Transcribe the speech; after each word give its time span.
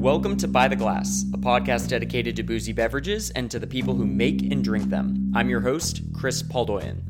Welcome 0.00 0.38
to 0.38 0.48
By 0.48 0.66
the 0.66 0.76
Glass, 0.76 1.26
a 1.34 1.36
podcast 1.36 1.88
dedicated 1.88 2.34
to 2.36 2.42
boozy 2.42 2.72
beverages 2.72 3.28
and 3.32 3.50
to 3.50 3.58
the 3.58 3.66
people 3.66 3.94
who 3.94 4.06
make 4.06 4.40
and 4.50 4.64
drink 4.64 4.88
them. 4.88 5.30
I'm 5.34 5.50
your 5.50 5.60
host, 5.60 6.00
Chris 6.14 6.42
Poldoian. 6.42 7.02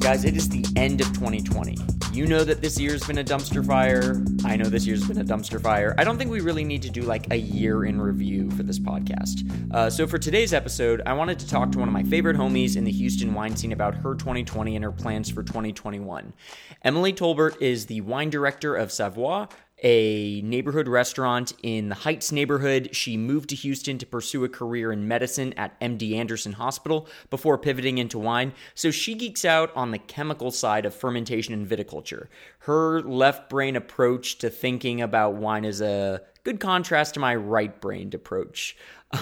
Guys, 0.00 0.24
it 0.24 0.36
is 0.36 0.48
the 0.48 0.66
end 0.74 1.00
of 1.00 1.06
2020. 1.12 1.99
You 2.20 2.26
know 2.26 2.44
that 2.44 2.60
this 2.60 2.78
year's 2.78 3.02
been 3.06 3.16
a 3.16 3.24
dumpster 3.24 3.66
fire. 3.66 4.22
I 4.44 4.54
know 4.54 4.66
this 4.66 4.86
year's 4.86 5.08
been 5.08 5.22
a 5.22 5.24
dumpster 5.24 5.58
fire. 5.58 5.94
I 5.96 6.04
don't 6.04 6.18
think 6.18 6.30
we 6.30 6.42
really 6.42 6.64
need 6.64 6.82
to 6.82 6.90
do 6.90 7.00
like 7.00 7.32
a 7.32 7.36
year 7.36 7.86
in 7.86 7.98
review 7.98 8.50
for 8.50 8.62
this 8.62 8.78
podcast. 8.78 9.50
Uh, 9.72 9.88
so, 9.88 10.06
for 10.06 10.18
today's 10.18 10.52
episode, 10.52 11.00
I 11.06 11.14
wanted 11.14 11.38
to 11.38 11.48
talk 11.48 11.72
to 11.72 11.78
one 11.78 11.88
of 11.88 11.94
my 11.94 12.02
favorite 12.02 12.36
homies 12.36 12.76
in 12.76 12.84
the 12.84 12.90
Houston 12.90 13.32
wine 13.32 13.56
scene 13.56 13.72
about 13.72 13.94
her 13.94 14.14
2020 14.14 14.76
and 14.76 14.84
her 14.84 14.92
plans 14.92 15.30
for 15.30 15.42
2021. 15.42 16.34
Emily 16.82 17.14
Tolbert 17.14 17.56
is 17.58 17.86
the 17.86 18.02
wine 18.02 18.28
director 18.28 18.76
of 18.76 18.92
Savoir, 18.92 19.48
a 19.82 20.40
neighborhood 20.42 20.88
restaurant 20.88 21.52
in 21.62 21.88
the 21.88 21.94
Heights 21.94 22.32
neighborhood. 22.32 22.90
She 22.94 23.16
moved 23.16 23.48
to 23.50 23.54
Houston 23.56 23.98
to 23.98 24.06
pursue 24.06 24.44
a 24.44 24.48
career 24.48 24.92
in 24.92 25.08
medicine 25.08 25.52
at 25.54 25.78
MD 25.80 26.14
Anderson 26.14 26.52
Hospital 26.52 27.08
before 27.30 27.58
pivoting 27.58 27.98
into 27.98 28.18
wine. 28.18 28.52
So 28.74 28.90
she 28.90 29.14
geeks 29.14 29.44
out 29.44 29.74
on 29.74 29.90
the 29.90 29.98
chemical 29.98 30.50
side 30.50 30.86
of 30.86 30.94
fermentation 30.94 31.54
and 31.54 31.68
viticulture. 31.68 32.28
Her 32.60 33.00
left 33.02 33.48
brain 33.48 33.76
approach 33.76 34.38
to 34.38 34.50
thinking 34.50 35.00
about 35.00 35.34
wine 35.34 35.64
is 35.64 35.80
a 35.80 36.22
good 36.44 36.60
contrast 36.60 37.14
to 37.14 37.20
my 37.20 37.34
right 37.34 37.80
brained 37.80 38.14
approach. 38.14 38.76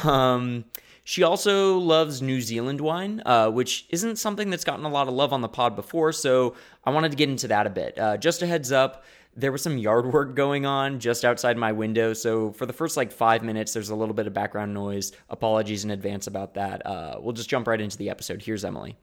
Um, 0.04 0.64
she 1.09 1.22
also 1.22 1.78
loves 1.78 2.20
New 2.20 2.42
Zealand 2.42 2.82
wine, 2.82 3.22
uh, 3.24 3.50
which 3.50 3.86
isn't 3.88 4.16
something 4.16 4.50
that's 4.50 4.64
gotten 4.64 4.84
a 4.84 4.90
lot 4.90 5.09
of 5.09 5.14
love 5.14 5.32
on 5.32 5.40
the 5.40 5.48
pod 5.48 5.74
before, 5.74 6.12
so 6.12 6.54
I 6.84 6.90
wanted 6.90 7.12
to 7.12 7.16
get 7.16 7.30
into 7.30 7.48
that 7.48 7.66
a 7.66 7.70
bit. 7.70 7.98
Uh, 7.98 8.18
just 8.18 8.43
a 8.43 8.46
heads 8.46 8.72
up, 8.72 9.04
there 9.38 9.52
was 9.52 9.62
some 9.62 9.78
yard 9.78 10.06
work 10.12 10.34
going 10.34 10.66
on 10.66 10.98
just 10.98 11.24
outside 11.24 11.56
my 11.56 11.72
window. 11.72 12.12
So 12.12 12.52
for 12.52 12.66
the 12.66 12.72
first 12.72 12.96
like 12.96 13.12
five 13.12 13.42
minutes, 13.42 13.72
there's 13.72 13.90
a 13.90 13.94
little 13.94 14.14
bit 14.14 14.26
of 14.26 14.34
background 14.34 14.74
noise. 14.74 15.12
Apologies 15.30 15.84
in 15.84 15.92
advance 15.92 16.26
about 16.26 16.54
that. 16.54 16.84
Uh, 16.84 17.18
we'll 17.20 17.32
just 17.32 17.48
jump 17.48 17.66
right 17.66 17.80
into 17.80 17.96
the 17.96 18.10
episode. 18.10 18.42
Here's 18.42 18.64
Emily. 18.64 18.96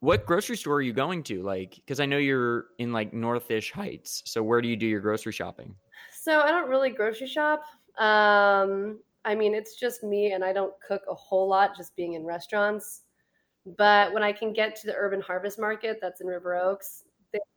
What 0.00 0.26
grocery 0.26 0.56
store 0.56 0.76
are 0.76 0.82
you 0.82 0.92
going 0.92 1.22
to? 1.24 1.42
Like, 1.42 1.76
because 1.76 2.00
I 2.00 2.06
know 2.06 2.18
you're 2.18 2.66
in 2.78 2.92
like 2.92 3.12
Northish 3.12 3.70
Heights. 3.70 4.22
So 4.26 4.42
where 4.42 4.60
do 4.60 4.66
you 4.66 4.76
do 4.76 4.86
your 4.86 5.00
grocery 5.00 5.32
shopping? 5.32 5.76
So 6.10 6.40
I 6.40 6.50
don't 6.50 6.68
really 6.68 6.90
grocery 6.90 7.28
shop. 7.28 7.62
Um, 7.98 8.98
I 9.24 9.36
mean, 9.36 9.54
it's 9.54 9.76
just 9.76 10.02
me, 10.02 10.32
and 10.32 10.44
I 10.44 10.52
don't 10.52 10.74
cook 10.86 11.02
a 11.08 11.14
whole 11.14 11.48
lot, 11.48 11.76
just 11.76 11.94
being 11.94 12.14
in 12.14 12.24
restaurants. 12.24 13.02
But 13.78 14.12
when 14.12 14.24
I 14.24 14.32
can 14.32 14.52
get 14.52 14.74
to 14.76 14.88
the 14.88 14.94
Urban 14.96 15.20
Harvest 15.20 15.60
Market, 15.60 15.98
that's 16.00 16.20
in 16.20 16.26
River 16.26 16.56
Oaks, 16.56 17.04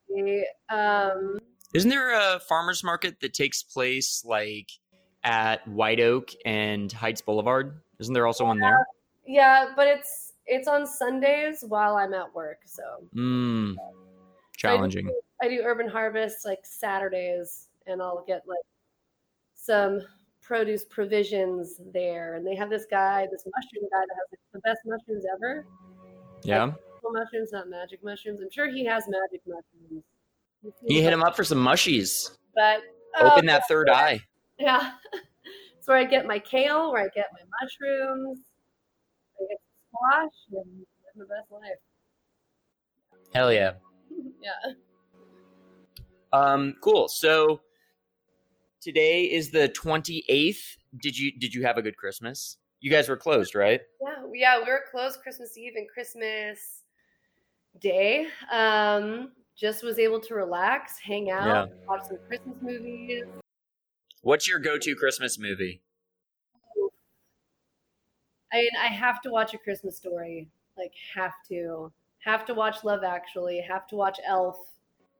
they 0.08 0.46
um, 0.68 1.38
isn't 1.74 1.90
there 1.90 2.14
a 2.14 2.40
farmers 2.40 2.82
market 2.82 3.20
that 3.20 3.34
takes 3.34 3.62
place 3.62 4.24
like 4.24 4.70
at 5.24 5.66
White 5.68 6.00
Oak 6.00 6.30
and 6.44 6.90
Heights 6.92 7.20
Boulevard? 7.20 7.80
Isn't 7.98 8.14
there 8.14 8.26
also 8.26 8.44
one 8.44 8.58
there? 8.58 8.86
Yeah, 9.26 9.72
but 9.74 9.88
it's 9.88 10.32
it's 10.46 10.68
on 10.68 10.86
Sundays 10.86 11.64
while 11.66 11.96
I'm 11.96 12.14
at 12.14 12.32
work, 12.34 12.60
so 12.64 12.82
mm, 13.14 13.74
challenging. 14.56 15.08
I, 15.42 15.48
do, 15.48 15.54
I 15.54 15.56
do 15.56 15.62
Urban 15.64 15.88
Harvest 15.88 16.44
like 16.44 16.60
Saturdays, 16.62 17.68
and 17.86 18.00
I'll 18.00 18.24
get 18.26 18.42
like 18.46 18.58
some 19.54 20.00
produce 20.40 20.84
provisions 20.84 21.80
there, 21.92 22.34
and 22.34 22.46
they 22.46 22.54
have 22.54 22.70
this 22.70 22.86
guy, 22.88 23.26
this 23.30 23.44
mushroom 23.44 23.88
guy 23.90 24.00
that 24.06 24.14
has 24.14 24.38
the 24.52 24.60
best 24.60 24.80
mushrooms 24.86 25.24
ever. 25.34 25.66
Yeah. 26.42 26.64
Like, 26.64 26.74
mushrooms, 27.12 27.50
not 27.52 27.68
magic 27.68 28.02
mushrooms. 28.04 28.40
I'm 28.40 28.50
sure 28.50 28.68
he 28.68 28.84
has 28.84 29.04
magic 29.08 29.42
mushrooms. 29.46 30.04
You 30.86 31.02
hit 31.02 31.12
him 31.12 31.22
up 31.22 31.36
for 31.36 31.44
some 31.44 31.58
mushies. 31.58 32.30
But 32.54 32.80
open 33.18 33.48
oh, 33.48 33.52
that 33.52 33.68
third 33.68 33.88
eye. 33.90 34.20
Yeah. 34.58 34.92
It's 35.86 35.88
where 35.88 35.98
I 35.98 36.04
get 36.04 36.26
my 36.26 36.40
kale, 36.40 36.90
where 36.90 37.04
I 37.04 37.08
get 37.14 37.26
my 37.32 37.38
mushrooms, 37.62 38.40
I 39.40 39.44
get 39.48 39.58
squash, 39.88 40.32
and 40.50 40.78
live 40.80 41.14
the 41.14 41.24
best 41.26 41.52
life. 41.52 41.78
Hell 43.32 43.52
yeah. 43.52 43.74
yeah. 44.42 44.72
Um, 46.32 46.74
cool. 46.80 47.06
So 47.06 47.60
today 48.80 49.26
is 49.26 49.50
the 49.50 49.68
28th. 49.68 50.76
Did 51.00 51.16
you 51.16 51.38
did 51.38 51.54
you 51.54 51.64
have 51.64 51.76
a 51.76 51.82
good 51.82 51.96
Christmas? 51.96 52.56
You 52.80 52.90
guys 52.90 53.08
were 53.08 53.16
closed, 53.16 53.54
right? 53.54 53.80
Yeah, 54.02 54.24
yeah, 54.34 54.58
we 54.58 54.68
were 54.68 54.82
closed 54.90 55.20
Christmas 55.20 55.56
Eve 55.56 55.74
and 55.76 55.88
Christmas 55.88 56.82
Day. 57.80 58.26
Um, 58.50 59.30
just 59.56 59.82
was 59.82 59.98
able 59.98 60.20
to 60.20 60.34
relax, 60.34 60.98
hang 60.98 61.30
out, 61.30 61.46
yeah. 61.46 61.74
watch 61.88 62.06
some 62.08 62.18
Christmas 62.28 62.56
movies. 62.60 63.24
What's 64.22 64.48
your 64.48 64.58
go-to 64.58 64.94
Christmas 64.94 65.38
movie? 65.38 65.82
I 68.52 68.56
mean, 68.56 68.70
I 68.80 68.86
have 68.86 69.20
to 69.22 69.30
watch 69.30 69.54
a 69.54 69.58
Christmas 69.58 69.96
story. 69.96 70.48
Like, 70.76 70.92
have 71.14 71.32
to. 71.48 71.92
Have 72.24 72.44
to 72.46 72.54
watch 72.54 72.84
Love 72.84 73.04
Actually. 73.04 73.60
Have 73.60 73.86
to 73.88 73.96
watch 73.96 74.18
Elf. 74.26 74.58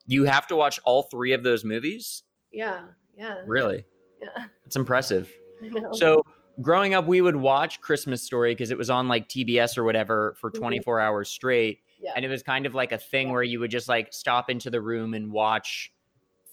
You 0.06 0.24
have 0.24 0.46
to 0.48 0.56
watch 0.56 0.78
all 0.84 1.04
three 1.04 1.32
of 1.32 1.42
those 1.42 1.64
movies? 1.64 2.22
Yeah, 2.52 2.82
yeah. 3.16 3.36
Really? 3.46 3.84
Yeah. 4.20 4.46
It's 4.64 4.76
impressive. 4.76 5.32
So, 5.92 6.22
growing 6.60 6.92
up, 6.92 7.06
we 7.06 7.22
would 7.22 7.34
watch 7.34 7.80
Christmas 7.80 8.22
Story 8.22 8.52
because 8.52 8.70
it 8.70 8.76
was 8.76 8.90
on 8.90 9.08
like 9.08 9.26
TBS 9.26 9.78
or 9.78 9.84
whatever 9.84 10.36
for 10.38 10.50
mm-hmm. 10.50 10.60
24 10.60 10.96
mm-hmm. 10.96 11.06
hours 11.06 11.30
straight. 11.30 11.78
Yeah. 12.00 12.12
And 12.14 12.24
it 12.24 12.28
was 12.28 12.42
kind 12.42 12.66
of 12.66 12.74
like 12.74 12.92
a 12.92 12.98
thing 12.98 13.30
where 13.30 13.42
you 13.42 13.60
would 13.60 13.70
just 13.70 13.88
like 13.88 14.12
stop 14.12 14.50
into 14.50 14.70
the 14.70 14.80
room 14.80 15.14
and 15.14 15.30
watch 15.32 15.92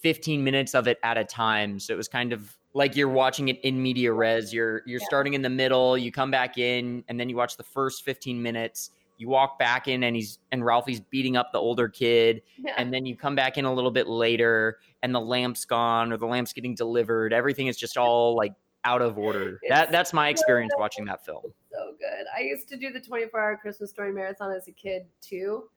15 0.02 0.44
minutes 0.44 0.76
of 0.76 0.88
it 0.88 1.00
at 1.04 1.18
a 1.18 1.24
time. 1.24 1.80
So 1.80 1.94
it 1.94 1.98
was 1.98 2.08
kind 2.08 2.34
of 2.34 2.56
like 2.74 2.96
you're 2.96 3.10
watching 3.10 3.50
it 3.50 3.60
in 3.62 3.82
media 3.82 4.12
res. 4.12 4.54
You're 4.54 4.82
you're 4.86 5.00
yeah. 5.00 5.08
starting 5.08 5.34
in 5.34 5.42
the 5.42 5.50
middle, 5.50 5.98
you 5.98 6.12
come 6.12 6.32
back 6.32 6.58
in, 6.58 7.04
and 7.08 7.20
then 7.20 7.30
you 7.30 7.36
watch 7.36 7.58
the 7.58 7.64
first 7.64 8.04
15 8.04 8.42
minutes. 8.42 8.92
You 9.18 9.30
walk 9.30 9.60
back 9.60 9.88
in 9.88 10.04
and 10.04 10.16
he's 10.16 10.40
and 10.52 10.66
Ralphie's 10.66 11.00
beating 11.00 11.38
up 11.38 11.52
the 11.52 11.60
older 11.60 11.88
kid, 11.88 12.42
yeah. 12.58 12.74
and 12.78 12.94
then 12.94 13.06
you 13.06 13.16
come 13.16 13.36
back 13.36 13.58
in 13.58 13.66
a 13.66 13.74
little 13.74 13.92
bit 13.92 14.08
later 14.08 14.80
and 15.04 15.14
the 15.14 15.22
lamp's 15.22 15.66
gone 15.66 16.12
or 16.12 16.18
the 16.18 16.26
lamp's 16.26 16.52
getting 16.52 16.76
delivered. 16.76 17.32
Everything 17.32 17.68
is 17.68 17.78
just 17.78 17.98
all 17.98 18.36
like 18.36 18.54
out 18.86 19.02
of 19.02 19.18
order. 19.18 19.60
It's 19.62 19.70
that 19.70 19.92
that's 19.92 20.14
my 20.14 20.30
experience 20.30 20.74
so 20.76 20.82
watching 20.82 21.06
that 21.06 21.24
film. 21.24 21.44
So 21.72 21.83
good. 22.04 22.26
I 22.36 22.42
used 22.42 22.68
to 22.70 22.78
do 22.78 22.92
the 22.92 23.00
24 23.00 23.40
hour 23.40 23.58
Christmas 23.58 23.90
story 23.90 24.12
marathon 24.12 24.52
as 24.52 24.68
a 24.68 24.72
kid 24.72 25.06
too. 25.22 25.70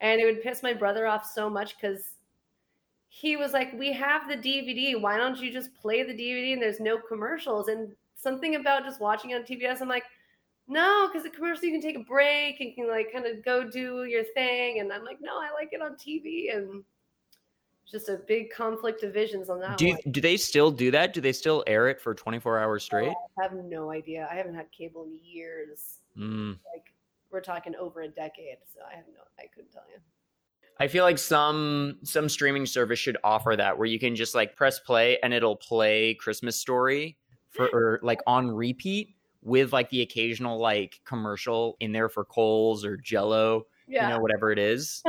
And 0.00 0.20
it 0.20 0.24
would 0.24 0.42
piss 0.42 0.62
my 0.62 0.72
brother 0.72 1.06
off 1.06 1.26
so 1.26 1.50
much 1.50 1.76
because 1.76 2.14
he 3.08 3.36
was 3.36 3.52
like, 3.52 3.72
We 3.72 3.92
have 3.92 4.28
the 4.28 4.36
DVD. 4.36 5.00
Why 5.00 5.16
don't 5.16 5.38
you 5.38 5.52
just 5.52 5.74
play 5.74 6.02
the 6.02 6.14
DVD 6.14 6.52
and 6.52 6.62
there's 6.62 6.80
no 6.80 6.98
commercials? 6.98 7.68
And 7.68 7.92
something 8.14 8.54
about 8.54 8.84
just 8.84 9.00
watching 9.00 9.34
on 9.34 9.42
TBS, 9.42 9.80
I'm 9.80 9.88
like, 9.88 10.04
no, 10.68 11.08
because 11.08 11.22
the 11.24 11.30
commercial 11.30 11.64
you 11.64 11.72
can 11.72 11.80
take 11.80 11.96
a 11.96 12.04
break 12.04 12.60
and 12.60 12.74
can 12.74 12.88
like 12.88 13.10
kind 13.12 13.26
of 13.26 13.42
go 13.44 13.68
do 13.68 14.04
your 14.04 14.24
thing. 14.34 14.80
And 14.80 14.92
I'm 14.92 15.04
like, 15.04 15.18
no, 15.20 15.32
I 15.40 15.50
like 15.52 15.70
it 15.72 15.80
on 15.80 15.92
TV. 15.92 16.54
And 16.54 16.84
just 17.90 18.08
a 18.08 18.20
big 18.26 18.50
conflict 18.50 19.02
of 19.02 19.12
visions 19.12 19.48
on 19.48 19.60
that. 19.60 19.78
Do 19.78 19.88
one. 19.88 19.98
do 20.10 20.20
they 20.20 20.36
still 20.36 20.70
do 20.70 20.90
that? 20.90 21.12
Do 21.12 21.20
they 21.20 21.32
still 21.32 21.64
air 21.66 21.88
it 21.88 22.00
for 22.00 22.14
24 22.14 22.58
hours 22.58 22.84
straight? 22.84 23.14
I 23.38 23.42
have 23.42 23.52
no 23.54 23.90
idea. 23.90 24.28
I 24.30 24.34
haven't 24.34 24.54
had 24.54 24.70
cable 24.70 25.04
in 25.04 25.18
years. 25.22 25.98
Mm. 26.16 26.58
Like 26.72 26.92
we're 27.30 27.40
talking 27.40 27.74
over 27.76 28.02
a 28.02 28.08
decade, 28.08 28.58
so 28.72 28.80
I 28.90 28.96
have 28.96 29.06
no. 29.06 29.22
I 29.38 29.46
couldn't 29.54 29.72
tell 29.72 29.84
you. 29.92 30.00
I 30.80 30.86
feel 30.86 31.04
like 31.04 31.18
some 31.18 31.98
some 32.04 32.28
streaming 32.28 32.66
service 32.66 32.98
should 32.98 33.16
offer 33.24 33.56
that 33.56 33.78
where 33.78 33.86
you 33.86 33.98
can 33.98 34.14
just 34.14 34.34
like 34.34 34.54
press 34.54 34.78
play 34.78 35.18
and 35.22 35.34
it'll 35.34 35.56
play 35.56 36.14
Christmas 36.14 36.56
Story 36.56 37.16
for 37.50 37.68
or 37.68 38.00
like 38.02 38.20
on 38.26 38.50
repeat 38.50 39.16
with 39.42 39.72
like 39.72 39.90
the 39.90 40.02
occasional 40.02 40.58
like 40.60 41.00
commercial 41.04 41.76
in 41.80 41.92
there 41.92 42.08
for 42.08 42.24
Kohl's 42.24 42.84
or 42.84 42.96
Jello, 42.96 43.66
yeah. 43.86 44.08
you 44.08 44.14
know 44.14 44.20
whatever 44.20 44.52
it 44.52 44.58
is. 44.58 45.02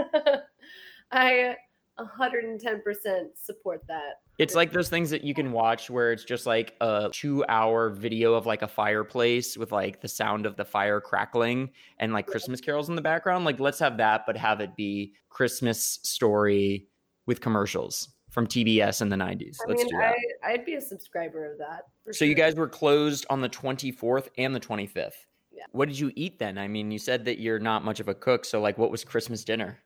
I 1.12 1.56
110% 2.00 3.28
support 3.36 3.84
that. 3.88 4.22
It's 4.38 4.56
like 4.56 4.72
those 4.72 4.90
things 4.90 5.10
that 5.10 5.24
you 5.24 5.34
can 5.34 5.51
watch 5.51 5.90
where 5.90 6.12
it's 6.12 6.24
just 6.24 6.46
like 6.46 6.75
a 6.80 7.10
two 7.12 7.44
hour 7.50 7.90
video 7.90 8.34
of 8.34 8.46
like 8.46 8.62
a 8.62 8.68
fireplace 8.68 9.57
with 9.57 9.72
like 9.72 10.01
the 10.01 10.07
sound 10.07 10.46
of 10.46 10.56
the 10.56 10.66
fire 10.66 11.01
crackling 11.01 11.72
and 11.98 12.13
like 12.13 12.25
Christmas 12.25 12.62
carols 12.62 12.90
in 12.90 12.96
the 12.96 13.01
background. 13.01 13.46
Like, 13.46 13.60
let's 13.60 13.80
have 13.80 13.98
that, 13.98 14.24
but 14.25 14.38
have 14.38 14.62
it 14.62 14.75
be 14.75 15.13
Christmas 15.30 16.00
story 16.04 16.88
with 17.25 17.42
commercials 17.42 18.10
from 18.30 18.48
TBS 18.48 19.01
in 19.01 19.10
the 19.10 19.16
90s. 19.16 19.57
I 19.62 19.69
let's 19.69 19.84
mean, 19.84 19.90
do 19.90 19.98
that. 19.98 20.16
I, 20.44 20.51
would 20.51 20.66
be 20.66 20.75
a 20.75 20.81
subscriber 20.81 21.51
of 21.51 21.57
that. 21.57 21.84
So, 22.06 22.12
sure. 22.13 22.28
you 22.28 22.36
guys 22.36 22.56
were 22.56 22.68
closed 22.68 23.25
on 23.30 23.42
the 23.42 23.50
24th 23.50 24.28
and 24.38 24.56
the 24.56 24.60
25th. 24.60 25.12
Yeah. 25.51 25.63
What 25.72 25.88
did 25.88 26.00
you 26.00 26.12
eat 26.16 26.40
then? 26.40 26.57
I 26.57 26.68
mean, 26.68 26.92
you 26.92 27.00
said 27.00 27.25
that 27.25 27.40
you're 27.40 27.60
not 27.60 27.84
much 27.84 28.00
of 28.00 28.07
a 28.07 28.13
cook. 28.13 28.46
So, 28.46 28.62
like, 28.62 28.78
what 28.78 28.92
was 28.92 29.04
Christmas 29.04 29.44
dinner? 29.44 29.80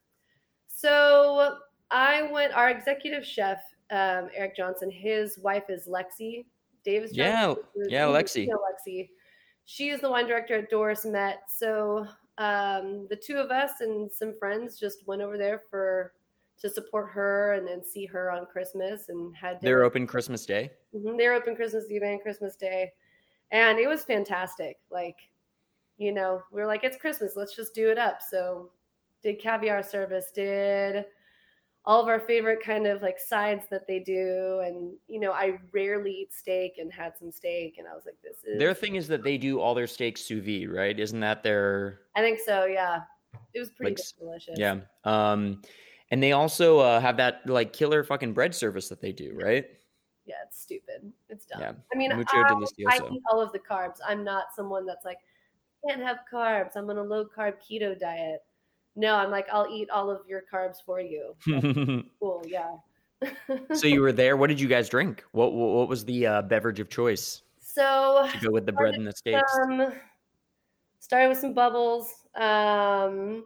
So, 0.67 1.57
I 1.93 2.23
went. 2.23 2.53
Our 2.53 2.69
executive 2.69 3.25
chef, 3.25 3.59
um, 3.91 4.29
Eric 4.35 4.55
Johnson, 4.57 4.89
his 4.91 5.37
wife 5.37 5.69
is 5.69 5.87
Lexi 5.87 6.45
Davis. 6.83 7.11
Johnson, 7.11 7.63
yeah, 7.75 7.85
yeah, 7.87 8.05
Lexi. 8.05 8.47
Lexi. 8.47 9.09
She 9.65 9.89
is 9.89 10.01
the 10.01 10.09
wine 10.09 10.27
director 10.27 10.55
at 10.55 10.69
Doris 10.69 11.05
Met. 11.05 11.43
So 11.47 12.05
um, 12.37 13.07
the 13.09 13.15
two 13.15 13.37
of 13.37 13.51
us 13.51 13.79
and 13.79 14.11
some 14.11 14.33
friends 14.37 14.79
just 14.79 15.07
went 15.07 15.21
over 15.21 15.37
there 15.37 15.61
for 15.69 16.13
to 16.59 16.69
support 16.69 17.11
her 17.11 17.53
and 17.53 17.67
then 17.67 17.83
see 17.83 18.05
her 18.05 18.31
on 18.31 18.45
Christmas 18.45 19.09
and 19.09 19.35
had 19.35 19.59
dinner. 19.59 19.75
They're 19.75 19.83
open 19.83 20.07
Christmas 20.07 20.45
Day. 20.45 20.71
Mhm, 20.95 21.17
They're 21.17 21.33
open 21.33 21.55
Christmas 21.55 21.89
Eve 21.89 22.03
and 22.03 22.21
Christmas 22.21 22.55
Day, 22.55 22.91
and 23.51 23.79
it 23.79 23.87
was 23.87 24.03
fantastic. 24.03 24.79
Like, 24.89 25.17
you 25.97 26.11
know, 26.11 26.41
we 26.51 26.61
were 26.61 26.67
like, 26.67 26.83
it's 26.83 26.97
Christmas, 26.97 27.35
let's 27.35 27.55
just 27.55 27.73
do 27.73 27.89
it 27.89 27.97
up. 27.97 28.21
So, 28.21 28.71
did 29.23 29.39
caviar 29.39 29.83
service, 29.83 30.31
did 30.33 31.05
all 31.85 32.01
of 32.01 32.07
our 32.07 32.19
favorite 32.19 32.63
kind 32.63 32.87
of 32.87 33.01
like 33.01 33.19
sides 33.19 33.65
that 33.69 33.87
they 33.87 33.99
do, 33.99 34.61
and 34.63 34.93
you 35.07 35.19
know, 35.19 35.31
I 35.31 35.59
rarely 35.73 36.11
eat 36.11 36.33
steak 36.33 36.75
and 36.77 36.91
had 36.91 37.17
some 37.17 37.31
steak, 37.31 37.75
and 37.77 37.87
I 37.87 37.93
was 37.93 38.03
like, 38.05 38.15
this 38.23 38.37
is. 38.45 38.57
Their 38.59 38.73
thing 38.73 38.95
is 38.95 39.07
that 39.09 39.23
they 39.23 39.37
do 39.37 39.59
all 39.59 39.75
their 39.75 39.87
steaks 39.87 40.21
sous 40.21 40.43
vide, 40.43 40.69
right? 40.69 40.97
Isn't 40.97 41.19
that 41.19 41.43
their 41.43 42.01
I 42.15 42.21
think 42.21 42.39
so. 42.39 42.65
Yeah, 42.65 43.01
it 43.53 43.59
was 43.59 43.69
pretty 43.69 43.95
Like 43.95 44.19
delicious. 44.19 44.57
yeah? 44.57 44.79
Um, 45.03 45.61
and 46.11 46.21
they 46.21 46.31
also 46.31 46.79
uh, 46.79 46.99
have 46.99 47.17
that 47.17 47.41
like 47.45 47.73
killer 47.73 48.03
fucking 48.03 48.33
bread 48.33 48.55
service 48.55 48.87
that 48.89 49.01
they 49.01 49.11
do, 49.11 49.37
right? 49.41 49.65
yeah, 50.25 50.35
it's 50.47 50.61
stupid. 50.61 51.11
It's 51.29 51.45
dumb. 51.45 51.61
Yeah, 51.61 51.73
I 51.93 51.97
mean, 51.97 52.11
I, 52.11 52.15
I 52.15 52.95
eat 53.11 53.21
all 53.29 53.41
of 53.41 53.51
the 53.51 53.59
carbs. 53.59 53.97
I'm 54.07 54.23
not 54.23 54.45
someone 54.55 54.85
that's 54.85 55.05
like, 55.05 55.17
can't 55.87 56.01
have 56.01 56.19
carbs. 56.31 56.77
I'm 56.77 56.89
on 56.89 56.97
a 56.97 57.03
low 57.03 57.25
carb 57.25 57.55
keto 57.59 57.99
diet. 57.99 58.41
No, 58.95 59.15
I'm 59.15 59.31
like, 59.31 59.47
I'll 59.51 59.67
eat 59.67 59.89
all 59.89 60.09
of 60.09 60.21
your 60.27 60.43
carbs 60.51 60.77
for 60.85 60.99
you. 60.99 61.35
Cool, 62.19 62.43
yeah. 62.47 62.75
so 63.73 63.87
you 63.87 64.01
were 64.01 64.11
there. 64.11 64.37
What 64.37 64.47
did 64.47 64.59
you 64.59 64.67
guys 64.67 64.89
drink? 64.89 65.23
What 65.31 65.53
what, 65.53 65.69
what 65.69 65.87
was 65.87 66.05
the 66.05 66.27
uh, 66.27 66.41
beverage 66.41 66.79
of 66.79 66.89
choice 66.89 67.41
so 67.59 68.27
to 68.31 68.39
go 68.39 68.51
with 68.51 68.65
the 68.65 68.73
bread 68.73 68.95
and 68.95 69.07
the 69.07 69.13
steaks? 69.13 69.51
um, 69.63 69.93
started 70.99 71.29
with 71.29 71.37
some 71.37 71.53
bubbles. 71.53 72.13
Um, 72.35 73.45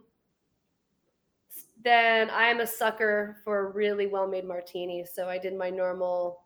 then 1.84 2.28
I 2.30 2.48
am 2.48 2.60
a 2.60 2.66
sucker 2.66 3.36
for 3.44 3.60
a 3.60 3.70
really 3.72 4.06
well 4.06 4.26
made 4.26 4.44
martini. 4.44 5.04
So 5.04 5.28
I 5.28 5.38
did 5.38 5.56
my 5.56 5.70
normal 5.70 6.40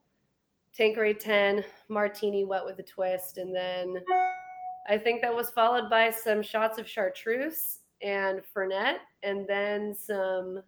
Tanqueray 0.76 1.14
10 1.14 1.64
martini 1.88 2.44
wet 2.44 2.64
with 2.64 2.78
a 2.78 2.82
twist. 2.82 3.38
And 3.38 3.54
then 3.54 3.96
I 4.88 4.98
think 4.98 5.22
that 5.22 5.34
was 5.34 5.50
followed 5.50 5.90
by 5.90 6.10
some 6.10 6.42
shots 6.42 6.78
of 6.78 6.88
chartreuse 6.88 7.81
and 8.02 8.40
Fernet, 8.54 8.98
and 9.22 9.46
then 9.46 9.94
some 9.94 10.62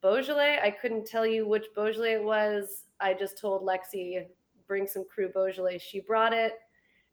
Beaujolais. 0.00 0.58
I 0.62 0.70
couldn't 0.70 1.06
tell 1.06 1.26
you 1.26 1.46
which 1.46 1.66
Beaujolais 1.74 2.14
it 2.14 2.24
was. 2.24 2.84
I 3.00 3.14
just 3.14 3.38
told 3.38 3.62
Lexi, 3.62 4.26
bring 4.66 4.86
some 4.86 5.04
Cru 5.12 5.28
Beaujolais. 5.28 5.78
She 5.78 6.00
brought 6.00 6.32
it, 6.32 6.54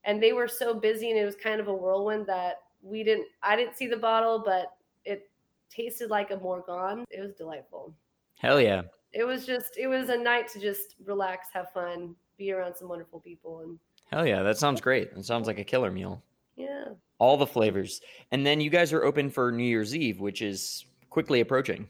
and 0.04 0.22
they 0.22 0.34
were 0.34 0.48
so 0.48 0.74
busy, 0.74 1.10
and 1.10 1.20
it 1.20 1.26
was 1.26 1.36
kind 1.36 1.60
of 1.60 1.68
a 1.68 1.74
whirlwind 1.74 2.28
that 2.28 2.58
we 2.82 3.04
didn't. 3.04 3.28
I 3.44 3.56
didn't 3.56 3.78
see 3.78 3.88
the 3.88 3.98
bottle, 3.98 4.42
but 4.44 4.74
it 5.06 5.30
tasted 5.70 6.10
like 6.10 6.32
a 6.32 6.38
Morgon. 6.38 7.06
It 7.10 7.22
was 7.22 7.34
delightful. 7.34 7.94
Hell 8.38 8.60
yeah! 8.60 8.84
It 9.14 9.24
was 9.24 9.46
just. 9.46 9.78
It 9.78 9.88
was 9.88 10.10
a 10.10 10.18
night 10.18 10.48
to 10.50 10.60
just 10.60 10.96
relax, 11.06 11.48
have 11.54 11.72
fun, 11.72 12.16
be 12.38 12.52
around 12.52 12.76
some 12.76 12.90
wonderful 12.90 13.20
people, 13.20 13.62
and 13.62 13.80
Hell 14.12 14.28
yeah! 14.28 14.44
That 14.44 14.58
sounds 14.58 14.82
great. 14.82 15.12
It 15.16 15.26
sounds 15.26 15.48
like 15.48 15.60
a 15.60 15.64
killer 15.64 15.92
meal. 15.92 16.22
Yeah. 16.62 16.94
All 17.20 17.38
the 17.38 17.48
flavors, 17.48 18.02
and 18.32 18.46
then 18.46 18.60
you 18.60 18.70
guys 18.70 18.94
are 18.94 19.04
open 19.04 19.30
for 19.30 19.52
New 19.52 19.64
Year's 19.64 19.96
Eve, 19.96 20.20
which 20.20 20.42
is 20.42 20.86
quickly 21.10 21.42
approaching. 21.42 21.88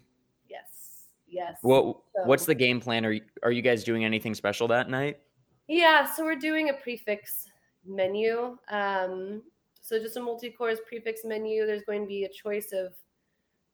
Yes. 0.49 1.05
Yes. 1.27 1.57
What 1.61 1.97
what's 2.25 2.45
the 2.45 2.55
game 2.55 2.81
plan? 2.81 3.05
Are 3.05 3.13
you, 3.13 3.21
are 3.43 3.51
you 3.51 3.61
guys 3.61 3.83
doing 3.83 4.03
anything 4.03 4.33
special 4.35 4.67
that 4.67 4.89
night? 4.89 5.19
Yeah, 5.67 6.05
so 6.05 6.25
we're 6.25 6.35
doing 6.35 6.69
a 6.69 6.73
prix 6.73 6.97
fixe 6.97 7.47
menu. 7.85 8.57
Um, 8.69 9.41
so 9.81 9.99
just 9.99 10.17
a 10.17 10.21
multi-course 10.21 10.79
prix 10.87 10.99
fixe 10.99 11.23
menu. 11.23 11.65
There's 11.65 11.83
going 11.83 12.01
to 12.01 12.07
be 12.07 12.25
a 12.25 12.29
choice 12.29 12.73
of 12.73 12.93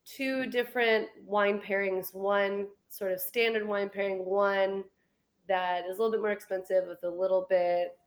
two 0.06 0.46
different 0.46 1.08
wine 1.26 1.60
pairings. 1.60 2.14
One 2.14 2.68
sort 2.90 3.12
of 3.12 3.20
standard 3.20 3.68
wine 3.68 3.90
pairing, 3.90 4.26
one 4.26 4.84
that 5.48 5.86
is 5.86 5.98
a 5.98 6.02
little 6.02 6.12
bit 6.12 6.22
more 6.22 6.32
expensive 6.32 6.86
with 6.88 7.04
a 7.04 7.10
little 7.10 7.48
bit 7.50 7.98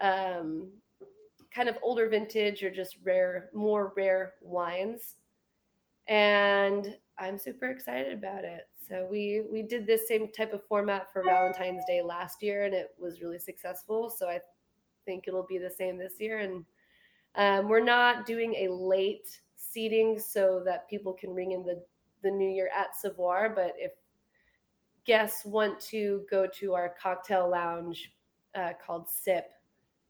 um, 0.00 0.70
kind 1.54 1.68
of 1.68 1.76
older 1.82 2.08
vintage 2.08 2.62
or 2.62 2.70
just 2.70 2.96
rare, 3.04 3.50
more 3.54 3.92
rare 3.96 4.34
wines. 4.42 5.14
And 6.08 6.96
I'm 7.18 7.38
super 7.38 7.66
excited 7.66 8.12
about 8.12 8.44
it. 8.44 8.68
So 8.88 9.06
we 9.10 9.42
we 9.50 9.62
did 9.62 9.86
this 9.86 10.06
same 10.06 10.30
type 10.30 10.52
of 10.52 10.66
format 10.66 11.10
for 11.10 11.22
Valentine's 11.22 11.84
Day 11.86 12.02
last 12.02 12.42
year, 12.42 12.64
and 12.64 12.74
it 12.74 12.88
was 12.98 13.22
really 13.22 13.38
successful. 13.38 14.10
So 14.10 14.28
I 14.28 14.40
think 15.06 15.24
it'll 15.26 15.46
be 15.46 15.58
the 15.58 15.70
same 15.70 15.96
this 15.96 16.14
year. 16.18 16.40
And 16.40 16.64
um, 17.36 17.68
we're 17.68 17.82
not 17.82 18.26
doing 18.26 18.54
a 18.54 18.68
late 18.68 19.40
seating 19.56 20.18
so 20.18 20.62
that 20.66 20.88
people 20.90 21.14
can 21.14 21.34
ring 21.34 21.52
in 21.52 21.64
the 21.64 21.82
the 22.22 22.30
new 22.30 22.48
year 22.48 22.70
at 22.76 22.94
Savoir. 22.96 23.48
But 23.48 23.72
if 23.78 23.92
guests 25.06 25.46
want 25.46 25.80
to 25.80 26.24
go 26.30 26.46
to 26.58 26.74
our 26.74 26.94
cocktail 27.00 27.50
lounge 27.50 28.12
uh, 28.54 28.72
called 28.84 29.08
Sip 29.08 29.46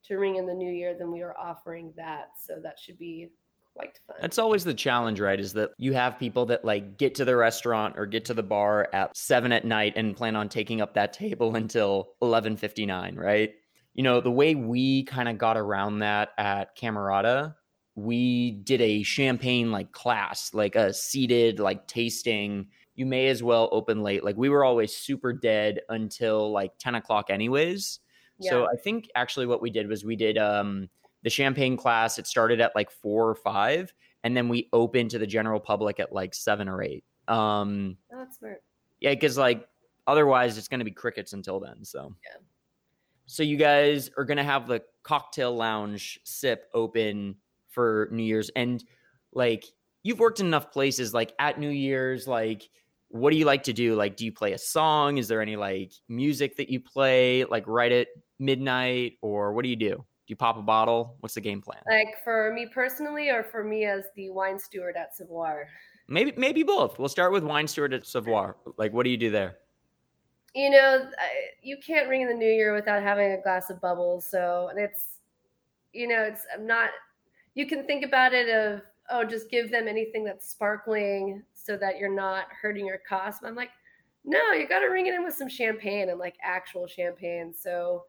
to 0.06 0.16
ring 0.16 0.36
in 0.36 0.46
the 0.46 0.54
new 0.54 0.70
year, 0.70 0.94
then 0.98 1.10
we 1.10 1.22
are 1.22 1.36
offering 1.38 1.92
that. 1.96 2.30
So 2.38 2.58
that 2.62 2.78
should 2.78 2.98
be 2.98 3.30
quite 3.74 3.98
fun. 4.06 4.16
That's 4.20 4.38
always 4.38 4.64
the 4.64 4.74
challenge, 4.74 5.20
right? 5.20 5.38
Is 5.38 5.52
that 5.54 5.70
you 5.78 5.92
have 5.92 6.18
people 6.18 6.46
that 6.46 6.64
like 6.64 6.96
get 6.96 7.14
to 7.16 7.24
the 7.24 7.36
restaurant 7.36 7.94
or 7.98 8.06
get 8.06 8.24
to 8.26 8.34
the 8.34 8.42
bar 8.42 8.88
at 8.92 9.16
seven 9.16 9.52
at 9.52 9.64
night 9.64 9.94
and 9.96 10.16
plan 10.16 10.36
on 10.36 10.48
taking 10.48 10.80
up 10.80 10.94
that 10.94 11.12
table 11.14 11.56
until 11.56 12.14
eleven 12.22 12.56
fifty 12.56 12.86
nine, 12.86 13.16
right? 13.16 13.52
You 13.94 14.02
know, 14.02 14.20
the 14.20 14.30
way 14.30 14.54
we 14.54 15.04
kind 15.04 15.28
of 15.28 15.38
got 15.38 15.56
around 15.56 16.00
that 16.00 16.30
at 16.36 16.76
Camerata, 16.76 17.54
we 17.94 18.50
did 18.50 18.80
a 18.80 19.02
champagne 19.04 19.70
like 19.70 19.92
class, 19.92 20.52
like 20.52 20.74
a 20.76 20.92
seated 20.92 21.60
like 21.60 21.86
tasting. 21.86 22.68
You 22.96 23.06
may 23.06 23.26
as 23.28 23.42
well 23.42 23.68
open 23.72 24.02
late. 24.02 24.24
Like 24.24 24.36
we 24.36 24.48
were 24.48 24.64
always 24.64 24.96
super 24.96 25.32
dead 25.32 25.80
until 25.88 26.52
like 26.52 26.72
ten 26.78 26.94
o'clock, 26.94 27.26
anyways. 27.30 28.00
So 28.40 28.66
I 28.66 28.76
think 28.76 29.08
actually 29.14 29.46
what 29.46 29.62
we 29.62 29.70
did 29.70 29.88
was 29.88 30.04
we 30.04 30.16
did 30.16 30.38
um 30.38 30.88
the 31.22 31.31
champagne 31.31 31.76
class. 31.76 32.19
It 32.19 32.26
started 32.26 32.60
at 32.60 32.75
like 32.75 32.90
four 32.90 33.28
or 33.28 33.34
five, 33.34 33.92
and 34.25 34.36
then 34.36 34.48
we 34.48 34.69
opened 34.72 35.10
to 35.12 35.19
the 35.19 35.26
general 35.26 35.60
public 35.60 36.00
at 36.00 36.12
like 36.12 36.34
seven 36.34 36.69
or 36.69 36.82
eight. 36.82 37.04
Um, 37.28 37.96
Oh, 38.12 38.19
that's 38.19 38.38
smart. 38.38 38.62
yeah, 39.00 39.10
because 39.10 39.38
like 39.38 39.66
otherwise 40.06 40.58
it's 40.58 40.69
going 40.69 40.81
to 40.81 40.84
be 40.84 40.90
crickets 40.90 41.32
until 41.32 41.60
then. 41.60 41.84
So 41.84 42.14
Yeah. 42.25 42.40
So 43.26 43.42
you 43.42 43.56
guys 43.56 44.10
are 44.19 44.25
going 44.25 44.36
to 44.36 44.44
have 44.44 44.66
the 44.69 44.82
cocktail 45.02 45.56
lounge 45.56 46.20
sip 46.25 46.69
open 46.75 47.36
for 47.70 48.08
New 48.12 48.22
Year's, 48.22 48.50
and 48.54 48.84
like 49.32 49.64
you've 50.02 50.19
worked 50.20 50.40
in 50.40 50.46
enough 50.46 50.70
places, 50.70 51.14
like 51.14 51.32
at 51.38 51.58
New 51.58 51.70
Year's, 51.70 52.26
like. 52.28 52.69
What 53.14 53.30
do 53.30 53.36
you 53.36 53.44
like 53.44 53.62
to 53.62 53.72
do? 53.72 53.94
Like, 53.94 54.16
do 54.16 54.24
you 54.24 54.32
play 54.32 54.54
a 54.54 54.58
song? 54.58 55.18
Is 55.18 55.28
there 55.28 55.40
any 55.40 55.54
like 55.54 55.92
music 56.08 56.56
that 56.56 56.68
you 56.68 56.80
play 56.80 57.44
like 57.44 57.62
right 57.68 57.92
at 57.92 58.08
midnight, 58.40 59.18
or 59.22 59.52
what 59.52 59.62
do 59.62 59.68
you 59.68 59.76
do? 59.76 59.90
Do 59.90 60.04
you 60.26 60.34
pop 60.34 60.58
a 60.58 60.62
bottle? 60.62 61.14
What's 61.20 61.36
the 61.36 61.40
game 61.40 61.62
plan? 61.62 61.78
Like 61.88 62.16
for 62.24 62.52
me 62.52 62.66
personally, 62.66 63.28
or 63.28 63.44
for 63.44 63.62
me 63.62 63.84
as 63.84 64.02
the 64.16 64.30
wine 64.30 64.58
steward 64.58 64.96
at 64.96 65.14
Savoir. 65.14 65.68
Maybe 66.08 66.32
maybe 66.36 66.64
both. 66.64 66.98
We'll 66.98 67.08
start 67.08 67.30
with 67.30 67.44
wine 67.44 67.68
steward 67.68 67.94
at 67.94 68.04
Savoir. 68.04 68.56
Like, 68.78 68.92
what 68.92 69.04
do 69.04 69.10
you 69.10 69.16
do 69.16 69.30
there? 69.30 69.58
You 70.56 70.70
know, 70.70 71.08
you 71.62 71.76
can't 71.86 72.08
ring 72.08 72.22
in 72.22 72.28
the 72.28 72.34
new 72.34 72.50
year 72.50 72.74
without 72.74 73.00
having 73.04 73.30
a 73.30 73.40
glass 73.40 73.70
of 73.70 73.80
bubbles. 73.80 74.26
So, 74.28 74.70
and 74.70 74.80
it's, 74.80 75.18
you 75.92 76.08
know, 76.08 76.22
it's 76.22 76.40
I'm 76.52 76.66
not. 76.66 76.90
You 77.54 77.68
can 77.68 77.86
think 77.86 78.04
about 78.04 78.34
it 78.34 78.48
of 78.48 78.80
oh, 79.10 79.22
just 79.22 79.50
give 79.50 79.70
them 79.70 79.86
anything 79.86 80.24
that's 80.24 80.50
sparkling 80.50 81.44
so 81.64 81.76
that 81.78 81.98
you're 81.98 82.14
not 82.14 82.46
hurting 82.60 82.86
your 82.86 83.00
cost. 83.08 83.40
But 83.42 83.48
I'm 83.48 83.54
like, 83.54 83.70
no, 84.24 84.52
you 84.52 84.68
got 84.68 84.80
to 84.80 84.86
ring 84.86 85.06
it 85.06 85.14
in 85.14 85.24
with 85.24 85.34
some 85.34 85.48
champagne 85.48 86.10
and 86.10 86.18
like 86.18 86.36
actual 86.42 86.86
champagne. 86.86 87.54
So, 87.56 88.04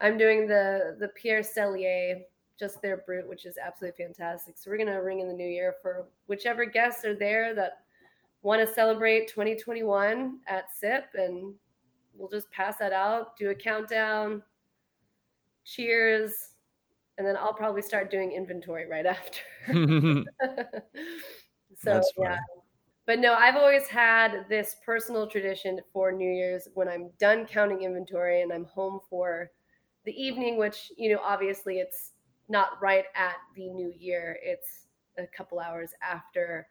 I'm 0.00 0.18
doing 0.18 0.48
the 0.48 0.96
the 0.98 1.08
Pierre 1.08 1.42
Cellier, 1.42 2.22
just 2.58 2.82
their 2.82 2.98
brut, 2.98 3.28
which 3.28 3.46
is 3.46 3.56
absolutely 3.56 4.04
fantastic. 4.04 4.58
So 4.58 4.70
we're 4.70 4.78
gonna 4.78 5.02
ring 5.02 5.20
in 5.20 5.28
the 5.28 5.34
new 5.34 5.48
year 5.48 5.76
for 5.80 6.06
whichever 6.26 6.64
guests 6.64 7.04
are 7.04 7.14
there 7.14 7.54
that 7.54 7.84
want 8.42 8.66
to 8.66 8.74
celebrate 8.74 9.28
2021 9.28 10.40
at 10.48 10.64
SIP, 10.74 11.04
and 11.14 11.54
we'll 12.14 12.28
just 12.28 12.50
pass 12.50 12.78
that 12.78 12.92
out, 12.92 13.36
do 13.36 13.50
a 13.50 13.54
countdown, 13.54 14.42
cheers, 15.64 16.50
and 17.18 17.26
then 17.26 17.36
I'll 17.36 17.54
probably 17.54 17.82
start 17.82 18.10
doing 18.10 18.32
inventory 18.32 18.88
right 18.88 19.06
after. 19.06 19.40
so 19.68 20.24
That's 21.84 22.12
yeah. 22.18 22.38
But 23.06 23.18
no, 23.18 23.34
I've 23.34 23.56
always 23.56 23.88
had 23.88 24.46
this 24.48 24.76
personal 24.84 25.26
tradition 25.26 25.80
for 25.92 26.12
New 26.12 26.30
Year's 26.30 26.68
when 26.74 26.88
I'm 26.88 27.10
done 27.18 27.46
counting 27.46 27.82
inventory 27.82 28.42
and 28.42 28.52
I'm 28.52 28.64
home 28.64 29.00
for 29.10 29.50
the 30.04 30.12
evening, 30.12 30.56
which, 30.56 30.92
you 30.96 31.12
know, 31.12 31.20
obviously 31.22 31.78
it's 31.78 32.12
not 32.48 32.80
right 32.80 33.04
at 33.14 33.36
the 33.56 33.68
new 33.68 33.92
year, 33.98 34.38
it's 34.42 34.86
a 35.18 35.26
couple 35.26 35.58
hours 35.58 35.90
after. 36.02 36.68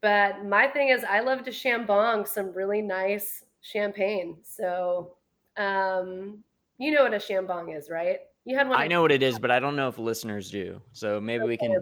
But 0.00 0.44
my 0.44 0.66
thing 0.68 0.88
is, 0.88 1.02
I 1.04 1.20
love 1.20 1.44
to 1.44 1.50
Chambong 1.50 2.28
some 2.28 2.52
really 2.52 2.82
nice 2.82 3.44
champagne. 3.62 4.38
So, 4.42 5.16
um, 5.56 6.44
you 6.78 6.90
know 6.92 7.04
what 7.04 7.14
a 7.14 7.18
Chambong 7.18 7.76
is, 7.76 7.88
right? 7.88 8.18
You 8.44 8.56
had 8.56 8.68
one. 8.68 8.78
I 8.78 8.86
know 8.86 9.00
what 9.00 9.12
it 9.12 9.22
is, 9.22 9.38
but 9.38 9.50
I 9.50 9.60
don't 9.60 9.76
know 9.76 9.88
if 9.88 9.98
listeners 9.98 10.50
do. 10.50 10.82
So 10.92 11.20
maybe 11.20 11.44
we 11.44 11.56
can 11.56 11.74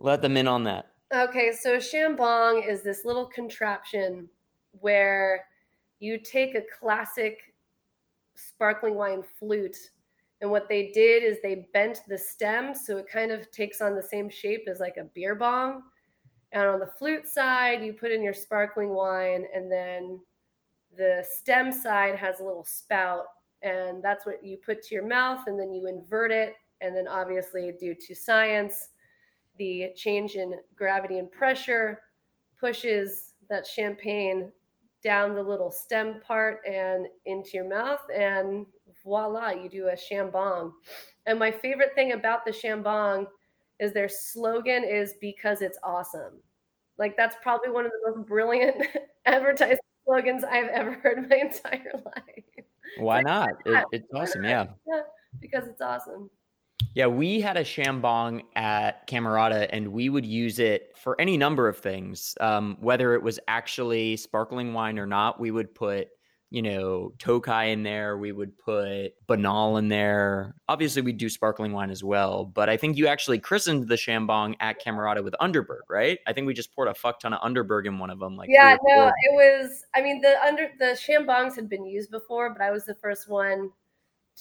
Let 0.00 0.22
them 0.22 0.36
in 0.36 0.48
on 0.48 0.64
that. 0.64 0.89
Okay, 1.12 1.52
so 1.52 1.76
Chambong 1.76 2.66
is 2.68 2.82
this 2.82 3.04
little 3.04 3.26
contraption 3.26 4.28
where 4.72 5.44
you 5.98 6.18
take 6.18 6.54
a 6.54 6.62
classic 6.78 7.38
sparkling 8.36 8.94
wine 8.94 9.24
flute 9.38 9.76
and 10.40 10.50
what 10.50 10.68
they 10.68 10.90
did 10.92 11.22
is 11.22 11.38
they 11.42 11.66
bent 11.72 12.02
the 12.08 12.16
stem 12.16 12.74
so 12.74 12.96
it 12.96 13.08
kind 13.08 13.30
of 13.30 13.50
takes 13.50 13.80
on 13.80 13.94
the 13.94 14.02
same 14.02 14.30
shape 14.30 14.66
as 14.70 14.80
like 14.80 14.96
a 14.96 15.04
beer 15.14 15.34
bong. 15.34 15.82
And 16.52 16.66
on 16.66 16.80
the 16.80 16.86
flute 16.98 17.28
side, 17.28 17.82
you 17.84 17.92
put 17.92 18.10
in 18.10 18.22
your 18.22 18.34
sparkling 18.34 18.88
wine, 18.88 19.44
and 19.54 19.70
then 19.70 20.18
the 20.96 21.24
stem 21.28 21.70
side 21.70 22.16
has 22.16 22.40
a 22.40 22.44
little 22.44 22.64
spout, 22.64 23.26
and 23.62 24.02
that's 24.02 24.26
what 24.26 24.44
you 24.44 24.56
put 24.56 24.82
to 24.84 24.94
your 24.96 25.06
mouth, 25.06 25.46
and 25.46 25.60
then 25.60 25.72
you 25.72 25.86
invert 25.86 26.32
it. 26.32 26.54
And 26.80 26.96
then, 26.96 27.06
obviously, 27.06 27.72
due 27.78 27.94
to 27.94 28.14
science, 28.16 28.88
the 29.60 29.92
change 29.94 30.36
in 30.36 30.54
gravity 30.74 31.18
and 31.18 31.30
pressure 31.30 32.00
pushes 32.58 33.34
that 33.50 33.66
champagne 33.66 34.50
down 35.04 35.34
the 35.34 35.42
little 35.42 35.70
stem 35.70 36.20
part 36.26 36.60
and 36.66 37.06
into 37.26 37.50
your 37.52 37.68
mouth, 37.68 38.00
and 38.14 38.64
voila, 39.04 39.50
you 39.50 39.68
do 39.68 39.88
a 39.88 39.92
Chambong. 39.96 40.72
And 41.26 41.38
my 41.38 41.50
favorite 41.50 41.94
thing 41.94 42.12
about 42.12 42.44
the 42.44 42.50
Chambong 42.50 43.26
is 43.78 43.92
their 43.92 44.08
slogan 44.08 44.82
is 44.82 45.14
because 45.20 45.60
it's 45.60 45.78
awesome. 45.82 46.40
Like 46.98 47.16
that's 47.16 47.36
probably 47.42 47.70
one 47.70 47.84
of 47.84 47.92
the 47.92 48.10
most 48.10 48.26
brilliant 48.26 48.86
advertising 49.26 49.78
slogans 50.06 50.42
I've 50.42 50.68
ever 50.68 50.94
heard 50.94 51.18
in 51.18 51.28
my 51.28 51.36
entire 51.48 51.92
life. 52.04 52.64
Why 52.98 53.20
not? 53.20 53.50
It, 53.66 53.84
it's 53.92 54.08
awesome. 54.14 54.44
Yeah. 54.44 54.66
Yeah, 54.86 55.02
because 55.40 55.66
it's 55.66 55.82
awesome. 55.82 56.30
Yeah, 56.94 57.06
we 57.06 57.40
had 57.40 57.56
a 57.56 57.64
Chambong 57.64 58.42
at 58.56 59.06
Camerata 59.06 59.68
and 59.72 59.88
we 59.88 60.08
would 60.08 60.26
use 60.26 60.58
it 60.58 60.92
for 60.96 61.20
any 61.20 61.36
number 61.36 61.68
of 61.68 61.78
things. 61.78 62.34
Um, 62.40 62.76
whether 62.80 63.14
it 63.14 63.22
was 63.22 63.38
actually 63.48 64.16
sparkling 64.16 64.72
wine 64.72 64.98
or 64.98 65.06
not, 65.06 65.40
we 65.40 65.50
would 65.50 65.74
put 65.74 66.08
you 66.50 66.62
know, 66.62 67.12
Tokai 67.18 67.66
in 67.66 67.84
there. 67.84 68.18
We 68.18 68.32
would 68.32 68.58
put 68.58 69.12
Bonal 69.28 69.78
in 69.78 69.88
there. 69.88 70.56
Obviously, 70.68 71.00
we 71.00 71.12
do 71.12 71.28
sparkling 71.28 71.72
wine 71.72 71.90
as 71.90 72.02
well. 72.02 72.44
But 72.44 72.68
I 72.68 72.76
think 72.76 72.96
you 72.96 73.06
actually 73.06 73.38
christened 73.38 73.86
the 73.86 73.94
Chambong 73.94 74.56
at 74.58 74.84
Camerata 74.84 75.22
with 75.22 75.34
Underberg, 75.40 75.82
right? 75.88 76.18
I 76.26 76.32
think 76.32 76.48
we 76.48 76.54
just 76.54 76.74
poured 76.74 76.88
a 76.88 76.94
fuck 76.94 77.20
ton 77.20 77.32
of 77.32 77.40
Underberg 77.40 77.86
in 77.86 78.00
one 78.00 78.10
of 78.10 78.18
them. 78.18 78.36
Like 78.36 78.50
yeah, 78.50 78.76
no, 78.82 79.06
it 79.06 79.32
was. 79.32 79.84
I 79.94 80.02
mean, 80.02 80.20
the 80.20 80.42
under 80.44 80.68
the 80.80 80.96
Chambongs 80.96 81.54
had 81.54 81.68
been 81.68 81.86
used 81.86 82.10
before, 82.10 82.52
but 82.52 82.62
I 82.62 82.72
was 82.72 82.84
the 82.84 82.96
first 82.96 83.28
one 83.28 83.70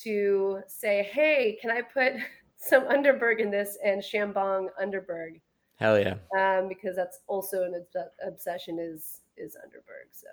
to 0.03 0.61
say, 0.67 1.03
"Hey, 1.11 1.57
can 1.61 1.71
I 1.71 1.81
put 1.81 2.13
some 2.57 2.83
Underberg 2.83 3.39
in 3.39 3.51
this?" 3.51 3.77
And 3.83 4.01
Chambong 4.01 4.67
Underberg. 4.81 5.41
Hell 5.75 5.99
yeah! 5.99 6.15
Um, 6.37 6.67
because 6.67 6.95
that's 6.95 7.19
also 7.27 7.63
an 7.63 7.85
obsession 8.25 8.79
is 8.79 9.21
is 9.37 9.55
Underberg. 9.55 10.11
So 10.11 10.27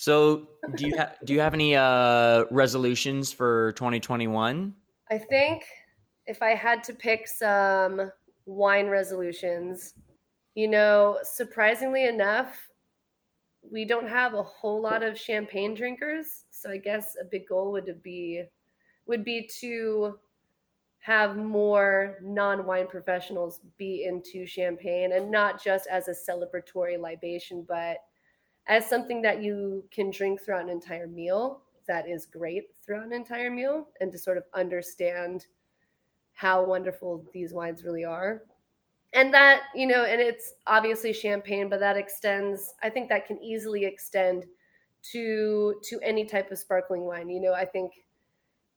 so, 0.00 0.48
do 0.76 0.86
you 0.86 0.96
have 0.96 1.16
do 1.26 1.34
you 1.34 1.40
have 1.40 1.52
any 1.52 1.76
uh, 1.76 2.44
resolutions 2.50 3.34
for 3.34 3.72
2021? 3.72 4.74
I 5.10 5.18
think 5.18 5.64
if 6.24 6.40
I 6.40 6.54
had 6.54 6.82
to 6.84 6.94
pick 6.94 7.28
some 7.28 8.10
wine 8.46 8.86
resolutions, 8.86 9.92
you 10.54 10.68
know, 10.68 11.18
surprisingly 11.22 12.06
enough, 12.06 12.66
we 13.70 13.84
don't 13.84 14.08
have 14.08 14.32
a 14.32 14.42
whole 14.42 14.80
lot 14.80 15.02
of 15.02 15.18
champagne 15.18 15.74
drinkers. 15.74 16.44
So 16.50 16.70
I 16.70 16.78
guess 16.78 17.14
a 17.20 17.26
big 17.26 17.46
goal 17.46 17.70
would 17.72 18.02
be 18.02 18.44
would 19.06 19.24
be 19.24 19.48
to 19.60 20.18
have 21.00 21.36
more 21.36 22.18
non-wine 22.22 22.86
professionals 22.86 23.60
be 23.78 24.04
into 24.04 24.46
champagne 24.46 25.12
and 25.12 25.30
not 25.30 25.62
just 25.62 25.86
as 25.90 26.08
a 26.08 26.14
celebratory 26.14 27.00
libation, 27.00 27.64
but 27.66 27.98
as 28.66 28.86
something 28.86 29.22
that 29.22 29.42
you 29.42 29.82
can 29.90 30.10
drink 30.10 30.40
throughout 30.40 30.62
an 30.62 30.68
entire 30.68 31.06
meal 31.06 31.62
that 31.88 32.08
is 32.08 32.26
great 32.26 32.64
throughout 32.84 33.06
an 33.06 33.12
entire 33.12 33.50
meal 33.50 33.88
and 34.00 34.12
to 34.12 34.18
sort 34.18 34.36
of 34.36 34.44
understand 34.54 35.46
how 36.34 36.64
wonderful 36.64 37.24
these 37.32 37.52
wines 37.52 37.82
really 37.82 38.04
are. 38.04 38.42
And 39.12 39.34
that 39.34 39.62
you 39.74 39.88
know 39.88 40.04
and 40.04 40.20
it's 40.20 40.52
obviously 40.68 41.12
champagne 41.12 41.68
but 41.68 41.80
that 41.80 41.96
extends 41.96 42.74
i 42.80 42.88
think 42.88 43.08
that 43.08 43.26
can 43.26 43.42
easily 43.42 43.84
extend 43.84 44.46
to 45.10 45.74
to 45.82 45.98
any 46.00 46.24
type 46.24 46.52
of 46.52 46.58
sparkling 46.58 47.02
wine. 47.02 47.28
You 47.28 47.40
know 47.40 47.52
i 47.52 47.64
think 47.64 47.90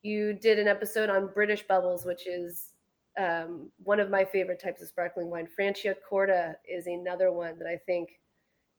you 0.03 0.33
did 0.33 0.59
an 0.59 0.67
episode 0.67 1.09
on 1.09 1.29
british 1.33 1.63
bubbles 1.67 2.05
which 2.05 2.27
is 2.27 2.69
um, 3.15 3.69
one 3.83 3.99
of 3.99 4.09
my 4.09 4.25
favorite 4.25 4.61
types 4.61 4.81
of 4.81 4.87
sparkling 4.87 5.29
wine 5.29 5.47
franciacorta 5.59 6.55
is 6.67 6.87
another 6.87 7.31
one 7.31 7.57
that 7.57 7.67
i 7.67 7.77
think 7.85 8.19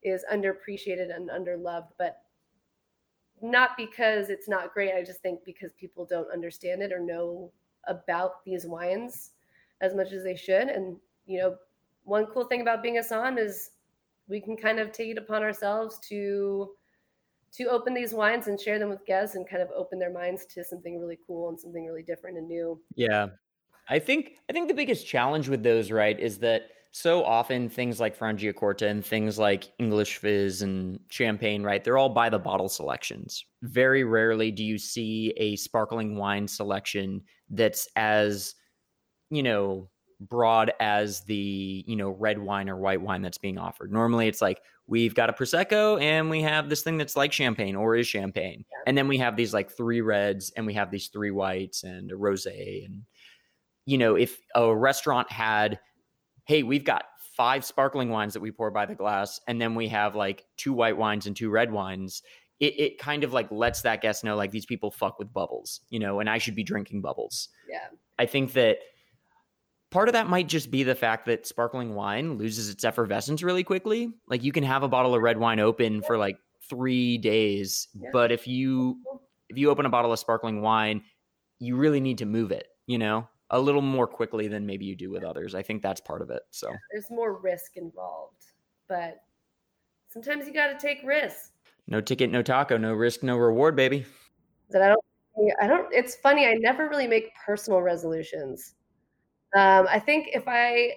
is 0.04 0.24
underappreciated 0.30 1.14
and 1.14 1.30
underloved, 1.30 1.88
but 1.98 2.22
not 3.42 3.70
because 3.76 4.28
it's 4.28 4.48
not 4.48 4.72
great. 4.72 4.92
I 4.94 5.02
just 5.02 5.20
think 5.20 5.40
because 5.44 5.72
people 5.72 6.04
don't 6.04 6.30
understand 6.30 6.82
it 6.82 6.92
or 6.92 7.00
know 7.00 7.50
about 7.88 8.44
these 8.44 8.66
wines 8.66 9.30
as 9.80 9.94
much 9.94 10.12
as 10.12 10.22
they 10.22 10.36
should. 10.36 10.68
And, 10.68 10.96
you 11.26 11.40
know, 11.40 11.56
one 12.04 12.26
cool 12.26 12.44
thing 12.44 12.60
about 12.60 12.82
being 12.82 12.98
a 12.98 13.02
Somm 13.02 13.38
is 13.38 13.70
we 14.28 14.40
can 14.40 14.56
kind 14.56 14.78
of 14.78 14.92
take 14.92 15.10
it 15.10 15.18
upon 15.18 15.42
ourselves 15.42 15.98
to 16.08 16.70
to 17.56 17.64
open 17.64 17.94
these 17.94 18.12
wines 18.12 18.48
and 18.48 18.60
share 18.60 18.78
them 18.78 18.90
with 18.90 19.04
guests 19.06 19.36
and 19.36 19.48
kind 19.48 19.62
of 19.62 19.68
open 19.76 19.98
their 19.98 20.12
minds 20.12 20.44
to 20.46 20.64
something 20.64 20.98
really 20.98 21.18
cool 21.26 21.48
and 21.48 21.58
something 21.58 21.86
really 21.86 22.02
different 22.02 22.36
and 22.36 22.48
new. 22.48 22.80
Yeah. 22.96 23.28
I 23.88 23.98
think 23.98 24.36
I 24.48 24.52
think 24.52 24.68
the 24.68 24.74
biggest 24.74 25.06
challenge 25.06 25.48
with 25.48 25.62
those, 25.62 25.90
right, 25.90 26.18
is 26.18 26.38
that 26.38 26.70
so 26.90 27.24
often 27.24 27.68
things 27.68 27.98
like 27.98 28.16
Franciacorta 28.16 28.88
and 28.88 29.04
things 29.04 29.36
like 29.36 29.64
English 29.78 30.18
Fizz 30.18 30.62
and 30.62 31.00
Champagne, 31.08 31.64
right? 31.64 31.82
They're 31.82 31.98
all 31.98 32.08
by 32.08 32.30
the 32.30 32.38
bottle 32.38 32.68
selections. 32.68 33.44
Very 33.62 34.04
rarely 34.04 34.52
do 34.52 34.62
you 34.64 34.78
see 34.78 35.34
a 35.36 35.56
sparkling 35.56 36.16
wine 36.16 36.46
selection 36.46 37.20
that's 37.50 37.88
as, 37.96 38.54
you 39.28 39.42
know, 39.42 39.90
broad 40.20 40.72
as 40.78 41.22
the, 41.22 41.84
you 41.84 41.96
know, 41.96 42.10
red 42.10 42.38
wine 42.38 42.68
or 42.68 42.76
white 42.76 43.02
wine 43.02 43.22
that's 43.22 43.38
being 43.38 43.58
offered. 43.58 43.92
Normally 43.92 44.28
it's 44.28 44.40
like 44.40 44.62
we've 44.86 45.14
got 45.14 45.30
a 45.30 45.32
prosecco 45.32 46.00
and 46.00 46.28
we 46.28 46.42
have 46.42 46.68
this 46.68 46.82
thing 46.82 46.98
that's 46.98 47.16
like 47.16 47.32
champagne 47.32 47.74
or 47.74 47.96
is 47.96 48.06
champagne. 48.06 48.64
Yeah. 48.70 48.82
And 48.86 48.98
then 48.98 49.08
we 49.08 49.18
have 49.18 49.36
these 49.36 49.54
like 49.54 49.70
three 49.70 50.00
reds 50.00 50.52
and 50.56 50.66
we 50.66 50.74
have 50.74 50.90
these 50.90 51.08
three 51.08 51.30
whites 51.30 51.84
and 51.84 52.10
a 52.10 52.14
rosé 52.14 52.84
and 52.84 53.02
you 53.86 53.98
know, 53.98 54.14
if 54.14 54.40
a 54.54 54.74
restaurant 54.74 55.30
had 55.30 55.78
hey, 56.46 56.62
we've 56.62 56.84
got 56.84 57.04
five 57.36 57.64
sparkling 57.64 58.10
wines 58.10 58.34
that 58.34 58.40
we 58.40 58.52
pour 58.52 58.70
by 58.70 58.86
the 58.86 58.94
glass, 58.94 59.40
and 59.48 59.60
then 59.60 59.74
we 59.74 59.88
have 59.88 60.14
like 60.14 60.44
two 60.56 60.72
white 60.72 60.96
wines 60.96 61.26
and 61.26 61.36
two 61.36 61.50
red 61.50 61.72
wines. 61.72 62.22
It, 62.60 62.78
it 62.78 62.98
kind 62.98 63.24
of 63.24 63.32
like 63.32 63.50
lets 63.50 63.82
that 63.82 64.00
guest 64.00 64.24
know 64.24 64.36
like 64.36 64.52
these 64.52 64.66
people 64.66 64.90
fuck 64.90 65.18
with 65.18 65.32
bubbles, 65.32 65.80
you 65.90 65.98
know, 65.98 66.20
and 66.20 66.30
I 66.30 66.38
should 66.38 66.54
be 66.54 66.62
drinking 66.62 67.00
bubbles. 67.00 67.48
Yeah. 67.68 67.88
I 68.18 68.26
think 68.26 68.52
that 68.52 68.78
part 69.94 70.08
of 70.08 70.12
that 70.12 70.28
might 70.28 70.48
just 70.48 70.70
be 70.70 70.82
the 70.82 70.94
fact 70.94 71.24
that 71.26 71.46
sparkling 71.46 71.94
wine 71.94 72.36
loses 72.36 72.68
its 72.68 72.84
effervescence 72.84 73.42
really 73.42 73.64
quickly. 73.64 74.12
Like 74.28 74.42
you 74.42 74.52
can 74.52 74.64
have 74.64 74.82
a 74.82 74.88
bottle 74.88 75.14
of 75.14 75.22
red 75.22 75.38
wine 75.38 75.60
open 75.60 76.02
for 76.02 76.18
like 76.18 76.36
three 76.68 77.16
days, 77.16 77.88
yeah. 77.94 78.10
but 78.12 78.32
if 78.32 78.46
you 78.48 78.98
if 79.48 79.56
you 79.56 79.70
open 79.70 79.86
a 79.86 79.90
bottle 79.90 80.12
of 80.12 80.18
sparkling 80.18 80.60
wine, 80.62 81.02
you 81.60 81.76
really 81.76 82.00
need 82.00 82.18
to 82.18 82.26
move 82.26 82.50
it, 82.50 82.66
you 82.86 82.98
know? 82.98 83.28
a 83.50 83.60
little 83.60 83.82
more 83.82 84.06
quickly 84.06 84.48
than 84.48 84.66
maybe 84.66 84.84
you 84.84 84.96
do 84.96 85.10
with 85.10 85.22
others. 85.22 85.54
I 85.54 85.62
think 85.62 85.80
that's 85.80 86.00
part 86.00 86.22
of 86.22 86.30
it. 86.30 86.42
So 86.50 86.72
there's 86.90 87.10
more 87.10 87.38
risk 87.40 87.76
involved, 87.76 88.46
but 88.88 89.18
sometimes 90.08 90.46
you 90.46 90.52
got 90.52 90.68
to 90.68 90.78
take 90.78 90.98
risks. 91.04 91.52
No 91.86 92.00
ticket, 92.00 92.30
no 92.30 92.42
taco, 92.42 92.78
no 92.78 92.94
risk, 92.94 93.22
no 93.22 93.36
reward, 93.36 93.76
baby. 93.76 94.06
That 94.70 94.82
I 94.82 94.88
don't. 94.88 95.04
I 95.60 95.66
don't. 95.66 95.92
It's 95.92 96.16
funny. 96.16 96.46
I 96.46 96.54
never 96.54 96.88
really 96.88 97.06
make 97.06 97.30
personal 97.46 97.82
resolutions. 97.82 98.74
Um, 99.54 99.86
I 99.88 99.98
think 100.00 100.28
if 100.32 100.44
I 100.46 100.94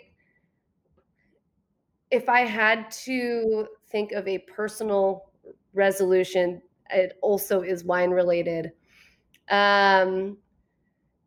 if 2.09 2.29
I 2.29 2.41
had 2.41 2.89
to 2.91 3.67
think 3.89 4.11
of 4.11 4.27
a 4.27 4.39
personal 4.39 5.29
resolution, 5.73 6.61
it 6.89 7.17
also 7.21 7.61
is 7.61 7.83
wine 7.83 8.11
related. 8.11 8.71
Um, 9.49 10.37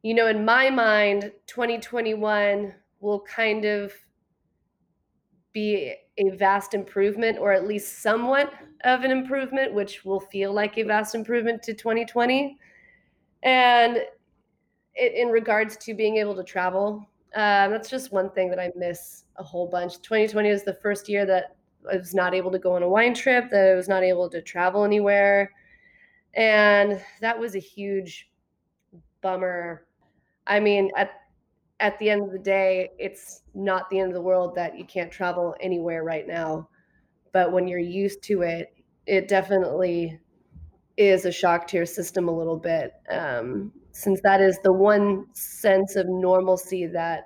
you 0.02 0.14
know, 0.14 0.28
in 0.28 0.44
my 0.44 0.70
mind, 0.70 1.32
2021 1.46 2.74
will 3.00 3.20
kind 3.20 3.64
of 3.64 3.92
be 5.52 5.94
a 6.18 6.30
vast 6.30 6.74
improvement, 6.74 7.38
or 7.38 7.52
at 7.52 7.66
least 7.66 8.02
somewhat 8.02 8.52
of 8.84 9.02
an 9.02 9.10
improvement, 9.10 9.74
which 9.74 10.04
will 10.04 10.20
feel 10.20 10.52
like 10.52 10.78
a 10.78 10.82
vast 10.82 11.14
improvement 11.14 11.62
to 11.62 11.74
2020. 11.74 12.58
And 13.42 13.96
it, 14.94 15.14
in 15.14 15.28
regards 15.28 15.76
to 15.78 15.94
being 15.94 16.16
able 16.18 16.36
to 16.36 16.44
travel, 16.44 17.09
um, 17.34 17.70
that's 17.70 17.88
just 17.88 18.12
one 18.12 18.30
thing 18.30 18.50
that 18.50 18.58
I 18.58 18.70
miss 18.76 19.24
a 19.36 19.42
whole 19.42 19.68
bunch. 19.68 20.00
2020 20.02 20.48
is 20.48 20.64
the 20.64 20.74
first 20.74 21.08
year 21.08 21.24
that 21.26 21.56
I 21.90 21.96
was 21.96 22.14
not 22.14 22.34
able 22.34 22.50
to 22.50 22.58
go 22.58 22.74
on 22.74 22.82
a 22.82 22.88
wine 22.88 23.14
trip, 23.14 23.50
that 23.50 23.70
I 23.70 23.74
was 23.74 23.88
not 23.88 24.02
able 24.02 24.28
to 24.30 24.42
travel 24.42 24.84
anywhere. 24.84 25.52
And 26.34 27.00
that 27.20 27.38
was 27.38 27.54
a 27.54 27.60
huge 27.60 28.30
bummer 29.20 29.86
I 30.50 30.60
mean, 30.60 30.90
at 30.96 31.12
at 31.78 31.98
the 31.98 32.10
end 32.10 32.22
of 32.24 32.32
the 32.32 32.38
day, 32.38 32.90
it's 32.98 33.42
not 33.54 33.88
the 33.88 34.00
end 34.00 34.08
of 34.08 34.14
the 34.14 34.20
world 34.20 34.54
that 34.56 34.76
you 34.76 34.84
can't 34.84 35.10
travel 35.10 35.54
anywhere 35.60 36.04
right 36.04 36.26
now. 36.26 36.68
But 37.32 37.52
when 37.52 37.66
you're 37.66 37.78
used 37.78 38.22
to 38.24 38.42
it, 38.42 38.74
it 39.06 39.28
definitely 39.28 40.18
is 40.98 41.24
a 41.24 41.32
shock 41.32 41.66
to 41.68 41.78
your 41.78 41.86
system 41.86 42.28
a 42.28 42.36
little 42.36 42.58
bit, 42.58 42.92
um, 43.08 43.72
since 44.00 44.20
that 44.22 44.40
is 44.40 44.58
the 44.62 44.72
one 44.72 45.26
sense 45.34 45.94
of 45.96 46.08
normalcy 46.08 46.86
that 46.86 47.24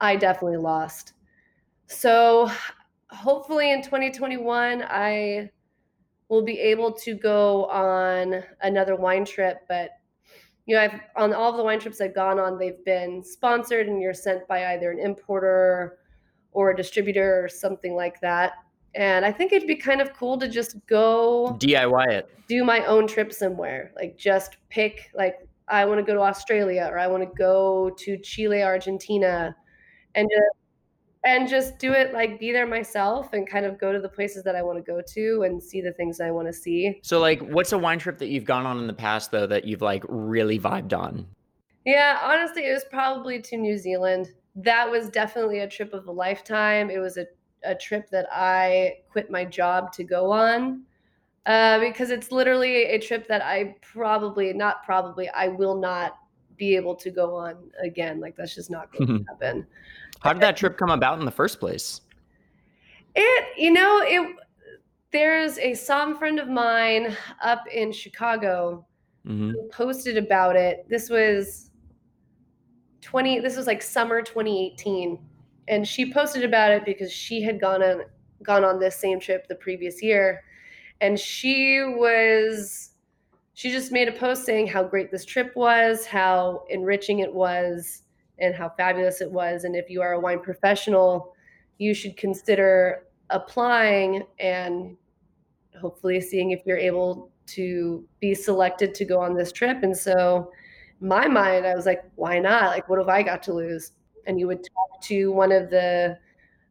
I 0.00 0.16
definitely 0.16 0.58
lost. 0.58 1.14
So 1.86 2.50
hopefully 3.10 3.72
in 3.72 3.82
2021, 3.82 4.84
I 4.88 5.50
will 6.28 6.42
be 6.42 6.58
able 6.58 6.92
to 6.92 7.14
go 7.14 7.66
on 7.66 8.42
another 8.62 8.96
wine 8.96 9.24
trip, 9.24 9.58
but 9.68 9.90
you 10.66 10.74
know, 10.74 10.82
I've 10.82 11.00
on 11.16 11.32
all 11.32 11.50
of 11.50 11.56
the 11.56 11.62
wine 11.62 11.78
trips 11.78 12.00
I've 12.00 12.14
gone 12.14 12.40
on, 12.40 12.58
they've 12.58 12.84
been 12.84 13.22
sponsored 13.22 13.86
and 13.88 14.00
you're 14.00 14.14
sent 14.14 14.46
by 14.48 14.74
either 14.74 14.90
an 14.90 14.98
importer 14.98 15.98
or 16.52 16.70
a 16.70 16.76
distributor 16.76 17.44
or 17.44 17.48
something 17.48 17.94
like 17.94 18.20
that. 18.20 18.54
And 18.94 19.24
I 19.24 19.30
think 19.30 19.52
it'd 19.52 19.68
be 19.68 19.76
kind 19.76 20.00
of 20.00 20.12
cool 20.14 20.38
to 20.38 20.48
just 20.48 20.76
go 20.86 21.56
DIY 21.60 22.08
it. 22.08 22.30
Do 22.48 22.64
my 22.64 22.84
own 22.86 23.06
trip 23.06 23.32
somewhere. 23.32 23.92
Like 23.94 24.16
just 24.16 24.56
pick 24.68 25.10
like 25.14 25.46
I 25.68 25.84
want 25.84 25.98
to 25.98 26.04
go 26.04 26.14
to 26.14 26.20
Australia 26.20 26.88
or 26.90 26.98
I 26.98 27.06
want 27.06 27.22
to 27.22 27.30
go 27.36 27.90
to 27.90 28.18
Chile, 28.18 28.62
Argentina 28.62 29.54
and 30.14 30.28
just 30.30 30.66
and 31.24 31.48
just 31.48 31.78
do 31.80 31.92
it 31.92 32.12
like 32.12 32.38
be 32.38 32.52
there 32.52 32.66
myself 32.66 33.32
and 33.32 33.50
kind 33.50 33.66
of 33.66 33.80
go 33.80 33.92
to 33.92 33.98
the 33.98 34.08
places 34.08 34.44
that 34.44 34.54
I 34.54 34.62
want 34.62 34.78
to 34.78 34.82
go 34.82 35.02
to 35.14 35.42
and 35.42 35.60
see 35.60 35.80
the 35.80 35.92
things 35.92 36.20
I 36.20 36.30
want 36.30 36.46
to 36.46 36.52
see. 36.52 37.00
So 37.02 37.18
like 37.18 37.40
what's 37.40 37.72
a 37.72 37.78
wine 37.78 37.98
trip 37.98 38.18
that 38.18 38.28
you've 38.28 38.44
gone 38.44 38.64
on 38.64 38.78
in 38.78 38.86
the 38.86 38.94
past 38.94 39.32
though 39.32 39.46
that 39.48 39.64
you've 39.64 39.82
like 39.82 40.04
really 40.08 40.58
vibed 40.58 40.96
on? 40.96 41.26
Yeah, 41.84 42.20
honestly, 42.22 42.66
it 42.66 42.72
was 42.72 42.84
probably 42.90 43.40
to 43.42 43.56
New 43.56 43.76
Zealand. 43.76 44.28
That 44.56 44.90
was 44.90 45.08
definitely 45.08 45.60
a 45.60 45.68
trip 45.68 45.94
of 45.94 46.06
a 46.06 46.12
lifetime. 46.12 46.90
It 46.90 46.98
was 46.98 47.16
a, 47.16 47.26
a 47.64 47.74
trip 47.74 48.08
that 48.10 48.26
I 48.32 48.98
quit 49.10 49.30
my 49.30 49.44
job 49.44 49.92
to 49.92 50.04
go 50.04 50.32
on. 50.32 50.82
Uh, 51.46 51.78
because 51.78 52.10
it's 52.10 52.32
literally 52.32 52.86
a 52.86 52.98
trip 52.98 53.28
that 53.28 53.40
I 53.40 53.76
probably, 53.80 54.52
not 54.52 54.84
probably, 54.84 55.28
I 55.28 55.46
will 55.46 55.76
not 55.76 56.18
be 56.56 56.74
able 56.74 56.96
to 56.96 57.10
go 57.10 57.36
on 57.36 57.56
again. 57.82 58.20
Like 58.20 58.34
that's 58.36 58.54
just 58.54 58.70
not 58.70 58.92
going 58.92 59.06
to 59.06 59.24
happen. 59.28 59.66
How 60.20 60.32
did 60.32 60.42
that 60.42 60.56
trip 60.56 60.76
come 60.76 60.90
about 60.90 61.18
in 61.20 61.24
the 61.24 61.30
first 61.30 61.60
place? 61.60 62.00
It, 63.14 63.46
you 63.56 63.72
know, 63.72 64.00
it. 64.02 64.36
There's 65.12 65.56
a 65.58 65.70
somm 65.70 66.18
friend 66.18 66.38
of 66.40 66.48
mine 66.48 67.16
up 67.40 67.64
in 67.72 67.92
Chicago 67.92 68.84
mm-hmm. 69.26 69.50
who 69.50 69.68
posted 69.68 70.18
about 70.18 70.56
it. 70.56 70.84
This 70.90 71.08
was 71.08 71.70
20. 73.02 73.40
This 73.40 73.56
was 73.56 73.66
like 73.66 73.82
summer 73.82 74.20
2018, 74.20 75.18
and 75.68 75.86
she 75.86 76.12
posted 76.12 76.44
about 76.44 76.72
it 76.72 76.84
because 76.84 77.12
she 77.12 77.40
had 77.40 77.60
gone 77.60 77.82
on 77.82 78.02
gone 78.42 78.64
on 78.64 78.78
this 78.78 78.96
same 78.96 79.20
trip 79.20 79.46
the 79.48 79.54
previous 79.54 80.02
year, 80.02 80.42
and 81.00 81.18
she 81.18 81.82
was 81.82 82.90
she 83.54 83.70
just 83.70 83.90
made 83.90 84.06
a 84.06 84.12
post 84.12 84.44
saying 84.44 84.66
how 84.66 84.82
great 84.82 85.10
this 85.10 85.24
trip 85.24 85.56
was, 85.56 86.04
how 86.04 86.64
enriching 86.68 87.20
it 87.20 87.32
was, 87.32 88.02
and 88.38 88.54
how 88.54 88.68
fabulous 88.76 89.22
it 89.22 89.30
was. 89.30 89.64
And 89.64 89.74
if 89.74 89.88
you 89.88 90.02
are 90.02 90.12
a 90.12 90.20
wine 90.20 90.40
professional, 90.40 91.34
you 91.78 91.94
should 91.94 92.18
consider 92.18 93.06
applying 93.30 94.24
and 94.38 94.94
hopefully 95.80 96.20
seeing 96.20 96.50
if 96.50 96.60
you're 96.66 96.76
able 96.76 97.30
to 97.46 98.04
be 98.20 98.34
selected 98.34 98.94
to 98.94 99.06
go 99.06 99.20
on 99.20 99.34
this 99.34 99.52
trip. 99.52 99.82
And 99.82 99.96
so, 99.96 100.50
my 101.00 101.26
mind, 101.26 101.66
I 101.66 101.74
was 101.74 101.86
like, 101.86 102.04
why 102.14 102.38
not? 102.38 102.66
Like, 102.66 102.88
what 102.90 102.98
have 102.98 103.08
I 103.08 103.22
got 103.22 103.42
to 103.44 103.54
lose? 103.54 103.92
And 104.26 104.38
you 104.38 104.46
would 104.48 104.64
talk 104.64 105.00
to 105.04 105.32
one 105.32 105.52
of 105.52 105.70
the 105.70 106.18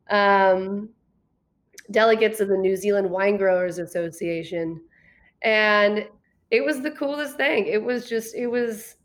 um, 0.09 0.89
delegates 1.91 2.39
of 2.39 2.47
the 2.47 2.57
New 2.57 2.75
Zealand 2.75 3.09
Wine 3.09 3.37
Growers 3.37 3.77
Association. 3.77 4.81
And 5.41 6.07
it 6.51 6.63
was 6.63 6.81
the 6.81 6.91
coolest 6.91 7.37
thing. 7.37 7.67
It 7.67 7.83
was 7.83 8.07
just, 8.07 8.35
it 8.35 8.47
was 8.47 8.95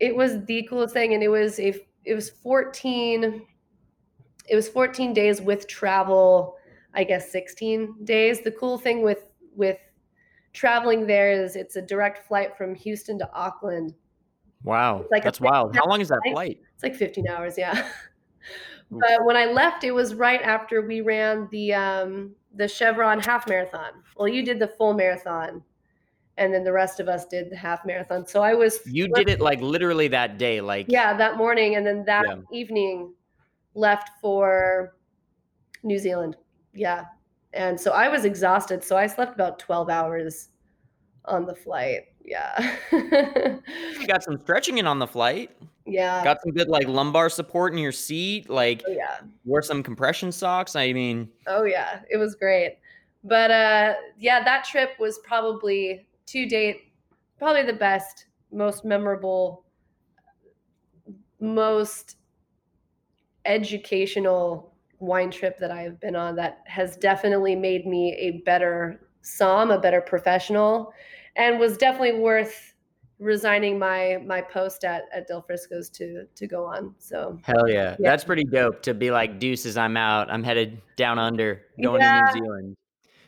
it 0.00 0.16
was 0.16 0.44
the 0.46 0.66
coolest 0.68 0.94
thing. 0.94 1.14
And 1.14 1.22
it 1.22 1.28
was 1.28 1.60
a 1.60 1.74
it 2.04 2.14
was 2.14 2.30
14 2.30 3.42
it 4.48 4.56
was 4.56 4.68
14 4.68 5.12
days 5.12 5.40
with 5.40 5.68
travel 5.68 6.56
i 6.94 7.04
guess 7.04 7.30
16 7.30 8.04
days. 8.04 8.40
The 8.40 8.50
cool 8.52 8.78
thing 8.78 9.02
with 9.02 9.24
with 9.54 9.78
traveling 10.52 11.06
there 11.06 11.30
is 11.30 11.54
it's 11.54 11.76
a 11.76 11.82
direct 11.82 12.26
flight 12.26 12.56
from 12.56 12.74
houston 12.74 13.18
to 13.18 13.32
auckland. 13.32 13.94
Wow 14.64 15.04
like 15.10 15.22
that's 15.22 15.40
wild. 15.40 15.76
How 15.76 15.86
long 15.86 16.00
is 16.00 16.08
that 16.08 16.20
flight. 16.32 16.58
it's 16.74 16.82
like 16.82 16.96
15 16.96 17.28
hours 17.28 17.56
yeah 17.56 17.88
but 18.90 19.24
when 19.24 19.36
i 19.36 19.44
left 19.44 19.84
it 19.84 19.92
was 19.92 20.14
right 20.14 20.42
after 20.42 20.82
we 20.82 21.00
ran 21.00 21.48
the 21.50 21.72
um 21.72 22.34
the 22.54 22.66
chevron 22.66 23.20
half 23.20 23.48
marathon 23.48 23.92
well 24.16 24.28
you 24.28 24.44
did 24.44 24.58
the 24.58 24.68
full 24.68 24.94
marathon 24.94 25.62
and 26.40 26.54
then 26.54 26.64
the 26.64 26.72
rest 26.72 27.00
of 27.00 27.08
us 27.08 27.26
did 27.26 27.50
the 27.50 27.56
half 27.56 27.84
marathon. 27.84 28.26
So 28.26 28.42
I 28.42 28.54
was 28.54 28.80
You 28.86 29.08
did 29.08 29.28
it 29.28 29.40
like 29.40 29.60
literally 29.60 30.08
that 30.08 30.38
day, 30.38 30.62
like 30.62 30.86
Yeah, 30.88 31.14
that 31.16 31.36
morning 31.36 31.76
and 31.76 31.86
then 31.86 32.02
that 32.06 32.24
yeah. 32.26 32.36
evening 32.50 33.12
left 33.74 34.10
for 34.22 34.96
New 35.82 35.98
Zealand. 35.98 36.36
Yeah. 36.72 37.04
And 37.52 37.78
so 37.78 37.92
I 37.92 38.08
was 38.08 38.24
exhausted, 38.24 38.82
so 38.82 38.96
I 38.96 39.06
slept 39.06 39.34
about 39.34 39.58
12 39.58 39.90
hours 39.90 40.48
on 41.26 41.44
the 41.44 41.54
flight. 41.54 42.04
Yeah. 42.30 42.76
you 42.92 44.06
got 44.06 44.22
some 44.22 44.38
stretching 44.38 44.78
in 44.78 44.86
on 44.86 45.00
the 45.00 45.06
flight. 45.08 45.50
Yeah. 45.84 46.22
Got 46.22 46.40
some 46.42 46.52
good 46.52 46.68
like 46.68 46.86
lumbar 46.86 47.28
support 47.28 47.72
in 47.72 47.78
your 47.78 47.90
seat, 47.90 48.48
like 48.48 48.84
oh, 48.86 48.92
yeah. 48.92 49.18
Wore 49.44 49.62
some 49.62 49.82
compression 49.82 50.30
socks. 50.30 50.76
I 50.76 50.92
mean, 50.92 51.28
oh 51.48 51.64
yeah, 51.64 52.02
it 52.08 52.18
was 52.18 52.36
great. 52.36 52.78
But 53.24 53.50
uh 53.50 53.94
yeah, 54.16 54.44
that 54.44 54.64
trip 54.64 54.90
was 55.00 55.18
probably 55.18 56.06
to 56.26 56.46
date, 56.46 56.92
probably 57.36 57.64
the 57.64 57.72
best, 57.72 58.26
most 58.52 58.84
memorable, 58.84 59.64
most 61.40 62.16
educational 63.44 64.72
wine 65.00 65.32
trip 65.32 65.58
that 65.58 65.72
I've 65.72 65.98
been 65.98 66.14
on 66.14 66.36
that 66.36 66.60
has 66.66 66.96
definitely 66.96 67.56
made 67.56 67.86
me 67.86 68.12
a 68.12 68.42
better 68.44 69.00
som, 69.22 69.72
a 69.72 69.80
better 69.80 70.00
professional, 70.00 70.92
and 71.36 71.58
was 71.58 71.76
definitely 71.76 72.18
worth 72.20 72.74
resigning 73.18 73.78
my 73.78 74.18
my 74.26 74.40
post 74.40 74.82
at 74.84 75.04
at 75.12 75.28
Del 75.28 75.42
Frisco's 75.42 75.90
to 75.90 76.24
to 76.34 76.46
go 76.46 76.64
on. 76.64 76.94
So 76.98 77.38
hell 77.42 77.68
yeah. 77.68 77.96
yeah. 77.98 78.10
that's 78.10 78.24
pretty 78.24 78.44
dope 78.44 78.82
to 78.82 78.94
be 78.94 79.10
like 79.10 79.38
deuces. 79.38 79.76
I'm 79.76 79.96
out. 79.96 80.30
I'm 80.30 80.42
headed 80.42 80.80
down 80.96 81.18
under, 81.18 81.62
going 81.82 82.00
yeah. 82.00 82.20
to 82.20 82.38
New 82.38 82.44
Zealand. 82.44 82.76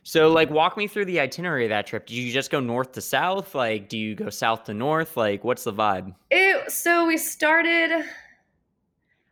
So, 0.04 0.32
like, 0.32 0.50
walk 0.50 0.76
me 0.76 0.88
through 0.88 1.04
the 1.04 1.20
itinerary 1.20 1.64
of 1.64 1.68
that 1.68 1.86
trip. 1.86 2.06
Do 2.06 2.16
you 2.16 2.32
just 2.32 2.50
go 2.50 2.58
north 2.58 2.92
to 2.92 3.00
south? 3.00 3.54
Like, 3.54 3.88
do 3.88 3.96
you 3.96 4.16
go 4.16 4.30
south 4.30 4.64
to 4.64 4.74
north? 4.74 5.16
Like, 5.16 5.44
what's 5.44 5.62
the 5.62 5.72
vibe? 5.72 6.12
It, 6.30 6.72
so 6.72 7.06
we 7.06 7.16
started. 7.16 8.04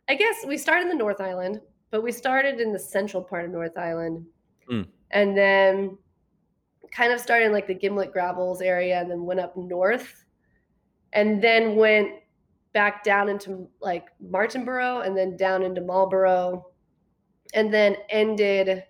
I 0.07 0.15
guess 0.15 0.45
we 0.47 0.57
started 0.57 0.83
in 0.83 0.89
the 0.89 0.95
North 0.95 1.19
Island, 1.19 1.59
but 1.89 2.03
we 2.03 2.11
started 2.13 2.61
in 2.61 2.71
the 2.71 2.79
central 2.79 3.21
part 3.21 3.43
of 3.43 3.51
North 3.51 3.77
Island, 3.77 4.25
mm. 4.69 4.87
and 5.11 5.37
then 5.37 5.97
kind 6.91 7.11
of 7.11 7.19
started 7.19 7.45
in 7.45 7.51
like 7.51 7.67
the 7.67 7.75
Gimblett 7.75 8.11
Gravels 8.11 8.61
area, 8.61 8.99
and 8.99 9.09
then 9.09 9.25
went 9.25 9.39
up 9.39 9.55
north, 9.55 10.25
and 11.13 11.41
then 11.41 11.75
went 11.75 12.09
back 12.73 13.03
down 13.03 13.29
into 13.29 13.67
like 13.81 14.07
Martinborough, 14.23 15.05
and 15.05 15.17
then 15.17 15.37
down 15.37 15.63
into 15.63 15.81
Marlborough, 15.81 16.65
and 17.53 17.73
then 17.73 17.95
ended 18.09 18.83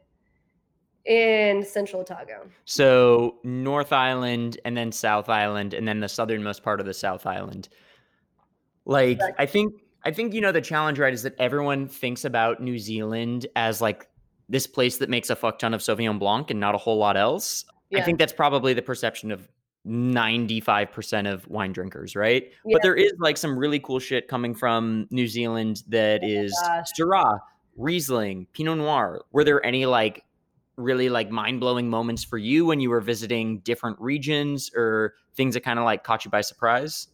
in 1.06 1.66
Central 1.66 2.02
Otago. 2.02 2.48
So 2.66 3.38
North 3.44 3.92
Island 3.92 4.60
and 4.66 4.78
then 4.78 4.92
South 4.92 5.30
Island 5.30 5.74
and 5.74 5.88
then 5.88 6.00
the 6.00 6.10
southernmost 6.10 6.64
part 6.64 6.80
of 6.80 6.86
the 6.86 6.94
South 6.94 7.26
Island. 7.26 7.70
Like 8.86 9.14
exactly. 9.14 9.44
I 9.44 9.46
think 9.46 9.74
I 10.04 10.12
think 10.12 10.34
you 10.34 10.42
know 10.42 10.52
the 10.52 10.62
challenge 10.62 11.00
right 11.00 11.14
is 11.14 11.24
that 11.24 11.36
everyone 11.40 11.88
thinks 11.88 12.26
about 12.26 12.62
New 12.62 12.78
Zealand 12.78 13.48
as 13.56 13.82
like 13.82 14.08
this 14.50 14.68
place 14.68 14.98
that 14.98 15.10
makes 15.10 15.30
a 15.30 15.36
fuck 15.36 15.60
ton 15.60 15.74
of 15.74 15.82
Sauvignon 15.82 16.20
Blanc 16.20 16.52
and 16.52 16.60
not 16.60 16.76
a 16.76 16.78
whole 16.78 16.98
lot 16.98 17.18
else. 17.18 17.66
Yeah. 17.92 18.00
I 18.00 18.04
think 18.04 18.20
that's 18.20 18.34
probably 18.34 18.74
the 18.74 18.82
perception 18.82 19.32
of 19.32 19.48
95% 19.86 21.32
of 21.32 21.48
wine 21.48 21.74
drinkers, 21.74 22.16
right? 22.16 22.52
Yeah. 22.66 22.74
But 22.74 22.82
there 22.84 22.96
is 22.96 23.12
like 23.20 23.38
some 23.38 23.58
really 23.58 23.80
cool 23.80 24.00
shit 24.00 24.28
coming 24.28 24.54
from 24.54 25.08
New 25.12 25.28
Zealand 25.28 25.84
that 25.88 26.22
oh 26.24 26.28
is 26.28 26.64
Syrah, 26.98 27.40
Riesling, 27.78 28.48
Pinot 28.54 28.78
Noir. 28.78 29.22
Were 29.32 29.44
there 29.44 29.66
any 29.66 29.86
like 29.86 30.24
really 30.78 31.10
like 31.10 31.30
mind 31.30 31.60
blowing 31.60 31.90
moments 31.90 32.24
for 32.24 32.38
you 32.38 32.66
when 32.66 32.80
you 32.80 32.90
were 32.90 33.02
visiting 33.02 33.60
different 33.60 34.00
regions 34.00 34.72
or 34.76 35.16
things 35.36 35.54
that 35.56 35.62
kind 35.62 35.80
of 35.80 35.86
like 35.86 36.04
caught 36.04 36.26
you 36.26 36.32
by 36.32 36.42
surprise? 36.42 37.08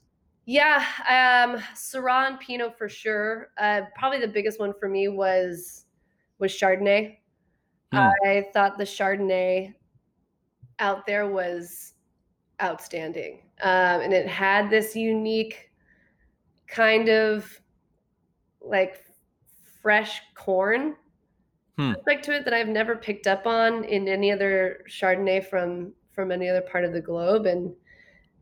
Yeah, 0.45 0.85
um, 1.09 1.61
Syrah 1.75 2.27
and 2.27 2.39
Pinot 2.39 2.77
for 2.77 2.87
sure. 2.87 3.49
Uh, 3.57 3.81
probably 3.95 4.19
the 4.19 4.29
biggest 4.29 4.59
one 4.59 4.73
for 4.79 4.87
me 4.87 5.07
was 5.09 5.85
was 6.39 6.51
Chardonnay. 6.51 7.17
Hmm. 7.91 8.09
I 8.25 8.45
thought 8.53 8.77
the 8.77 8.83
Chardonnay 8.83 9.73
out 10.79 11.05
there 11.05 11.27
was 11.27 11.93
outstanding, 12.61 13.43
um, 13.61 14.01
and 14.01 14.13
it 14.13 14.27
had 14.27 14.69
this 14.69 14.95
unique 14.95 15.71
kind 16.67 17.09
of 17.09 17.61
like 18.61 19.03
fresh 19.81 20.21
corn 20.35 20.95
Hmm. 21.77 21.91
aspect 21.91 22.25
to 22.25 22.35
it 22.35 22.43
that 22.43 22.53
I've 22.55 22.67
never 22.67 22.95
picked 22.95 23.27
up 23.27 23.45
on 23.45 23.83
in 23.83 24.07
any 24.07 24.31
other 24.31 24.83
Chardonnay 24.89 25.45
from 25.45 25.93
from 26.11 26.31
any 26.31 26.49
other 26.49 26.61
part 26.61 26.83
of 26.83 26.91
the 26.91 27.01
globe. 27.01 27.45
And 27.45 27.75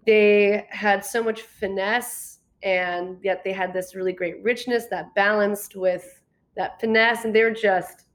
they 0.05 0.65
had 0.69 1.03
so 1.03 1.21
much 1.21 1.41
finesse, 1.41 2.39
and 2.63 3.17
yet 3.21 3.43
they 3.43 3.51
had 3.51 3.73
this 3.73 3.93
really 3.93 4.13
great 4.13 4.41
richness 4.41 4.85
that 4.87 5.13
balanced 5.15 5.75
with 5.75 6.21
that 6.55 6.79
finesse, 6.79 7.25
and 7.25 7.35
they 7.35 7.43
were 7.43 7.51
just 7.51 8.05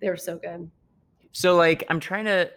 they 0.00 0.08
were 0.08 0.16
so 0.16 0.36
good. 0.36 0.70
So, 1.32 1.56
like, 1.56 1.84
I'm 1.88 1.98
trying 1.98 2.26
to 2.26 2.50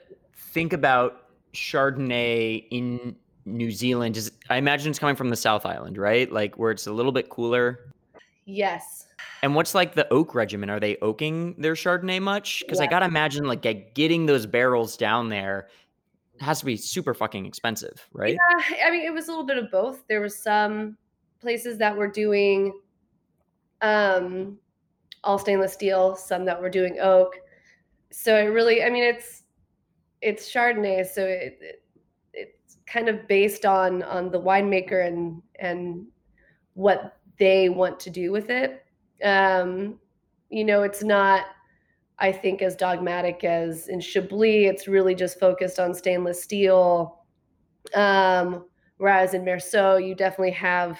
think 0.55 0.71
about 0.71 1.27
Chardonnay 1.53 2.65
in 2.71 3.13
New 3.43 3.71
Zealand. 3.71 4.15
Is 4.15 4.31
I 4.49 4.55
imagine 4.55 4.89
it's 4.89 4.97
coming 4.97 5.17
from 5.17 5.29
the 5.29 5.35
South 5.35 5.65
Island, 5.65 5.97
right? 5.97 6.31
Like 6.31 6.57
where 6.57 6.71
it's 6.71 6.87
a 6.87 6.93
little 6.93 7.11
bit 7.11 7.29
cooler. 7.29 7.93
Yes. 8.45 9.07
And 9.43 9.53
what's 9.53 9.75
like 9.75 9.95
the 9.95 10.11
oak 10.11 10.33
regimen? 10.33 10.69
Are 10.69 10.79
they 10.79 10.95
oaking 11.01 11.55
their 11.57 11.73
Chardonnay 11.73 12.21
much? 12.21 12.63
Because 12.65 12.79
I 12.79 12.87
gotta 12.87 13.05
imagine 13.05 13.43
like 13.43 13.61
getting 13.93 14.25
those 14.25 14.45
barrels 14.45 14.95
down 14.95 15.27
there 15.29 15.67
has 16.39 16.59
to 16.59 16.65
be 16.65 16.77
super 16.77 17.13
fucking 17.13 17.45
expensive, 17.45 18.07
right? 18.13 18.35
Yeah, 18.35 18.87
I 18.87 18.91
mean, 18.91 19.05
it 19.05 19.13
was 19.13 19.27
a 19.27 19.31
little 19.31 19.45
bit 19.45 19.57
of 19.57 19.69
both. 19.71 20.07
There 20.07 20.21
was 20.21 20.37
some 20.37 20.97
places 21.39 21.77
that 21.77 21.95
were 21.95 22.09
doing 22.09 22.73
um, 23.81 24.57
all 25.23 25.37
stainless 25.37 25.73
steel, 25.73 26.15
some 26.15 26.45
that 26.45 26.61
were 26.61 26.69
doing 26.69 26.97
oak. 27.01 27.39
So 28.11 28.37
it 28.37 28.45
really, 28.45 28.83
I 28.83 28.89
mean, 28.89 29.03
it's 29.03 29.43
it's 30.21 30.51
Chardonnay, 30.51 31.05
so 31.05 31.23
it, 31.25 31.57
it 31.61 31.83
it's 32.33 32.77
kind 32.85 33.09
of 33.09 33.27
based 33.27 33.65
on 33.65 34.03
on 34.03 34.31
the 34.31 34.41
winemaker 34.41 35.05
and 35.07 35.41
and 35.59 36.07
what 36.73 37.17
they 37.37 37.69
want 37.69 37.99
to 38.01 38.09
do 38.09 38.31
with 38.31 38.49
it. 38.49 38.85
Um, 39.23 39.99
you 40.49 40.63
know, 40.63 40.83
it's 40.83 41.03
not. 41.03 41.45
I 42.17 42.31
think 42.31 42.61
as 42.61 42.77
dogmatic 42.77 43.43
as 43.43 43.89
in 43.89 43.99
Chablis, 43.99 44.69
it's 44.69 44.87
really 44.87 45.15
just 45.15 45.37
focused 45.37 45.79
on 45.79 45.93
stainless 45.93 46.41
steel. 46.41 47.23
Um, 47.93 48.65
whereas 48.97 49.33
in 49.33 49.43
Meursault, 49.43 50.07
you 50.07 50.15
definitely 50.15 50.51
have 50.51 50.97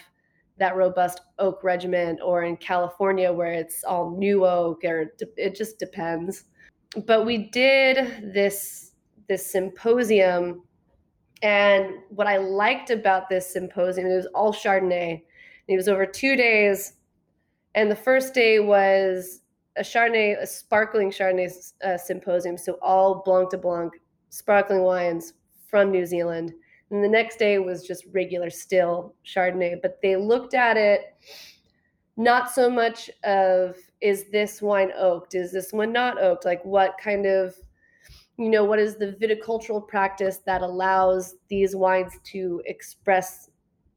that 0.57 0.75
robust 0.75 1.21
oak 1.39 1.63
regiment, 1.63 2.19
or 2.23 2.43
in 2.43 2.57
California, 2.57 3.31
where 3.31 3.53
it's 3.53 3.83
all 3.83 4.17
new 4.17 4.45
oak, 4.45 4.83
or 4.83 5.13
it 5.37 5.55
just 5.55 5.79
depends. 5.79 6.45
But 7.05 7.25
we 7.25 7.49
did 7.49 8.33
this 8.33 8.84
this 9.27 9.45
symposium, 9.45 10.63
and 11.41 11.93
what 12.09 12.27
I 12.27 12.37
liked 12.37 12.89
about 12.89 13.29
this 13.29 13.51
symposium, 13.51 14.07
it 14.07 14.15
was 14.15 14.27
all 14.33 14.53
Chardonnay. 14.53 15.23
It 15.67 15.75
was 15.75 15.87
over 15.87 16.05
two 16.05 16.35
days, 16.35 16.93
and 17.73 17.89
the 17.89 17.95
first 17.95 18.33
day 18.33 18.59
was 18.59 19.41
a 19.77 19.81
Chardonnay, 19.81 20.41
a 20.41 20.47
sparkling 20.47 21.11
Chardonnay 21.11 21.73
uh, 21.83 21.97
symposium. 21.97 22.57
So 22.57 22.77
all 22.81 23.21
Blanc 23.25 23.49
de 23.49 23.57
Blanc, 23.57 23.93
sparkling 24.29 24.81
wines 24.81 25.33
from 25.67 25.91
New 25.91 26.05
Zealand. 26.05 26.53
And 26.91 27.03
the 27.03 27.09
next 27.09 27.37
day 27.37 27.59
was 27.59 27.85
just 27.85 28.05
regular 28.13 28.49
still 28.49 29.15
Chardonnay. 29.25 29.81
But 29.81 29.99
they 30.01 30.15
looked 30.15 30.53
at 30.53 30.77
it 30.77 31.15
not 32.17 32.49
so 32.49 32.69
much 32.69 33.09
of 33.23 33.75
is 34.01 34.25
this 34.31 34.61
wine 34.61 34.91
oaked? 34.95 35.35
Is 35.35 35.51
this 35.51 35.73
one 35.73 35.91
not 35.91 36.21
oaked? 36.21 36.45
Like 36.45 36.63
what 36.63 36.97
kind 36.97 37.25
of, 37.25 37.55
you 38.37 38.49
know, 38.49 38.63
what 38.65 38.79
is 38.79 38.97
the 38.97 39.13
viticultural 39.21 39.87
practice 39.87 40.39
that 40.45 40.61
allows 40.61 41.35
these 41.47 41.75
wines 41.75 42.13
to 42.25 42.61
express 42.65 43.49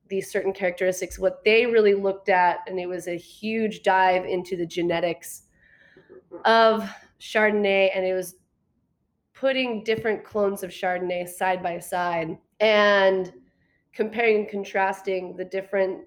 these 0.09 0.31
certain 0.31 0.53
characteristics? 0.53 1.19
What 1.19 1.45
they 1.45 1.67
really 1.67 1.95
looked 1.95 2.29
at, 2.29 2.61
and 2.67 2.79
it 2.79 2.87
was 2.87 3.09
a 3.09 3.17
huge 3.17 3.83
dive 3.83 4.25
into 4.25 4.57
the 4.57 4.67
genetics 4.67 5.43
of 6.45 6.89
Chardonnay, 7.21 7.91
and 7.95 8.07
it 8.07 8.15
was 8.15 8.37
putting 9.35 9.83
different 9.85 10.25
clones 10.25 10.63
of 10.63 10.71
Chardonnay 10.71 11.29
side 11.29 11.63
by 11.63 11.79
side 11.79 12.39
and 12.61 13.33
comparing 13.93 14.41
and 14.41 14.49
contrasting 14.49 15.37
the 15.37 15.45
different 15.45 16.05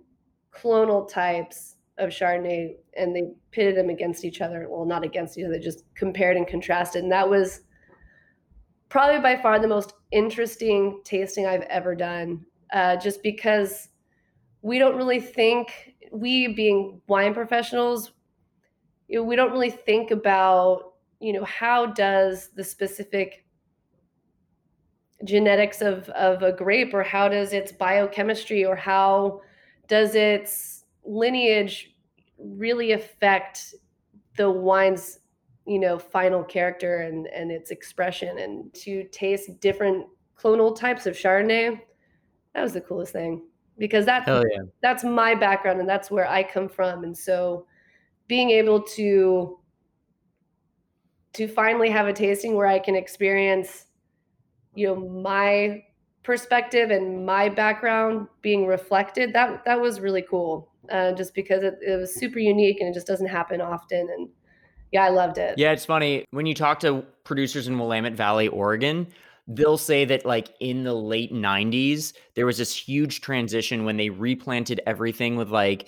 clonal 0.53 1.09
types 1.09 1.75
of 1.97 2.09
Chardonnay, 2.09 2.75
and 2.95 3.15
they 3.15 3.23
pitted 3.51 3.75
them 3.75 3.89
against 3.89 4.23
each 4.23 4.41
other. 4.41 4.67
Well, 4.69 4.85
not 4.85 5.03
against 5.03 5.37
each 5.37 5.45
other, 5.45 5.59
just 5.59 5.83
compared 5.95 6.37
and 6.37 6.47
contrasted. 6.47 7.03
And 7.03 7.11
that 7.11 7.29
was 7.29 7.61
probably 8.91 9.21
by 9.21 9.41
far 9.41 9.57
the 9.57 9.67
most 9.67 9.93
interesting 10.11 11.01
tasting 11.05 11.47
I've 11.47 11.61
ever 11.63 11.95
done, 11.95 12.45
uh, 12.73 12.97
just 12.97 13.23
because 13.23 13.87
we 14.61 14.77
don't 14.77 14.97
really 14.97 15.21
think, 15.21 15.95
we 16.11 16.49
being 16.49 17.01
wine 17.07 17.33
professionals, 17.33 18.11
you 19.07 19.17
know, 19.17 19.23
we 19.23 19.35
don't 19.35 19.51
really 19.51 19.71
think 19.71 20.11
about 20.11 20.91
you 21.21 21.31
know 21.31 21.45
how 21.45 21.85
does 21.85 22.49
the 22.55 22.63
specific 22.63 23.45
genetics 25.23 25.81
of 25.81 26.09
of 26.09 26.41
a 26.41 26.51
grape 26.51 26.93
or 26.93 27.03
how 27.03 27.29
does 27.29 27.53
its 27.53 27.71
biochemistry 27.71 28.65
or 28.65 28.75
how 28.75 29.39
does 29.87 30.15
its 30.15 30.85
lineage 31.05 31.95
really 32.39 32.91
affect 32.91 33.75
the 34.35 34.49
wine's 34.49 35.19
you 35.71 35.79
know 35.79 35.97
final 35.97 36.43
character 36.43 37.01
and 37.01 37.27
and 37.27 37.51
its 37.51 37.71
expression 37.71 38.39
and 38.39 38.73
to 38.73 39.03
taste 39.11 39.59
different 39.59 40.05
clonal 40.37 40.75
types 40.75 41.05
of 41.05 41.15
chardonnay 41.15 41.79
that 42.53 42.61
was 42.61 42.73
the 42.73 42.81
coolest 42.81 43.13
thing 43.13 43.41
because 43.77 44.05
that's 44.05 44.27
yeah. 44.27 44.61
that's 44.83 45.03
my 45.03 45.33
background 45.33 45.79
and 45.79 45.89
that's 45.89 46.11
where 46.11 46.29
I 46.29 46.43
come 46.43 46.69
from. 46.69 47.03
And 47.03 47.17
so 47.17 47.65
being 48.27 48.51
able 48.51 48.81
to 48.95 49.59
to 51.33 51.47
finally 51.47 51.89
have 51.89 52.07
a 52.07 52.13
tasting 52.13 52.55
where 52.55 52.67
I 52.67 52.77
can 52.77 52.95
experience, 52.95 53.87
you 54.75 54.87
know, 54.87 54.95
my 54.95 55.83
perspective 56.23 56.91
and 56.91 57.25
my 57.25 57.49
background 57.49 58.27
being 58.41 58.67
reflected, 58.67 59.33
that 59.33 59.65
that 59.65 59.81
was 59.81 59.99
really 59.99 60.25
cool. 60.29 60.69
Uh, 60.91 61.13
just 61.13 61.33
because 61.33 61.63
it, 61.63 61.79
it 61.81 61.95
was 61.95 62.13
super 62.13 62.39
unique 62.39 62.81
and 62.81 62.89
it 62.89 62.93
just 62.93 63.07
doesn't 63.07 63.27
happen 63.27 63.61
often. 63.61 64.07
And 64.17 64.29
yeah, 64.91 65.03
I 65.05 65.09
loved 65.09 65.37
it. 65.37 65.57
Yeah, 65.57 65.71
it's 65.71 65.85
funny 65.85 66.25
when 66.31 66.45
you 66.45 66.53
talk 66.53 66.79
to 66.81 67.03
producers 67.23 67.67
in 67.67 67.77
Willamette 67.77 68.13
Valley, 68.13 68.47
Oregon, 68.47 69.07
they'll 69.47 69.77
say 69.77 70.05
that 70.05 70.25
like 70.25 70.53
in 70.59 70.83
the 70.83 70.93
late 70.93 71.33
90s, 71.33 72.13
there 72.35 72.45
was 72.45 72.57
this 72.57 72.75
huge 72.75 73.21
transition 73.21 73.85
when 73.85 73.97
they 73.97 74.09
replanted 74.09 74.79
everything 74.85 75.35
with 75.35 75.49
like 75.49 75.87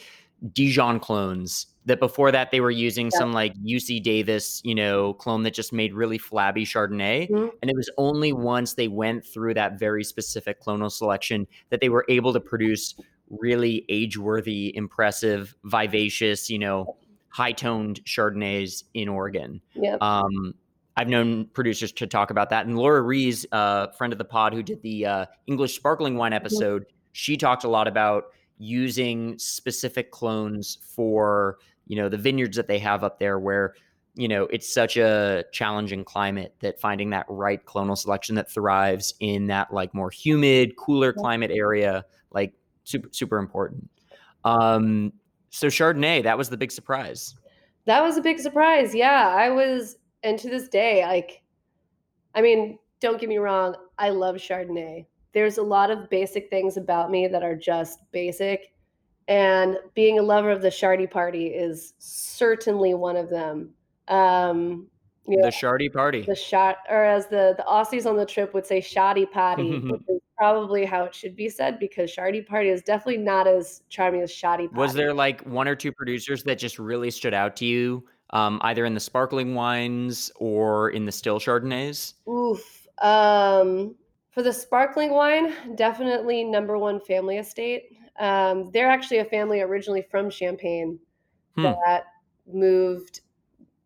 Dijon 0.51 0.99
clones. 0.99 1.67
That 1.85 1.99
before 1.99 2.31
that 2.31 2.51
they 2.51 2.61
were 2.61 2.71
using 2.71 3.07
Yeah. 3.07 3.19
some 3.19 3.33
like 3.33 3.53
UC 3.61 4.01
Davis, 4.01 4.61
you 4.63 4.73
know, 4.73 5.13
clone 5.15 5.43
that 5.43 5.53
just 5.53 5.73
made 5.73 5.93
really 5.93 6.17
flabby 6.17 6.65
Chardonnay. 6.65 7.29
Mhm. 7.29 7.51
And 7.61 7.69
it 7.69 7.75
was 7.75 7.89
only 7.97 8.31
once 8.31 8.73
they 8.73 8.87
went 8.87 9.25
through 9.25 9.53
that 9.55 9.77
very 9.79 10.03
specific 10.03 10.61
clonal 10.61 10.91
selection 10.91 11.45
that 11.69 11.81
they 11.81 11.89
were 11.89 12.05
able 12.07 12.31
to 12.33 12.39
produce 12.39 12.95
really 13.29 13.85
age-worthy, 13.89 14.75
impressive, 14.75 15.55
vivacious, 15.65 16.49
you 16.49 16.59
know, 16.59 16.95
high-toned 17.33 17.99
Chardonnays 18.05 18.83
in 18.93 19.09
Oregon. 19.09 19.59
Yep. 19.73 20.01
Um, 20.01 20.53
I've 20.95 21.07
known 21.07 21.45
producers 21.47 21.91
to 21.93 22.05
talk 22.05 22.29
about 22.29 22.51
that, 22.51 22.67
and 22.67 22.77
Laura 22.77 23.01
Rhys, 23.01 23.47
uh, 23.51 23.87
friend 23.97 24.13
of 24.13 24.19
the 24.19 24.25
pod, 24.25 24.53
who 24.53 24.61
did 24.61 24.79
the 24.83 25.05
uh, 25.05 25.25
English 25.47 25.75
sparkling 25.75 26.15
wine 26.15 26.33
episode, 26.33 26.85
she 27.13 27.35
talked 27.35 27.63
a 27.63 27.67
lot 27.67 27.87
about 27.87 28.25
using 28.59 29.37
specific 29.39 30.11
clones 30.11 30.77
for 30.95 31.57
you 31.87 31.95
know 31.95 32.07
the 32.09 32.17
vineyards 32.17 32.55
that 32.55 32.67
they 32.67 32.77
have 32.77 33.03
up 33.03 33.17
there, 33.17 33.39
where 33.39 33.73
you 34.13 34.27
know 34.27 34.43
it's 34.51 34.71
such 34.71 34.95
a 34.95 35.43
challenging 35.51 36.03
climate 36.05 36.53
that 36.59 36.79
finding 36.79 37.09
that 37.09 37.25
right 37.27 37.65
clonal 37.65 37.97
selection 37.97 38.35
that 38.35 38.47
thrives 38.51 39.15
in 39.19 39.47
that 39.47 39.73
like 39.73 39.95
more 39.95 40.11
humid, 40.11 40.75
cooler 40.75 41.11
Yeah. 41.15 41.21
climate 41.21 41.49
area, 41.51 42.05
like 42.29 42.53
super 42.83 43.09
super 43.11 43.39
important. 43.39 43.89
Um, 44.45 45.11
so 45.53 45.67
Chardonnay, 45.67 46.23
that 46.23 46.35
was 46.35 46.49
the 46.49 46.57
big 46.57 46.71
surprise. 46.71 47.35
That 47.85 48.01
was 48.01 48.17
a 48.17 48.21
big 48.21 48.39
surprise. 48.39 48.95
Yeah, 48.95 49.27
I 49.37 49.49
was, 49.49 49.97
and 50.23 50.39
to 50.39 50.49
this 50.49 50.67
day, 50.67 51.05
like, 51.05 51.43
I 52.33 52.41
mean, 52.41 52.79
don't 52.99 53.19
get 53.19 53.29
me 53.29 53.37
wrong, 53.37 53.75
I 53.99 54.09
love 54.09 54.35
Chardonnay. 54.37 55.05
There's 55.33 55.59
a 55.59 55.63
lot 55.63 55.91
of 55.91 56.09
basic 56.09 56.49
things 56.49 56.75
about 56.77 57.11
me 57.11 57.27
that 57.27 57.43
are 57.43 57.55
just 57.55 57.99
basic, 58.11 58.73
and 59.27 59.77
being 59.93 60.17
a 60.17 60.23
lover 60.23 60.49
of 60.49 60.63
the 60.63 60.69
Shardy 60.69 61.09
Party 61.09 61.47
is 61.47 61.93
certainly 61.99 62.95
one 62.95 63.15
of 63.15 63.29
them. 63.29 63.69
Um, 64.07 64.87
you 65.27 65.37
know, 65.37 65.43
The 65.43 65.49
Shardy 65.51 65.93
party. 65.93 66.23
the 66.23 66.35
shot, 66.35 66.77
or 66.89 67.05
as 67.05 67.27
the 67.27 67.53
the 67.57 67.63
Aussies 67.63 68.05
on 68.09 68.17
the 68.17 68.25
trip 68.25 68.53
would 68.55 68.65
say, 68.65 68.81
"Shoddy 68.81 69.25
Patty," 69.27 69.79
which 69.79 70.01
is 70.09 70.19
probably 70.37 70.85
how 70.85 71.03
it 71.03 71.13
should 71.13 71.35
be 71.35 71.49
said 71.49 71.79
because 71.79 72.13
Shardy 72.13 72.45
Party 72.45 72.69
is 72.69 72.81
definitely 72.81 73.21
not 73.21 73.47
as 73.47 73.83
charming 73.89 74.21
as 74.21 74.31
Shoddy 74.31 74.67
Patty. 74.67 74.79
Was 74.79 74.93
there 74.93 75.13
like 75.13 75.41
one 75.41 75.67
or 75.67 75.75
two 75.75 75.91
producers 75.91 76.43
that 76.43 76.57
just 76.57 76.79
really 76.79 77.11
stood 77.11 77.33
out 77.33 77.55
to 77.57 77.65
you, 77.65 78.05
um, 78.31 78.59
either 78.63 78.85
in 78.85 78.93
the 78.93 78.99
sparkling 78.99 79.55
wines 79.55 80.31
or 80.35 80.89
in 80.89 81.05
the 81.05 81.11
still 81.11 81.39
Chardonnays? 81.39 82.13
Oof. 82.27 82.87
Um, 83.01 83.95
for 84.31 84.41
the 84.41 84.53
sparkling 84.53 85.11
wine, 85.11 85.53
definitely 85.75 86.43
number 86.43 86.77
one 86.77 86.99
family 86.99 87.37
estate. 87.37 87.97
Um, 88.19 88.71
they're 88.71 88.89
actually 88.89 89.19
a 89.19 89.25
family 89.25 89.61
originally 89.61 90.01
from 90.01 90.29
Champagne. 90.29 90.99
Hmm. 91.55 91.63
that 91.85 92.05
moved 92.51 93.21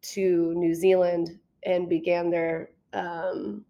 to 0.01 0.53
New 0.55 0.73
Zealand 0.73 1.37
and 1.63 1.89
began 1.89 2.29
their 2.29 2.69
um, 2.93 3.65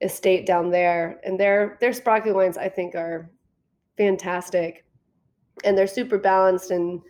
estate 0.00 0.46
down 0.46 0.70
there. 0.70 1.20
And 1.24 1.38
their 1.38 1.76
their 1.80 1.92
sparkling 1.92 2.34
wines, 2.34 2.58
I 2.58 2.68
think, 2.68 2.94
are 2.94 3.30
fantastic, 3.96 4.84
and 5.64 5.76
they're 5.76 5.86
super 5.86 6.18
balanced 6.18 6.70
and 6.70 7.00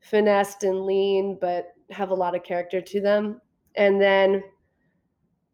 finessed 0.00 0.64
and 0.64 0.86
lean, 0.86 1.38
but 1.40 1.72
have 1.90 2.10
a 2.10 2.14
lot 2.14 2.34
of 2.34 2.42
character 2.42 2.80
to 2.80 3.00
them. 3.00 3.40
And 3.74 4.00
then 4.00 4.42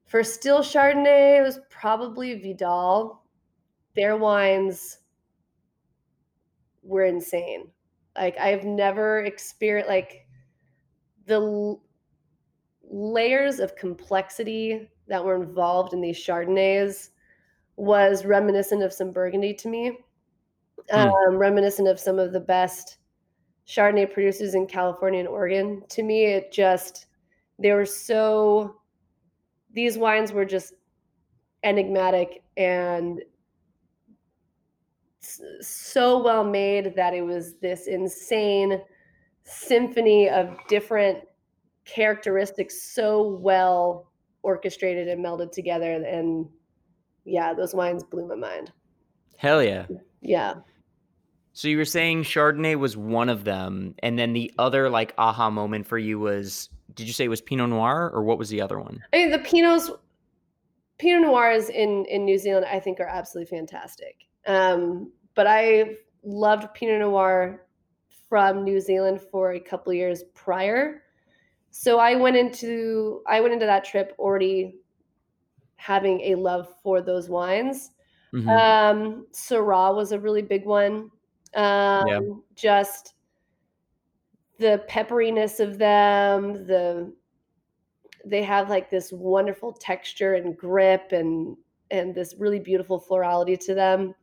for 0.07 0.23
still 0.23 0.61
Chardonnay, 0.61 1.39
it 1.39 1.43
was 1.43 1.61
probably 1.69 2.39
Vidal. 2.39 3.23
Their 3.95 4.17
wines 4.17 4.99
were 6.83 7.05
insane. 7.05 7.69
Like 8.17 8.39
I've 8.39 8.65
never 8.65 9.25
experienced 9.25 9.89
like 9.89 10.27
the 11.27 11.35
l- 11.35 11.83
layers 12.89 13.59
of 13.59 13.75
complexity 13.77 14.89
that 15.09 15.25
were 15.25 15.43
involved 15.43 15.93
in 15.93 16.01
these 16.01 16.19
Chardonnays 16.19 17.11
was 17.77 18.25
reminiscent 18.25 18.83
of 18.83 18.93
some 18.93 19.13
Burgundy 19.13 19.55
to 19.55 19.69
me. 19.69 19.99
Hmm. 20.91 21.09
Um, 21.09 21.37
reminiscent 21.37 21.89
of 21.89 21.99
some 21.99 22.19
of 22.19 22.33
the 22.33 22.41
best 22.41 22.99
Chardonnay 23.67 24.13
producers 24.13 24.55
in 24.55 24.67
California 24.67 25.21
and 25.21 25.29
Oregon. 25.29 25.83
To 25.91 26.03
me, 26.03 26.27
it 26.27 26.53
just 26.53 27.07
they 27.59 27.73
were 27.73 27.87
so 27.87 28.77
these 29.73 29.99
wines 29.99 30.33
were 30.33 30.45
just 30.45 30.75
enigmatic 31.65 32.43
and 32.57 33.21
so 35.61 36.23
well 36.23 36.45
made 36.45 36.95
that 36.95 37.13
it 37.13 37.23
was 37.23 37.57
this 37.57 37.89
insane 37.89 38.81
symphony 39.43 40.29
of 40.29 40.57
different 40.69 41.19
characteristics 41.85 42.83
so 42.83 43.37
well 43.41 44.11
orchestrated 44.47 45.09
and 45.09 45.25
melded 45.25 45.51
together 45.51 45.93
and 45.93 46.49
yeah 47.25 47.53
those 47.53 47.75
wines 47.75 48.05
blew 48.05 48.27
my 48.29 48.37
mind 48.37 48.73
Hell 49.37 49.63
yeah. 49.63 49.87
yeah 50.23 50.55
So 51.53 51.69
you 51.69 51.77
were 51.77 51.85
saying 51.85 52.25
Chardonnay 52.25 52.77
was 52.77 52.97
one 52.97 53.29
of 53.29 53.45
them, 53.45 53.95
and 54.03 54.19
then 54.19 54.33
the 54.33 54.53
other 54.59 54.89
like 54.91 55.15
aha 55.19 55.51
moment 55.51 55.87
for 55.87 55.99
you 55.99 56.19
was 56.19 56.71
did 56.95 57.07
you 57.07 57.13
say 57.13 57.25
it 57.25 57.29
was 57.29 57.43
Pinot 57.43 57.69
Noir 57.69 58.11
or 58.15 58.23
what 58.23 58.39
was 58.39 58.49
the 58.49 58.61
other 58.61 58.79
one? 58.79 59.03
I 59.13 59.17
mean, 59.17 59.31
the 59.31 59.39
Pinots, 59.39 59.91
Pinot 60.99 61.23
Noirs 61.23 61.69
in 61.69 62.05
in 62.07 62.25
New 62.25 62.39
Zealand, 62.39 62.67
I 62.71 62.81
think 62.81 63.01
are 63.01 63.07
absolutely 63.07 63.57
fantastic. 63.57 64.27
Um, 64.47 65.13
but 65.35 65.47
I 65.47 65.97
loved 66.23 66.73
Pinot 66.75 67.01
Noir 67.01 67.67
from 68.29 68.65
New 68.65 68.81
Zealand 68.81 69.21
for 69.31 69.53
a 69.53 69.61
couple 69.61 69.91
of 69.93 69.97
years 69.97 70.25
prior. 70.35 71.03
So 71.79 71.99
I 71.99 72.15
went 72.15 72.37
into 72.37 73.23
I 73.27 73.43
went 73.43 73.53
into 73.53 73.67
that 73.67 73.85
trip 73.85 74.15
already 74.19 74.77
having 75.77 76.23
a 76.23 76.35
love 76.35 76.75
for 76.83 77.03
those 77.03 77.29
wines. 77.29 77.91
Mhm. 78.33 78.49
Um, 78.49 79.27
Syrah 79.33 79.95
was 79.95 80.11
a 80.13 80.19
really 80.19 80.41
big 80.41 80.65
one. 80.65 81.11
Um, 81.55 82.43
Just 82.55 83.15
the 84.59 84.83
pepperiness 84.89 85.61
of 85.61 85.77
them, 85.77 86.67
the 86.67 87.13
they 88.25 88.43
have 88.43 88.71
like 88.71 88.89
this 88.91 89.13
wonderful 89.13 89.71
texture 89.73 90.33
and 90.33 90.57
grip 90.57 91.13
and 91.13 91.59
and 91.91 92.15
this 92.15 92.35
really 92.39 92.59
beautiful 92.59 92.99
florality 92.99 93.57
to 93.59 93.75
them 93.75 94.15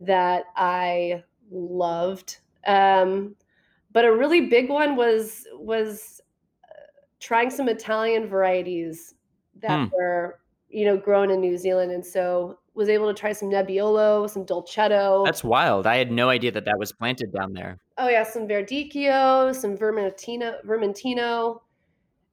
that 0.00 0.44
I 0.54 1.24
loved. 1.50 2.38
Um, 2.68 3.34
but 3.90 4.04
a 4.04 4.14
really 4.16 4.46
big 4.48 4.70
one 4.70 4.94
was 4.94 5.44
was 5.54 6.20
trying 7.20 7.50
some 7.50 7.68
Italian 7.68 8.26
varieties 8.26 9.14
that 9.60 9.88
Hmm. 9.88 9.94
were 9.94 10.40
you 10.70 10.84
know 10.84 10.96
grown 10.96 11.30
in 11.30 11.40
New 11.40 11.56
Zealand, 11.56 11.92
and 11.92 12.04
so 12.04 12.58
was 12.74 12.88
able 12.88 13.08
to 13.08 13.14
try 13.14 13.32
some 13.32 13.48
Nebbiolo, 13.50 14.30
some 14.30 14.44
Dolcetto. 14.46 15.24
That's 15.24 15.42
wild. 15.42 15.86
I 15.86 15.96
had 15.96 16.12
no 16.12 16.28
idea 16.28 16.52
that 16.52 16.64
that 16.66 16.78
was 16.78 16.92
planted 16.92 17.32
down 17.32 17.52
there. 17.52 17.78
Oh 17.96 18.08
yeah, 18.08 18.22
some 18.22 18.46
Verdicchio, 18.46 19.54
some 19.54 19.76
Vermentino, 19.76 20.64
Vermentino, 20.64 21.60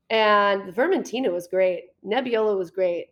and 0.10 0.67
the 0.67 0.71
Vermentino 0.71 1.32
was 1.32 1.48
great. 1.48 1.86
Nebbiolo 2.06 2.58
was 2.58 2.69
great. 2.69 3.08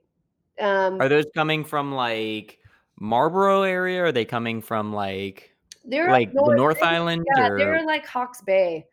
Um, 0.59 1.01
Are 1.01 1.09
those 1.09 1.25
coming 1.33 1.63
from 1.65 1.91
like 1.93 2.59
Marlborough 2.99 3.63
area? 3.63 4.03
Or 4.03 4.05
are 4.05 4.11
they 4.11 4.25
coming 4.25 4.61
from 4.61 4.93
like 4.93 5.55
they're 5.85 6.11
like 6.11 6.31
the 6.31 6.53
North 6.55 6.83
Island 6.83 7.25
Yeah, 7.35 7.47
or 7.47 7.57
they're 7.57 7.83
like 7.85 8.05
Hawke's 8.05 8.41
Bay. 8.41 8.85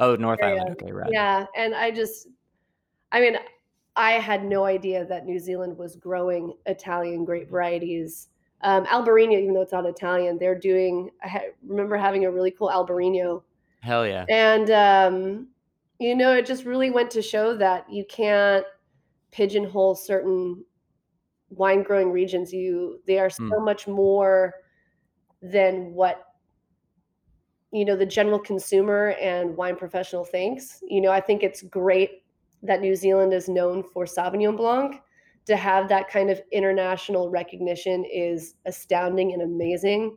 Oh 0.00 0.16
North 0.16 0.42
area. 0.42 0.60
Island? 0.60 0.76
Okay, 0.82 0.92
right. 0.92 1.10
Yeah, 1.12 1.46
and 1.56 1.74
I 1.74 1.90
just, 1.90 2.28
I 3.12 3.20
mean, 3.20 3.36
I 3.96 4.12
had 4.12 4.44
no 4.44 4.64
idea 4.64 5.04
that 5.06 5.24
New 5.26 5.38
Zealand 5.38 5.76
was 5.78 5.96
growing 5.96 6.54
Italian 6.66 7.24
grape 7.24 7.48
varieties. 7.50 8.28
Um, 8.62 8.86
Albarino, 8.86 9.40
even 9.40 9.54
though 9.54 9.62
it's 9.62 9.72
not 9.72 9.86
Italian, 9.86 10.38
they're 10.38 10.58
doing. 10.58 11.10
I 11.22 11.28
ha- 11.28 11.40
remember 11.66 11.96
having 11.96 12.24
a 12.24 12.30
really 12.30 12.50
cool 12.50 12.68
Albarino 12.68 13.42
Hell 13.80 14.06
yeah. 14.06 14.24
And 14.28 14.70
um, 14.70 15.48
you 15.98 16.16
know, 16.16 16.32
it 16.34 16.46
just 16.46 16.64
really 16.64 16.90
went 16.90 17.10
to 17.12 17.22
show 17.22 17.56
that 17.56 17.90
you 17.90 18.04
can't 18.08 18.64
pigeonhole 19.30 19.94
certain 19.94 20.64
wine 21.50 21.82
growing 21.82 22.10
regions. 22.10 22.52
You 22.52 23.00
they 23.06 23.18
are 23.18 23.30
so 23.30 23.42
Mm. 23.44 23.64
much 23.64 23.86
more 23.86 24.54
than 25.42 25.92
what 25.94 26.33
you 27.74 27.84
know 27.84 27.96
the 27.96 28.06
general 28.06 28.38
consumer 28.38 29.16
and 29.20 29.56
wine 29.56 29.74
professional 29.74 30.24
thinks. 30.24 30.80
You 30.88 31.00
know, 31.00 31.10
I 31.10 31.20
think 31.20 31.42
it's 31.42 31.62
great 31.62 32.22
that 32.62 32.80
New 32.80 32.94
Zealand 32.94 33.34
is 33.34 33.48
known 33.48 33.82
for 33.82 34.04
Sauvignon 34.04 34.56
Blanc. 34.56 35.00
To 35.46 35.56
have 35.56 35.90
that 35.90 36.08
kind 36.08 36.30
of 36.30 36.40
international 36.52 37.28
recognition 37.28 38.06
is 38.06 38.54
astounding 38.64 39.34
and 39.34 39.42
amazing. 39.42 40.16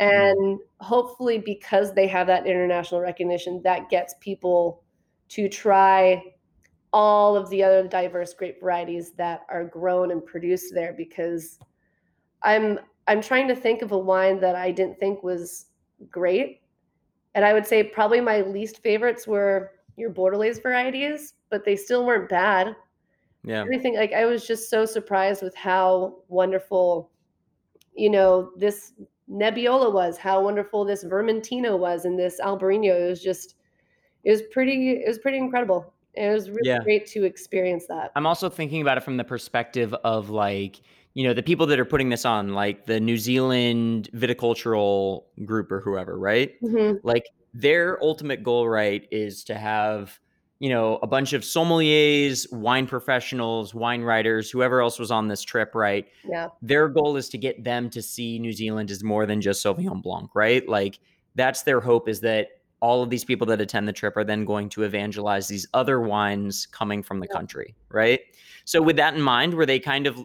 Mm-hmm. 0.00 0.40
And 0.40 0.58
hopefully, 0.80 1.38
because 1.38 1.94
they 1.94 2.08
have 2.08 2.26
that 2.26 2.46
international 2.46 3.00
recognition, 3.00 3.60
that 3.62 3.88
gets 3.90 4.14
people 4.20 4.82
to 5.28 5.48
try 5.48 6.20
all 6.92 7.36
of 7.36 7.48
the 7.50 7.62
other 7.62 7.86
diverse 7.86 8.34
grape 8.34 8.58
varieties 8.60 9.12
that 9.12 9.42
are 9.50 9.64
grown 9.64 10.10
and 10.10 10.24
produced 10.24 10.74
there. 10.74 10.94
Because 10.96 11.60
I'm 12.42 12.80
I'm 13.06 13.20
trying 13.20 13.48
to 13.48 13.54
think 13.54 13.82
of 13.82 13.92
a 13.92 13.98
wine 13.98 14.40
that 14.40 14.56
I 14.56 14.72
didn't 14.72 14.98
think 14.98 15.22
was 15.22 15.66
great, 16.10 16.60
and 17.36 17.44
I 17.44 17.52
would 17.52 17.66
say 17.66 17.84
probably 17.84 18.20
my 18.20 18.40
least 18.40 18.82
favorites 18.82 19.26
were 19.28 19.70
your 19.96 20.10
Bordelaise 20.10 20.60
varieties, 20.60 21.34
but 21.50 21.64
they 21.64 21.76
still 21.76 22.04
weren't 22.04 22.28
bad 22.28 22.74
Yeah. 23.44 23.62
everything 23.62 23.94
like 23.94 24.12
i 24.12 24.24
was 24.24 24.44
just 24.46 24.68
so 24.68 24.84
surprised 24.84 25.40
with 25.42 25.54
how 25.54 26.16
wonderful 26.28 27.10
you 27.94 28.10
know 28.10 28.50
this 28.56 28.92
nebbiolo 29.30 29.92
was 29.92 30.18
how 30.18 30.42
wonderful 30.42 30.84
this 30.84 31.04
vermentino 31.04 31.78
was 31.78 32.04
and 32.04 32.18
this 32.18 32.40
albarino 32.40 33.06
it 33.06 33.08
was 33.08 33.22
just 33.22 33.54
it 34.24 34.30
was 34.32 34.42
pretty 34.50 34.90
it 34.90 35.06
was 35.06 35.18
pretty 35.18 35.38
incredible 35.38 35.94
it 36.14 36.32
was 36.32 36.50
really 36.50 36.70
Yeah. 36.70 36.78
great 36.82 37.06
to 37.06 37.24
experience 37.24 37.86
that 37.86 38.10
I'm 38.16 38.26
also 38.26 38.48
thinking 38.48 38.80
about 38.80 38.96
it 38.96 39.04
from 39.04 39.18
the 39.18 39.24
perspective 39.24 39.92
of 40.02 40.30
like, 40.30 40.80
you 41.16 41.24
know, 41.26 41.32
the 41.32 41.42
people 41.42 41.64
that 41.66 41.80
are 41.80 41.86
putting 41.86 42.10
this 42.10 42.26
on, 42.26 42.52
like 42.52 42.84
the 42.84 43.00
New 43.00 43.16
Zealand 43.16 44.10
viticultural 44.12 45.24
group 45.46 45.72
or 45.72 45.80
whoever, 45.80 46.18
right? 46.18 46.52
Mhm. 46.62 47.00
Like 47.02 47.24
their 47.54 47.98
ultimate 48.04 48.42
goal, 48.42 48.68
right, 48.68 49.08
is 49.10 49.42
to 49.44 49.54
have, 49.54 50.20
you 50.58 50.68
know, 50.68 50.98
a 51.02 51.06
bunch 51.06 51.32
of 51.32 51.40
sommeliers, 51.40 52.52
wine 52.52 52.86
professionals, 52.86 53.74
wine 53.74 54.02
writers, 54.02 54.50
whoever 54.50 54.82
else 54.82 54.98
was 54.98 55.10
on 55.10 55.28
this 55.28 55.42
trip, 55.42 55.74
right? 55.74 56.06
yeah 56.28 56.48
Their 56.60 56.86
goal 56.88 57.16
is 57.16 57.30
to 57.30 57.38
get 57.38 57.64
them 57.64 57.88
to 57.90 58.02
see 58.02 58.38
New 58.38 58.52
Zealand 58.52 58.90
as 58.90 59.02
more 59.02 59.24
than 59.24 59.40
just 59.40 59.64
Sauvignon 59.64 60.02
Blanc, 60.02 60.28
right? 60.34 60.68
Like 60.68 60.98
that's 61.34 61.62
their 61.62 61.80
hope 61.80 62.10
is 62.10 62.20
that 62.20 62.48
all 62.80 63.02
of 63.02 63.08
these 63.08 63.24
people 63.24 63.46
that 63.46 63.58
attend 63.62 63.88
the 63.88 63.92
trip 63.94 64.18
are 64.18 64.24
then 64.24 64.44
going 64.44 64.68
to 64.68 64.82
evangelize 64.82 65.48
these 65.48 65.66
other 65.72 65.98
wines 65.98 66.66
coming 66.66 67.02
from 67.02 67.20
the 67.20 67.26
Yeah. 67.30 67.36
country, 67.38 67.74
right? 67.90 68.20
So 68.66 68.82
with 68.82 68.96
that 68.96 69.14
in 69.14 69.22
mind, 69.22 69.54
were 69.54 69.64
they 69.64 69.78
kind 69.80 70.06
of 70.06 70.22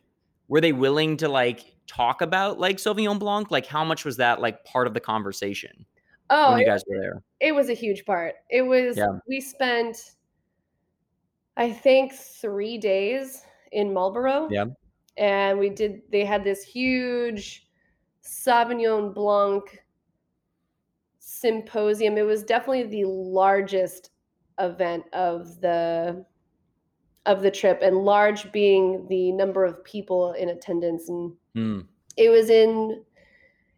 were 0.52 0.60
they 0.62 0.74
willing 0.74 1.16
to 1.16 1.30
like 1.30 1.64
talk 1.88 2.22
about 2.22 2.60
like 2.60 2.76
Sauvignon 2.78 3.18
Blanc? 3.18 3.50
Like 3.50 3.66
how 3.66 3.86
much 3.86 4.04
was 4.04 4.18
that 4.18 4.42
like 4.42 4.64
part 4.66 4.86
of 4.86 4.94
the 4.94 5.00
conversation 5.00 5.86
oh 6.30 6.52
when 6.52 6.60
you 6.60 6.66
guys 6.66 6.84
were 6.88 7.00
there? 7.00 7.24
it 7.40 7.54
was 7.54 7.70
a 7.70 7.74
huge 7.74 8.06
part 8.06 8.36
it 8.50 8.62
was 8.62 8.98
Yeah. 8.98 9.08
we 9.28 9.42
spent 9.42 10.12
i 11.58 11.70
think 11.72 12.14
three 12.14 12.78
days 12.78 13.44
in 13.74 13.94
marlborough 13.94 14.48
Yeah. 14.50 14.66
and 15.18 15.60
we 15.60 15.70
did 15.70 16.02
they 16.10 16.24
had 16.26 16.44
this 16.44 16.64
huge 16.64 17.68
sauvignon 18.24 19.14
blanc 19.14 19.84
symposium 21.20 22.18
it 22.18 22.26
was 22.26 22.44
definitely 22.44 22.84
the 22.84 23.06
largest 23.06 24.12
event 24.60 25.04
of 25.14 25.60
the 25.62 26.26
of 27.26 27.42
the 27.42 27.52
trip 27.52 27.80
and 27.82 27.98
large 27.98 28.52
being 28.52 29.06
the 29.08 29.32
number 29.32 29.64
of 29.64 29.84
people 29.84 30.34
in 30.34 30.50
attendance 30.50 31.10
and 31.10 31.34
Hmm. 31.54 31.82
it 32.18 32.30
was 32.30 32.50
in 32.50 33.04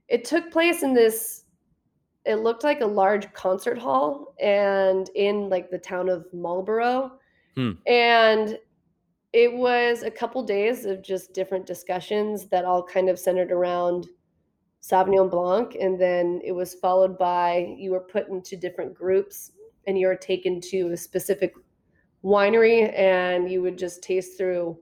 it 0.08 0.24
took 0.26 0.52
place 0.52 0.84
in 0.84 0.94
this 0.94 1.44
it 2.26 2.36
looked 2.36 2.64
like 2.64 2.82
a 2.82 2.86
large 2.86 3.32
concert 3.34 3.78
hall 3.78 4.34
and 4.40 5.10
in 5.16 5.50
like 5.50 5.70
the 5.70 5.78
town 5.78 6.10
of 6.10 6.26
Marlborough. 6.34 7.12
Hmm. 7.56 7.72
And 7.86 8.58
it 9.34 9.52
was 9.52 10.04
a 10.04 10.12
couple 10.12 10.44
days 10.44 10.86
of 10.86 11.02
just 11.02 11.34
different 11.34 11.66
discussions 11.66 12.48
that 12.48 12.66
all 12.66 12.84
kind 12.84 13.10
of 13.10 13.20
centered 13.20 13.52
around 13.52 14.08
Sauvignon 14.82 15.30
Blanc. 15.30 15.76
And 15.80 16.00
then 16.00 16.40
it 16.44 16.52
was 16.52 16.76
followed 16.76 17.18
by 17.18 17.76
you 17.78 17.92
were 17.92 18.00
put 18.00 18.30
into 18.30 18.56
different 18.56 18.94
groups 18.94 19.52
and 19.86 19.98
you 19.98 20.08
were 20.08 20.16
taken 20.16 20.62
to 20.62 20.92
a 20.92 20.98
specific 20.98 21.54
winery 22.24 22.98
and 22.98 23.52
you 23.52 23.62
would 23.62 23.78
just 23.78 24.02
taste 24.02 24.38
through 24.38 24.78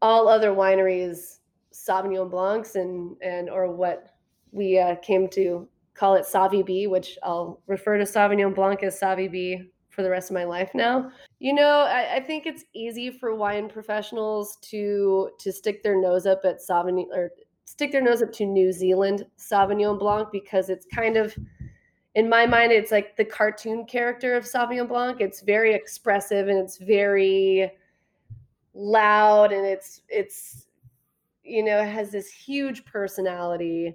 all 0.00 0.28
other 0.28 0.50
wineries 0.50 1.38
Sauvignon 1.72 2.30
Blancs 2.30 2.74
and 2.74 3.16
and 3.22 3.48
or 3.48 3.72
what 3.72 4.14
we 4.50 4.78
uh, 4.78 4.96
came 4.96 5.28
to 5.30 5.68
call 5.94 6.14
it 6.14 6.26
Savi 6.26 6.64
B, 6.64 6.86
which 6.86 7.18
I'll 7.22 7.60
refer 7.66 7.98
to 7.98 8.04
Sauvignon 8.04 8.54
Blanc 8.54 8.82
as 8.82 9.00
Savi 9.00 9.30
B 9.30 9.70
for 9.88 10.02
the 10.02 10.10
rest 10.10 10.30
of 10.30 10.34
my 10.34 10.44
life 10.44 10.70
now. 10.74 11.10
You 11.38 11.54
know, 11.54 11.80
I, 11.80 12.16
I, 12.16 12.20
think 12.20 12.46
it's 12.46 12.64
easy 12.74 13.10
for 13.10 13.34
wine 13.34 13.68
professionals 13.68 14.56
to 14.70 15.30
to 15.38 15.52
stick 15.52 15.82
their 15.82 16.00
nose 16.00 16.26
up 16.26 16.40
at 16.44 16.60
Sauvignon 16.60 17.06
or 17.14 17.30
stick 17.64 17.92
their 17.92 18.02
nose 18.02 18.22
up 18.22 18.32
to 18.34 18.46
New 18.46 18.72
Zealand 18.72 19.26
Sauvignon 19.38 19.98
Blanc 19.98 20.28
because 20.32 20.68
it's 20.70 20.86
kind 20.94 21.16
of 21.16 21.36
in 22.14 22.28
my 22.28 22.46
mind 22.46 22.72
it's 22.72 22.90
like 22.90 23.16
the 23.16 23.24
cartoon 23.24 23.86
character 23.86 24.34
of 24.34 24.44
Sauvignon 24.44 24.88
Blanc. 24.88 25.20
It's 25.20 25.40
very 25.40 25.74
expressive 25.74 26.48
and 26.48 26.58
it's 26.58 26.78
very 26.78 27.70
loud 28.74 29.52
and 29.52 29.66
it's 29.66 30.02
it's 30.08 30.66
you 31.42 31.62
know 31.62 31.80
it 31.80 31.88
has 31.88 32.10
this 32.10 32.30
huge 32.30 32.84
personality 32.84 33.94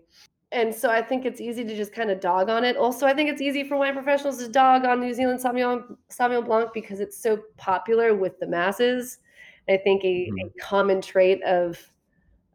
and 0.52 0.74
so 0.74 0.90
I 0.90 1.02
think 1.02 1.26
it's 1.26 1.42
easy 1.42 1.64
to 1.66 1.76
just 1.76 1.92
kind 1.92 2.10
of 2.10 2.22
dog 2.22 2.50
on 2.50 2.64
it. 2.64 2.78
Also, 2.78 3.06
I 3.06 3.14
think 3.14 3.30
it's 3.30 3.42
easy 3.42 3.66
for 3.66 3.76
wine 3.76 3.94
professionals 3.94 4.38
to 4.38 4.48
dog 4.48 4.86
on 4.86 5.02
New 5.02 5.14
Zealand 5.14 5.42
Sauvignon, 5.42 5.98
Sauvignon 6.10 6.46
Blanc 6.46 6.70
because 6.74 7.02
it's 7.02 7.22
so 7.22 7.40
popular 7.58 8.16
with 8.16 8.40
the 8.40 8.48
masses. 8.48 9.20
I 9.68 9.76
think 9.76 10.06
a, 10.06 10.08
mm-hmm. 10.08 10.48
a 10.48 10.62
common 10.62 11.02
trait 11.02 11.44
of 11.44 11.78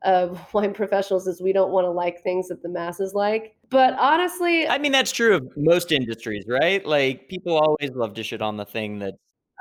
of 0.03 0.41
wine 0.55 0.73
professionals 0.73 1.27
is 1.27 1.43
we 1.43 1.53
don't 1.53 1.71
want 1.71 1.85
to 1.85 1.91
like 1.91 2.23
things 2.23 2.49
that 2.49 2.63
the 2.63 2.69
masses 2.69 3.13
like. 3.13 3.55
But 3.73 3.97
honestly, 3.99 4.69
I 4.69 4.77
mean 4.77 4.93
that's 4.93 5.11
true 5.11 5.35
of 5.35 5.49
most 5.57 5.93
industries, 5.93 6.45
right? 6.47 6.85
Like 6.85 7.29
people 7.29 7.57
always 7.57 7.91
love 7.95 8.13
to 8.15 8.23
shit 8.23 8.43
on 8.43 8.59
the 8.59 8.67
thing 8.67 8.99
that. 8.99 9.15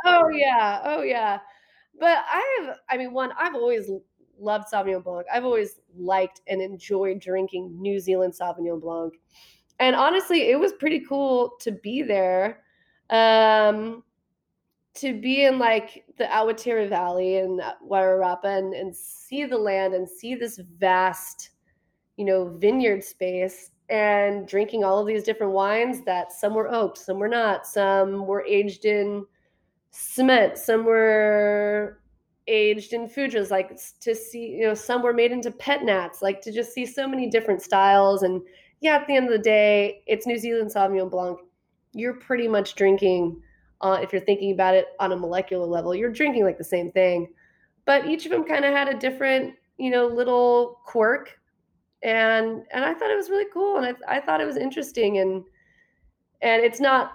Oh 0.06 0.28
yeah, 0.30 0.82
oh 0.84 1.02
yeah. 1.02 1.40
But 1.98 2.18
I 2.30 2.60
have, 2.60 2.78
I 2.90 2.98
mean, 2.98 3.14
one, 3.14 3.32
I've 3.40 3.56
always 3.56 3.90
loved 4.40 4.66
Sauvignon 4.74 5.04
Blanc. 5.04 5.28
I've 5.32 5.46
always 5.46 5.80
liked 5.96 6.42
and 6.48 6.62
enjoyed 6.62 7.20
drinking 7.20 7.80
New 7.80 8.00
Zealand 8.00 8.34
Sauvignon 8.34 8.82
Blanc. 8.82 9.14
And 9.80 9.96
honestly, 9.96 10.50
it 10.50 10.60
was 10.60 10.74
pretty 10.74 11.06
cool 11.08 11.54
to 11.62 11.72
be 11.72 12.02
there. 12.02 12.64
Um, 13.12 14.04
to 14.96 15.20
be 15.20 15.46
in 15.46 15.58
like 15.58 16.04
the 16.18 16.26
Awatere 16.26 16.90
Valley 16.90 17.38
and 17.38 17.62
Wairarapa 17.88 18.46
and, 18.46 18.74
and 18.74 18.96
see 18.96 19.46
the 19.46 19.58
land 19.58 19.94
and 19.94 20.10
see 20.10 20.36
this 20.36 20.60
vast, 20.80 21.52
you 22.18 22.26
know, 22.26 22.58
vineyard 22.58 23.04
space 23.04 23.72
and 23.92 24.48
drinking 24.48 24.86
all 24.86 25.00
of 25.00 25.06
these 25.06 25.24
different 25.24 25.52
wines 25.52 26.02
that 26.06 26.32
some 26.32 26.56
were 26.56 26.74
oaked, 26.74 26.98
some 26.98 27.20
were 27.20 27.28
not, 27.28 27.68
some 27.68 28.26
were 28.26 28.44
aged 28.46 28.86
in 28.86 29.26
cement, 29.92 30.58
some 30.58 30.86
were 30.86 32.00
aged 32.48 32.94
in 32.94 33.10
Foudres, 33.10 33.52
like 33.52 33.78
to 34.00 34.16
see, 34.16 34.48
you 34.48 34.66
know, 34.66 34.74
some 34.74 35.04
were 35.04 35.12
made 35.14 35.34
into 35.34 35.52
pet 35.52 35.84
nats, 35.84 36.22
like 36.22 36.42
to 36.42 36.54
just 36.54 36.72
see 36.74 36.86
so 36.86 37.06
many 37.06 37.30
different 37.30 37.62
styles. 37.62 38.24
And 38.24 38.42
yeah, 38.80 38.96
at 38.96 39.08
the 39.08 39.16
end 39.16 39.26
of 39.26 39.34
the 39.34 39.44
day, 39.44 40.02
it's 40.08 40.26
New 40.26 40.38
Zealand 40.38 40.72
Sauvignon 40.74 41.12
Blanc. 41.12 41.38
You're 41.94 42.16
pretty 42.16 42.48
much 42.48 42.76
drinking, 42.76 43.42
uh, 43.82 44.00
if 44.02 44.14
you're 44.14 44.22
thinking 44.22 44.54
about 44.54 44.74
it 44.74 44.86
on 45.02 45.12
a 45.12 45.18
molecular 45.18 45.66
level, 45.66 45.94
you're 45.94 46.10
drinking 46.10 46.46
like 46.46 46.58
the 46.58 46.64
same 46.64 46.94
thing. 46.94 47.28
But 47.86 48.06
each 48.06 48.26
of 48.26 48.32
them 48.32 48.46
kind 48.46 48.64
of 48.64 48.72
had 48.72 48.88
a 48.88 48.98
different, 48.98 49.56
you 49.78 49.92
know, 49.92 50.08
little 50.08 50.80
quirk. 50.86 51.38
And 52.04 52.64
and 52.72 52.84
I 52.84 52.94
thought 52.94 53.12
it 53.12 53.18
was 53.18 53.30
really 53.30 53.50
cool, 53.54 53.78
and 53.78 53.86
I, 54.08 54.18
I 54.18 54.20
thought 54.22 54.42
it 54.42 54.48
was 54.48 54.58
interesting, 54.58 55.20
and 55.20 55.44
and 56.42 56.64
it's 56.64 56.80
not 56.80 57.14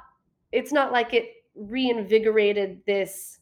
it's 0.52 0.72
not 0.72 0.92
like 0.92 1.12
it 1.14 1.30
reinvigorated 1.54 2.80
this 2.86 3.40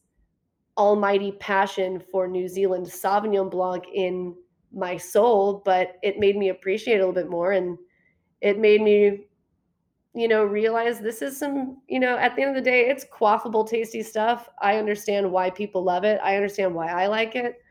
almighty 0.77 1.33
passion 1.33 2.01
for 2.01 2.27
New 2.27 2.49
Zealand 2.49 2.87
Sauvignon 2.87 3.51
Blanc 3.51 3.85
in 3.95 4.35
my 4.73 4.97
soul, 4.97 5.63
but 5.65 5.97
it 6.03 6.19
made 6.19 6.37
me 6.37 6.49
appreciate 6.49 6.97
it 6.97 7.01
a 7.01 7.07
little 7.07 7.13
bit 7.15 7.31
more. 7.31 7.53
And 7.53 7.79
it 8.41 8.59
made 8.59 8.83
me, 8.83 9.27
you 10.15 10.29
know, 10.29 10.45
realize 10.45 11.01
this 11.01 11.23
is 11.23 11.39
some, 11.39 11.79
you 11.89 12.01
know, 12.01 12.17
at 12.17 12.37
the 12.37 12.43
end 12.43 12.57
of 12.57 12.57
the 12.57 12.71
day, 12.71 12.89
it's 12.89 13.05
quaffable, 13.05 13.69
tasty 13.69 14.03
stuff. 14.03 14.49
I 14.61 14.77
understand 14.77 15.31
why 15.31 15.51
people 15.51 15.85
love 15.85 16.05
it. 16.05 16.21
I 16.23 16.37
understand 16.37 16.75
why 16.75 16.89
I 16.89 17.07
like 17.07 17.37
it. 17.37 17.64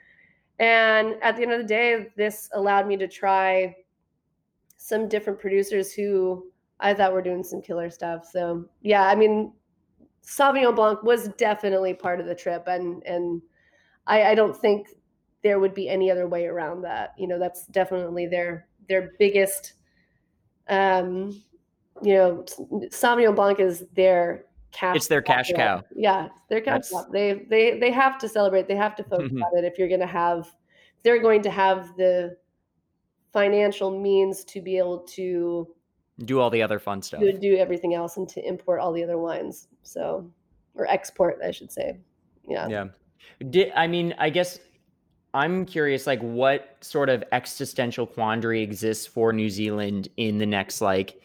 And 0.60 1.16
at 1.22 1.36
the 1.36 1.44
end 1.44 1.52
of 1.52 1.60
the 1.60 1.68
day, 1.68 2.12
this 2.16 2.50
allowed 2.54 2.88
me 2.88 2.98
to 2.98 3.08
try 3.08 3.76
some 4.78 5.08
different 5.08 5.39
producers 5.39 5.94
who 5.94 6.46
I 6.80 6.94
thought 6.94 7.13
were 7.13 7.22
doing 7.22 7.44
some 7.44 7.62
killer 7.62 7.89
stuff. 7.89 8.28
So, 8.32 8.66
yeah, 8.82 9.08
I 9.08 9.16
mean, 9.16 9.54
Sauvignon 10.26 10.76
Blanc 10.76 11.04
was 11.04 11.30
definitely 11.38 11.94
part 11.94 12.20
of 12.20 12.26
the 12.26 12.36
trip, 12.36 12.63
and 12.68 13.04
and 13.06 13.42
I, 14.08 14.24
I 14.24 14.36
don't 14.36 14.56
think 14.56 14.88
there 15.44 15.60
would 15.60 15.74
be 15.74 15.89
any 15.89 16.10
other 16.10 16.28
way 16.28 16.46
around 16.46 16.82
that. 16.84 17.13
You 17.18 17.28
know, 17.28 17.39
that's 17.39 17.66
definitely 17.68 18.28
their 18.28 18.68
their 18.88 19.12
biggest. 19.20 19.74
Um, 20.70 21.44
you 22.02 22.16
know, 22.16 22.46
Sauvignon 22.89 23.36
Blanc 23.36 23.60
is 23.60 23.86
their 23.94 24.46
cash. 24.74 24.96
It's 24.96 25.08
their 25.08 25.22
cash 25.22 25.52
cow. 25.56 25.84
Yeah, 25.96 26.28
their 26.50 26.62
cash 26.62 26.90
cow. 26.90 27.06
They 27.12 27.46
they 27.50 27.80
they 27.80 27.92
have 27.92 28.18
to 28.18 28.28
celebrate. 28.28 28.68
They 28.68 28.76
have 28.76 28.96
to 28.98 29.04
focus 29.04 29.28
mm-hmm. 29.28 29.44
on 29.44 29.58
it 29.58 29.64
if 29.64 29.78
you're 29.78 29.88
going 29.88 30.02
to 30.02 30.06
have. 30.08 30.54
They're 31.04 31.22
going 31.22 31.42
to 31.44 31.52
have 31.52 31.96
the 31.98 32.38
financial 33.32 34.00
means 34.00 34.44
to 34.46 34.62
be 34.62 34.78
able 34.78 35.00
to 35.00 35.68
do 36.26 36.40
all 36.40 36.50
the 36.50 36.62
other 36.62 36.80
fun 36.80 37.02
stuff. 37.02 37.22
To 37.22 37.38
do 37.38 37.58
everything 37.58 37.94
else 37.94 38.18
and 38.18 38.30
to 38.30 38.48
import 38.48 38.80
all 38.80 38.94
the 38.94 39.04
other 39.04 39.18
wines. 39.18 39.68
So, 39.82 40.30
or 40.76 40.88
export, 40.88 41.40
I 41.44 41.52
should 41.52 41.72
say. 41.72 41.98
Yeah. 42.48 42.68
Yeah. 42.68 42.88
Did, 43.50 43.72
I 43.76 43.88
mean, 43.88 44.14
I 44.18 44.30
guess 44.30 44.60
I'm 45.34 45.66
curious, 45.66 46.06
like, 46.06 46.22
what 46.22 46.78
sort 46.82 47.10
of 47.10 47.24
existential 47.32 48.06
quandary 48.06 48.62
exists 48.62 49.08
for 49.08 49.34
New 49.34 49.50
Zealand 49.50 50.10
in 50.18 50.38
the 50.38 50.46
next, 50.46 50.80
like, 50.80 51.20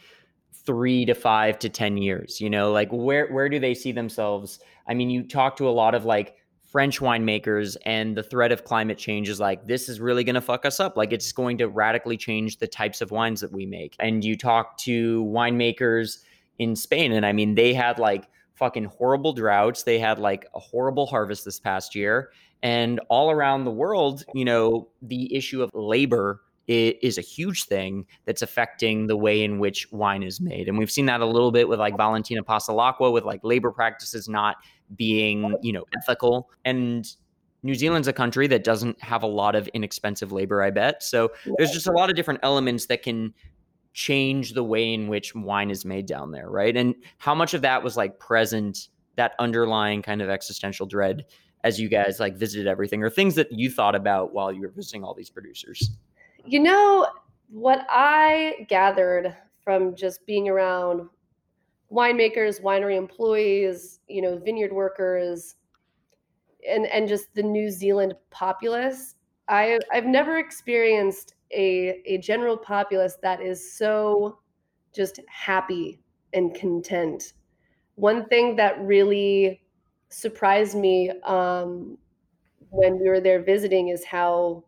three 0.69 1.07
to 1.07 1.15
five 1.15 1.59
to 1.61 1.71
10 1.71 1.97
years? 1.97 2.43
You 2.43 2.51
know, 2.51 2.71
like, 2.71 2.91
where, 2.93 3.27
where 3.29 3.49
do 3.49 3.59
they 3.59 3.73
see 3.73 3.91
themselves? 3.91 4.61
I 4.87 4.93
mean, 4.93 5.09
you 5.09 5.23
talk 5.23 5.57
to 5.57 5.69
a 5.69 5.71
lot 5.71 5.95
of, 5.95 6.05
like, 6.05 6.37
French 6.71 7.01
winemakers 7.01 7.79
and 7.87 8.15
the 8.15 8.23
threat 8.23 8.53
of 8.53 8.65
climate 8.65 8.99
change 8.99 9.31
is 9.31 9.41
like, 9.41 9.67
this 9.67 9.89
is 9.89 9.99
really 9.99 10.23
going 10.23 10.35
to 10.35 10.43
fuck 10.43 10.67
us 10.67 10.79
up. 10.79 10.99
Like, 10.99 11.15
it's 11.15 11.33
going 11.33 11.57
to 11.59 11.69
radically 11.69 12.19
change 12.19 12.59
the 12.59 12.67
types 12.67 13.01
of 13.01 13.11
wines 13.11 13.41
that 13.41 13.51
we 13.51 13.65
make. 13.65 13.97
And 13.99 14.23
you 14.23 14.37
talk 14.37 14.77
to 14.81 15.25
winemakers 15.25 16.19
in 16.59 16.77
Spain, 16.77 17.13
and 17.13 17.25
I 17.25 17.33
mean, 17.33 17.55
they 17.55 17.73
had 17.73 17.99
like 17.99 18.29
fucking 18.59 18.85
horrible 18.85 19.33
droughts. 19.33 19.85
They 19.85 19.99
had 19.99 20.19
like 20.19 20.47
a 20.55 20.59
horrible 20.59 21.07
harvest 21.07 21.45
this 21.45 21.59
past 21.59 21.95
year. 21.95 22.31
And 22.63 23.01
all 23.09 23.31
around 23.31 23.65
the 23.65 23.71
world, 23.71 24.25
you 24.35 24.45
know, 24.45 24.89
the 25.01 25.35
issue 25.35 25.63
of 25.63 25.71
labor 25.73 26.43
is 26.69 27.17
a 27.17 27.23
huge 27.23 27.65
thing 27.65 28.07
that's 28.27 28.43
affecting 28.43 29.07
the 29.07 29.17
way 29.17 29.43
in 29.43 29.59
which 29.59 29.91
wine 29.91 30.23
is 30.23 30.39
made. 30.41 30.69
And 30.69 30.77
we've 30.77 30.91
seen 30.91 31.07
that 31.07 31.23
a 31.23 31.27
little 31.27 31.51
bit 31.51 31.67
with 31.67 31.79
like 31.79 31.97
Valentina 31.97 32.45
Passalacqua 32.45 33.11
with 33.11 33.25
like 33.25 33.41
labor 33.43 33.71
practices 33.71 34.29
not 34.29 34.57
being, 34.95 35.57
you 35.63 35.73
know, 35.73 35.85
ethical. 35.97 36.51
And 36.67 37.11
New 37.63 37.75
Zealand's 37.75 38.07
a 38.07 38.13
country 38.13 38.47
that 38.49 38.65
doesn't 38.65 39.03
have 39.03 39.23
a 39.23 39.27
lot 39.27 39.55
of 39.55 39.67
inexpensive 39.69 40.31
labor, 40.31 40.63
I 40.63 40.71
bet. 40.71 41.03
So 41.03 41.33
there's 41.57 41.73
just 41.73 41.87
a 41.87 41.93
lot 41.93 42.11
of 42.11 42.17
different 42.17 42.41
elements 42.43 42.87
that 42.87 43.03
can 43.03 43.33
change 43.95 44.53
the 44.53 44.63
way 44.63 44.93
in 44.93 45.09
which 45.09 45.35
wine 45.35 45.71
is 45.71 45.87
made 45.87 46.05
down 46.05 46.31
there, 46.31 46.51
right? 46.51 46.77
And 46.77 46.95
how 47.17 47.35
much 47.35 47.55
of 47.55 47.63
that 47.63 47.83
was 47.83 47.97
like 47.97 48.19
present, 48.19 48.89
that 49.17 49.33
underlying 49.39 50.03
kind 50.03 50.21
of 50.21 50.29
existential 50.29 50.87
dread 50.87 51.25
as 51.65 51.81
you 51.81 51.89
guys 51.89 52.21
like 52.21 52.37
visited 52.37 52.67
everything 52.67 53.03
or 53.03 53.09
things 53.09 53.35
that 53.37 53.51
you 53.51 53.71
thought 53.71 53.95
about 53.95 54.35
while 54.35 54.53
you 54.53 54.61
were 54.61 54.69
visiting 54.69 55.03
all 55.03 55.15
these 55.15 55.31
producers? 55.31 55.97
You 56.49 56.61
know, 56.61 57.07
what 57.51 57.87
I 57.91 58.67
gathered 58.71 59.37
from 59.63 59.95
just 59.95 60.25
being 60.25 60.49
around 60.49 61.11
winemakers, 61.93 62.63
winery 62.63 62.97
employees, 62.97 64.01
you 64.09 64.23
know, 64.23 64.39
vineyard 64.39 64.73
workers, 64.73 65.57
and 66.69 66.87
and 66.87 67.09
just 67.09 67.35
the 67.35 67.43
New 67.43 67.71
Zealand 67.71 68.15
populace. 68.31 69.15
I 69.49 69.79
I've 69.93 70.07
never 70.07 70.39
experienced 70.39 71.35
a 71.53 72.01
a 72.07 72.19
general 72.19 72.57
populace 72.57 73.19
that 73.23 73.41
is 73.43 73.77
so 73.77 74.39
just 74.95 75.21
happy 75.29 76.01
and 76.33 76.55
content. 76.55 77.35
One 77.97 78.27
thing 78.27 78.57
that 78.57 78.81
really 78.81 79.63
surprised 80.09 80.77
me 80.77 81.11
um, 81.25 81.99
when 82.71 82.99
we 83.01 83.09
were 83.09 83.21
there 83.21 83.43
visiting 83.43 83.89
is 83.89 84.05
how 84.05 84.65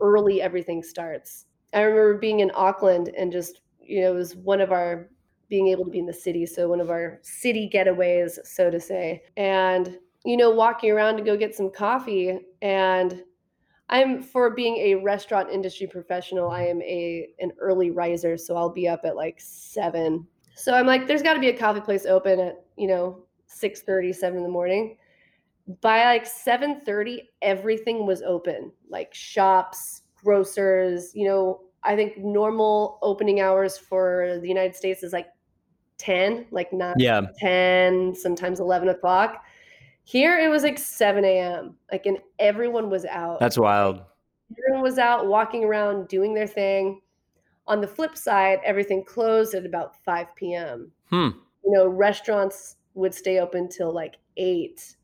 early 0.00 0.40
everything 0.42 0.82
starts. 0.82 1.46
I 1.74 1.82
remember 1.82 2.18
being 2.18 2.40
in 2.40 2.50
Auckland 2.54 3.10
and 3.16 3.32
just, 3.32 3.62
you 3.80 4.02
know, 4.02 4.12
it 4.12 4.16
was 4.16 4.36
one 4.36 4.60
of 4.60 4.72
our 4.72 5.08
being 5.48 5.68
able 5.68 5.84
to 5.84 5.90
be 5.90 5.98
in 5.98 6.06
the 6.06 6.12
city. 6.12 6.46
So 6.46 6.68
one 6.68 6.80
of 6.80 6.90
our 6.90 7.18
city 7.22 7.70
getaways, 7.72 8.38
so 8.44 8.70
to 8.70 8.80
say. 8.80 9.22
And, 9.36 9.98
you 10.24 10.36
know, 10.36 10.50
walking 10.50 10.90
around 10.90 11.16
to 11.16 11.22
go 11.22 11.36
get 11.36 11.54
some 11.54 11.70
coffee 11.70 12.38
and 12.62 13.22
I'm 13.88 14.22
for 14.22 14.50
being 14.54 14.76
a 14.78 14.94
restaurant 14.94 15.50
industry 15.50 15.86
professional, 15.86 16.50
I 16.50 16.62
am 16.62 16.80
a 16.80 17.28
an 17.40 17.52
early 17.58 17.90
riser, 17.90 18.38
so 18.38 18.56
I'll 18.56 18.72
be 18.72 18.88
up 18.88 19.02
at 19.04 19.16
like 19.16 19.38
7. 19.38 20.26
So 20.54 20.72
I'm 20.72 20.86
like 20.86 21.06
there's 21.06 21.22
got 21.22 21.34
to 21.34 21.40
be 21.40 21.50
a 21.50 21.56
coffee 21.56 21.80
place 21.80 22.06
open 22.06 22.40
at, 22.40 22.64
you 22.78 22.86
know, 22.86 23.24
6:30, 23.48 24.14
7 24.14 24.38
in 24.38 24.42
the 24.44 24.48
morning. 24.48 24.96
By 25.80 26.04
like 26.04 26.24
7:30, 26.26 27.28
everything 27.40 28.06
was 28.06 28.22
open. 28.22 28.72
Like 28.88 29.14
shops, 29.14 30.02
grocers, 30.16 31.14
you 31.14 31.26
know, 31.26 31.60
I 31.84 31.96
think 31.96 32.18
normal 32.18 32.98
opening 33.02 33.40
hours 33.40 33.78
for 33.78 34.38
the 34.40 34.48
United 34.48 34.74
States 34.76 35.02
is 35.02 35.12
like 35.12 35.28
10, 35.98 36.46
like 36.50 36.72
9, 36.72 36.94
Yeah. 36.98 37.22
10, 37.38 38.14
sometimes 38.14 38.60
11 38.60 38.88
o'clock. 38.88 39.44
Here 40.04 40.38
it 40.40 40.48
was 40.48 40.64
like 40.64 40.78
7 40.78 41.24
a.m. 41.24 41.76
Like, 41.92 42.06
and 42.06 42.18
everyone 42.40 42.90
was 42.90 43.04
out. 43.04 43.38
That's 43.38 43.58
wild. 43.58 44.02
everyone 44.58 44.82
was 44.82 44.98
out 44.98 45.26
walking 45.28 45.64
around 45.64 46.08
doing 46.08 46.34
their 46.34 46.46
thing. 46.48 47.00
On 47.68 47.80
the 47.80 47.86
flip 47.86 48.16
side, 48.16 48.58
everything 48.64 49.04
closed 49.04 49.54
at 49.54 49.64
about 49.64 49.94
5 50.04 50.34
p.m. 50.34 50.90
Hmm. 51.08 51.28
You 51.64 51.70
know, 51.70 51.86
restaurants 51.86 52.76
would 52.94 53.14
stay 53.14 53.38
open 53.38 53.68
till 53.68 53.92
like 53.92 54.16
8. 54.36 54.96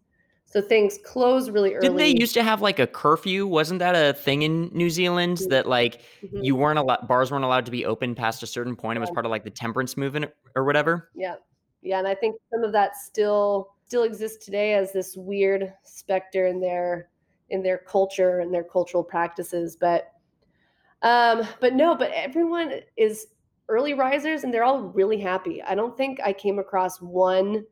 So 0.51 0.63
things 0.63 0.99
close 1.05 1.51
really 1.51 1.75
early. 1.75 1.89
Didn't 1.89 1.99
they 1.99 2.21
used 2.21 2.33
to 2.35 2.43
have 2.43 2.63
like 2.63 2.79
a 2.79 2.87
curfew? 2.87 3.47
Wasn't 3.47 3.81
that 3.81 3.95
a 3.95 4.15
thing 4.15 4.43
in 4.43 4.71
New 4.73 4.89
Zealand 4.89 5.39
that 5.51 5.67
like 5.67 6.01
Mhm. 6.23 6.43
you 6.43 6.57
weren't 6.57 6.79
allowed 6.79 7.07
bars 7.07 7.31
weren't 7.31 7.45
allowed 7.45 7.67
to 7.67 7.71
be 7.71 7.85
open 7.85 8.15
past 8.15 8.43
a 8.43 8.47
certain 8.47 8.75
point? 8.75 8.97
It 8.97 9.01
was 9.01 9.11
part 9.11 9.27
of 9.27 9.31
like 9.31 9.45
the 9.45 9.51
temperance 9.51 9.97
movement 9.97 10.31
or 10.57 10.65
whatever. 10.65 11.11
Yeah. 11.15 11.37
Yeah, 11.83 11.99
and 11.99 12.09
I 12.09 12.15
think 12.15 12.37
some 12.51 12.65
of 12.65 12.73
that 12.73 12.97
still 12.97 13.75
still 13.87 14.03
exists 14.03 14.45
today 14.45 14.75
as 14.75 14.93
this 14.93 15.17
weird 15.17 15.73
specter 15.85 16.47
in 16.47 16.61
their 16.61 17.11
in 17.51 17.63
their 17.63 17.79
culture 17.79 18.41
and 18.41 18.53
their 18.53 18.65
cultural 18.65 19.05
practices. 19.05 19.77
But 19.77 20.13
um, 21.03 21.47
but 21.61 21.75
no, 21.75 21.95
but 21.95 22.11
everyone 22.13 22.81
is 22.97 23.29
early 23.69 23.95
risers 23.95 24.45
and 24.45 24.53
they're 24.53 24.65
all 24.65 24.81
really 24.81 25.19
happy. 25.21 25.63
I 25.63 25.75
don't 25.75 25.97
think 25.97 26.21
I 26.25 26.33
came 26.33 26.59
across 26.59 27.01
one 27.01 27.65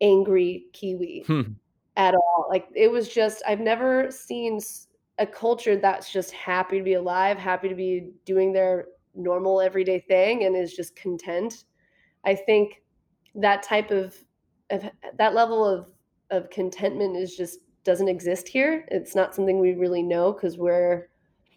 angry 0.00 0.66
Kiwi 0.72 1.24
Hmm. 1.26 1.52
At 1.96 2.14
all. 2.14 2.46
Like 2.48 2.68
it 2.74 2.90
was 2.90 3.08
just 3.08 3.42
I've 3.46 3.60
never 3.60 4.10
seen 4.10 4.60
a 5.18 5.26
culture 5.26 5.76
that's 5.76 6.12
just 6.12 6.32
happy 6.32 6.78
to 6.78 6.84
be 6.84 6.94
alive, 6.94 7.36
happy 7.38 7.68
to 7.68 7.74
be 7.74 8.12
doing 8.24 8.52
their 8.52 8.86
normal 9.14 9.60
everyday 9.60 10.00
thing 10.00 10.44
and 10.44 10.56
is 10.56 10.74
just 10.74 10.96
content. 10.96 11.64
I 12.24 12.34
think 12.34 12.82
that 13.34 13.62
type 13.62 13.90
of, 13.90 14.16
of 14.70 14.84
that 15.18 15.34
level 15.34 15.64
of 15.64 15.86
of 16.30 16.48
contentment 16.50 17.16
is 17.16 17.36
just 17.36 17.58
doesn't 17.84 18.08
exist 18.08 18.48
here. 18.48 18.86
It's 18.88 19.14
not 19.14 19.34
something 19.34 19.58
we 19.60 19.72
really 19.74 20.02
know 20.02 20.32
because 20.32 20.56
we're 20.56 21.08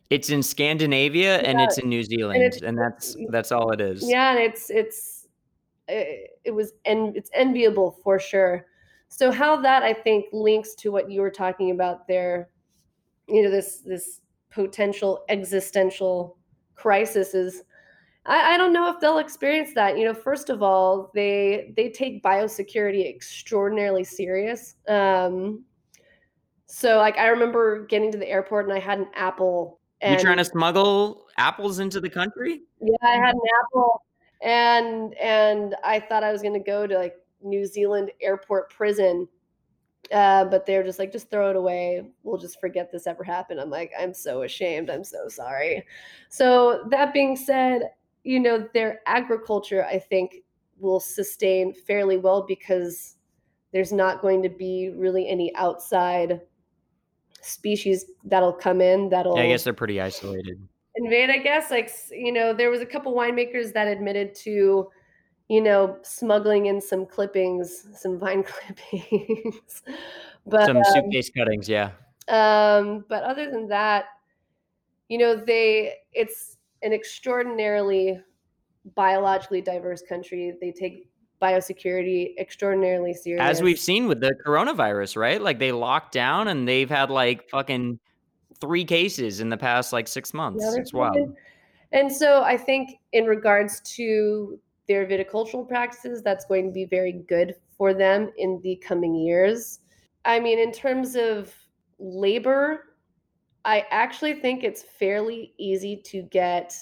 It's 0.10 0.30
in 0.30 0.44
Scandinavia 0.44 1.38
and 1.38 1.62
it's 1.62 1.78
in 1.78 1.88
New 1.88 2.04
Zealand, 2.04 2.42
it's- 2.44 2.62
and 2.62 2.78
that's 2.78 3.16
that's 3.30 3.52
all 3.54 3.72
it 3.72 3.80
is. 3.80 4.04
yeah, 4.08 4.32
and 4.32 4.40
it's 4.40 4.70
it's 4.70 5.28
it, 5.88 6.32
it 6.44 6.52
was 6.52 6.74
and 6.84 7.16
it's 7.16 7.30
enviable 7.34 7.92
for 8.04 8.20
sure. 8.20 8.66
So 9.16 9.32
how 9.32 9.56
that 9.62 9.82
I 9.82 9.94
think 9.94 10.26
links 10.34 10.76
to 10.76 10.92
what 10.92 11.10
you 11.10 11.22
were 11.22 11.32
talking 11.32 11.72
about 11.72 12.06
there, 12.06 12.50
you 13.30 13.44
know, 13.44 13.50
this 13.50 13.78
this 13.78 14.20
potential 14.50 15.24
existential 15.30 16.38
crisis 16.76 17.34
is 17.34 17.64
I, 18.26 18.56
I 18.56 18.58
don't 18.58 18.74
know 18.74 18.90
if 18.90 19.00
they'll 19.00 19.20
experience 19.20 19.74
that. 19.76 19.98
You 19.98 20.04
know, 20.04 20.14
first 20.14 20.50
of 20.50 20.62
all, 20.62 21.12
they 21.16 21.74
they 21.78 21.90
take 21.92 22.24
biosecurity 22.24 23.10
extraordinarily 23.10 24.04
serious. 24.04 24.76
Um, 24.90 25.64
so 26.66 26.98
like 26.98 27.18
I 27.18 27.28
remember 27.28 27.86
getting 27.86 28.12
to 28.12 28.18
the 28.18 28.28
airport 28.28 28.66
and 28.66 28.74
I 28.74 28.80
had 28.80 29.00
an 29.00 29.08
apple. 29.16 29.80
You 30.04 30.20
trying 30.20 30.38
to 30.38 30.46
smuggle 30.46 31.26
apples 31.38 31.80
into 31.80 32.02
the 32.02 32.10
country? 32.10 32.64
yeah, 32.82 32.96
I 33.02 33.16
had 33.16 33.34
an 33.34 33.42
apple, 33.64 34.04
and 34.42 35.14
and 35.20 35.74
I 35.86 36.02
thought 36.02 36.22
I 36.22 36.34
was 36.34 36.42
gonna 36.42 36.60
go 36.60 36.86
to 36.86 36.98
like 36.98 37.16
New 37.42 37.66
Zealand 37.66 38.12
airport 38.22 38.70
prison, 38.70 39.28
uh, 40.12 40.46
but 40.46 40.66
they're 40.66 40.84
just 40.84 41.00
like, 41.00 41.12
just 41.12 41.30
throw 41.30 41.50
it 41.50 41.56
away. 41.56 42.10
We'll 42.24 42.38
just 42.38 42.60
forget 42.60 42.92
this 42.92 43.08
ever 43.08 43.24
happened. 43.24 43.60
I'm 43.60 43.70
like, 43.70 43.92
I'm 44.00 44.14
so 44.14 44.44
ashamed. 44.44 44.90
I'm 44.90 45.04
so 45.04 45.28
sorry. 45.28 45.86
So 46.30 46.86
that 46.90 47.14
being 47.14 47.36
said, 47.36 47.92
you 48.24 48.40
know, 48.40 48.68
their 48.74 49.02
agriculture, 49.06 49.86
I 49.86 50.00
think, 50.00 50.38
will 50.80 51.00
sustain 51.00 51.74
fairly 51.74 52.18
well 52.18 52.46
because 52.48 53.16
there's 53.72 53.92
not 53.92 54.22
going 54.22 54.42
to 54.44 54.50
be 54.50 54.92
really 54.96 55.28
any 55.28 55.54
outside 55.56 56.42
species 57.42 58.06
that'll 58.24 58.54
come 58.54 58.82
in 58.82 59.10
that'll 59.10 59.36
Yeah, 59.38 59.44
I 59.44 59.48
guess 59.50 59.64
they're 59.64 59.74
pretty 59.74 60.02
isolated. 60.02 60.68
invade 60.96 61.30
i 61.30 61.38
guess 61.38 61.70
like 61.70 61.92
you 62.10 62.32
know 62.32 62.54
there 62.54 62.72
was 62.72 62.82
a 62.82 62.86
couple 62.86 63.14
winemakers 63.14 63.72
that 63.74 63.88
admitted 63.88 64.34
to 64.34 64.90
you 65.48 65.62
know 65.62 65.98
smuggling 66.02 66.66
in 66.68 66.82
some 66.82 67.06
clippings 67.06 67.88
some 67.96 68.18
vine 68.18 68.44
clippings 68.92 69.84
but 70.48 70.66
Some 70.68 70.78
uh, 70.78 70.84
suitcase 70.84 71.32
cuttings, 71.36 71.68
yeah. 71.68 71.92
um 72.28 73.06
but 73.10 73.24
other 73.24 73.50
than 73.50 73.68
that 73.70 74.06
you 75.10 75.18
know 75.18 75.36
they 75.36 75.94
it's 76.14 76.58
an 76.84 76.94
extraordinarily 76.94 78.20
biologically 78.96 79.62
diverse 79.62 80.04
country 80.08 80.54
they 80.62 80.72
take 80.72 81.10
biosecurity 81.42 82.38
extraordinarily 82.38 83.14
serious 83.14 83.42
As 83.42 83.62
we've 83.62 83.80
seen 83.80 84.08
with 84.08 84.20
the 84.22 84.36
coronavirus, 84.46 85.18
right? 85.18 85.42
Like 85.42 85.60
they 85.60 85.72
locked 85.72 86.14
down 86.14 86.48
and 86.48 86.68
they've 86.68 86.90
had 86.90 87.10
like 87.10 87.50
fucking 87.50 88.00
three 88.62 88.86
cases 88.86 89.42
in 89.42 89.50
the 89.50 89.58
past 89.58 89.94
like 89.94 90.08
six 90.08 90.34
months. 90.34 90.64
Yeah, 90.64 90.80
it's 90.80 90.94
wild. 90.94 91.36
And 91.92 92.12
so 92.12 92.44
I 92.44 92.58
think 92.58 93.00
in 93.12 93.26
regards 93.26 93.80
to 93.96 94.60
their 94.88 95.06
viticultural 95.06 95.68
practices, 95.68 96.22
that's 96.22 96.46
going 96.46 96.66
to 96.66 96.72
be 96.72 96.86
very 96.86 97.12
good 97.12 97.56
for 97.78 97.94
them 97.94 98.32
in 98.38 98.60
the 98.64 98.76
coming 98.78 99.16
years. 99.16 99.80
I 100.26 100.40
mean, 100.40 100.60
in 100.60 100.72
terms 100.72 101.16
of 101.16 101.54
labor, 102.00 102.96
I 103.64 103.86
actually 103.90 104.34
think 104.34 104.64
it's 104.64 104.84
fairly 104.84 105.54
easy 105.58 106.02
to 106.06 106.22
get 106.24 106.76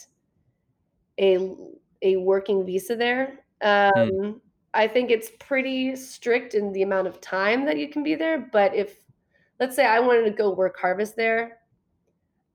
a 1.19 1.55
a 2.01 2.17
working 2.17 2.65
visa 2.65 2.95
there. 2.95 3.39
Um, 3.61 4.41
I 4.73 4.87
think 4.87 5.09
it's 5.09 5.31
pretty 5.39 5.95
strict 5.95 6.53
in 6.53 6.73
the 6.73 6.81
amount 6.81 7.07
of 7.07 7.21
time 7.21 7.65
that 7.65 7.77
you 7.77 7.87
can 7.89 8.03
be 8.03 8.15
there. 8.15 8.49
But 8.51 8.75
if, 8.75 8.97
let's 9.59 9.75
say, 9.75 9.85
I 9.85 9.99
wanted 9.99 10.25
to 10.25 10.31
go 10.31 10.51
work 10.53 10.77
harvest 10.77 11.15
there, 11.15 11.59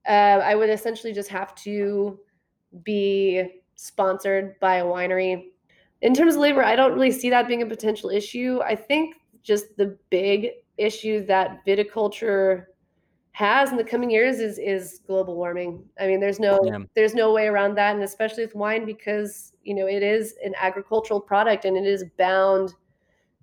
uh, 0.07 0.41
I 0.43 0.55
would 0.55 0.69
essentially 0.69 1.13
just 1.13 1.31
have 1.31 1.55
to 1.57 2.19
be 2.83 3.58
sponsored 3.79 4.59
by 4.59 4.77
a 4.77 4.85
winery. 4.85 5.51
In 6.03 6.13
terms 6.13 6.35
of 6.35 6.41
labor, 6.41 6.65
I 6.65 6.75
don't 6.75 6.95
really 6.95 7.13
see 7.13 7.31
that 7.31 7.47
being 7.47 7.63
a 7.63 7.67
potential 7.67 8.11
issue. 8.11 8.61
I 8.63 8.75
think 8.75 9.17
just 9.43 9.77
the 9.77 9.97
big 10.11 10.49
issue 10.77 11.25
that 11.27 11.65
viticulture 11.65 12.67
has 13.33 13.71
in 13.71 13.77
the 13.77 13.85
coming 13.85 14.11
years 14.11 14.41
is 14.41 14.59
is 14.59 15.01
global 15.07 15.37
warming. 15.37 15.85
I 16.01 16.09
mean, 16.09 16.19
there's 16.19 16.41
no 16.41 16.59
Yeah. 16.65 16.81
there's 16.95 17.15
no 17.15 17.33
way 17.33 17.47
around 17.47 17.77
that, 17.77 17.95
and 17.95 18.03
especially 18.03 18.45
with 18.45 18.57
wine 18.57 18.85
because 18.85 19.53
you 19.63 19.75
know 19.75 19.87
it 19.87 20.03
is 20.03 20.35
an 20.45 20.55
agricultural 20.61 21.21
product 21.21 21.65
and 21.65 21.77
it 21.77 21.87
is 21.87 22.05
bound 22.19 22.75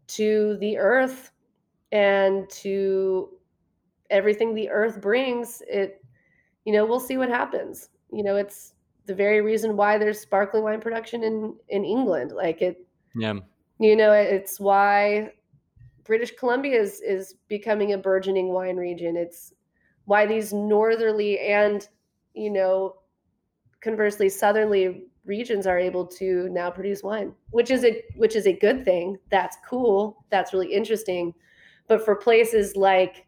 to 0.07 0.57
the 0.57 0.77
earth 0.77 1.31
and 1.93 2.49
to 2.49 3.29
everything 4.09 4.53
the 4.53 4.69
earth 4.69 4.99
brings. 4.99 5.63
It 5.69 6.03
you 6.65 6.73
know 6.73 6.85
we'll 6.85 6.99
see 6.99 7.17
what 7.17 7.29
happens. 7.29 7.89
You 8.11 8.23
know, 8.23 8.35
it's 8.35 8.73
the 9.05 9.15
very 9.15 9.41
reason 9.41 9.77
why 9.77 9.97
there's 9.97 10.19
sparkling 10.19 10.63
wine 10.63 10.81
production 10.81 11.23
in 11.23 11.55
in 11.69 11.83
England. 11.85 12.31
Like 12.31 12.61
it 12.61 12.85
Yeah. 13.15 13.35
you 13.79 13.95
know 13.95 14.11
it's 14.13 14.59
why 14.59 15.31
british 16.03 16.31
columbia 16.35 16.79
is 16.79 17.01
is 17.01 17.35
becoming 17.47 17.93
a 17.93 17.97
burgeoning 17.97 18.49
wine 18.53 18.77
region 18.77 19.17
it's 19.17 19.53
why 20.05 20.25
these 20.25 20.53
northerly 20.53 21.39
and 21.39 21.89
you 22.33 22.49
know 22.51 22.95
conversely 23.81 24.29
southerly 24.29 25.05
regions 25.25 25.65
are 25.67 25.79
able 25.79 26.05
to 26.05 26.47
now 26.49 26.69
produce 26.69 27.01
wine 27.03 27.33
which 27.51 27.71
is 27.71 27.83
a 27.83 28.03
which 28.15 28.35
is 28.35 28.45
a 28.47 28.53
good 28.53 28.85
thing 28.85 29.17
that's 29.31 29.57
cool 29.67 30.25
that's 30.29 30.53
really 30.53 30.71
interesting 30.73 31.33
but 31.87 32.03
for 32.05 32.15
places 32.15 32.75
like 32.75 33.24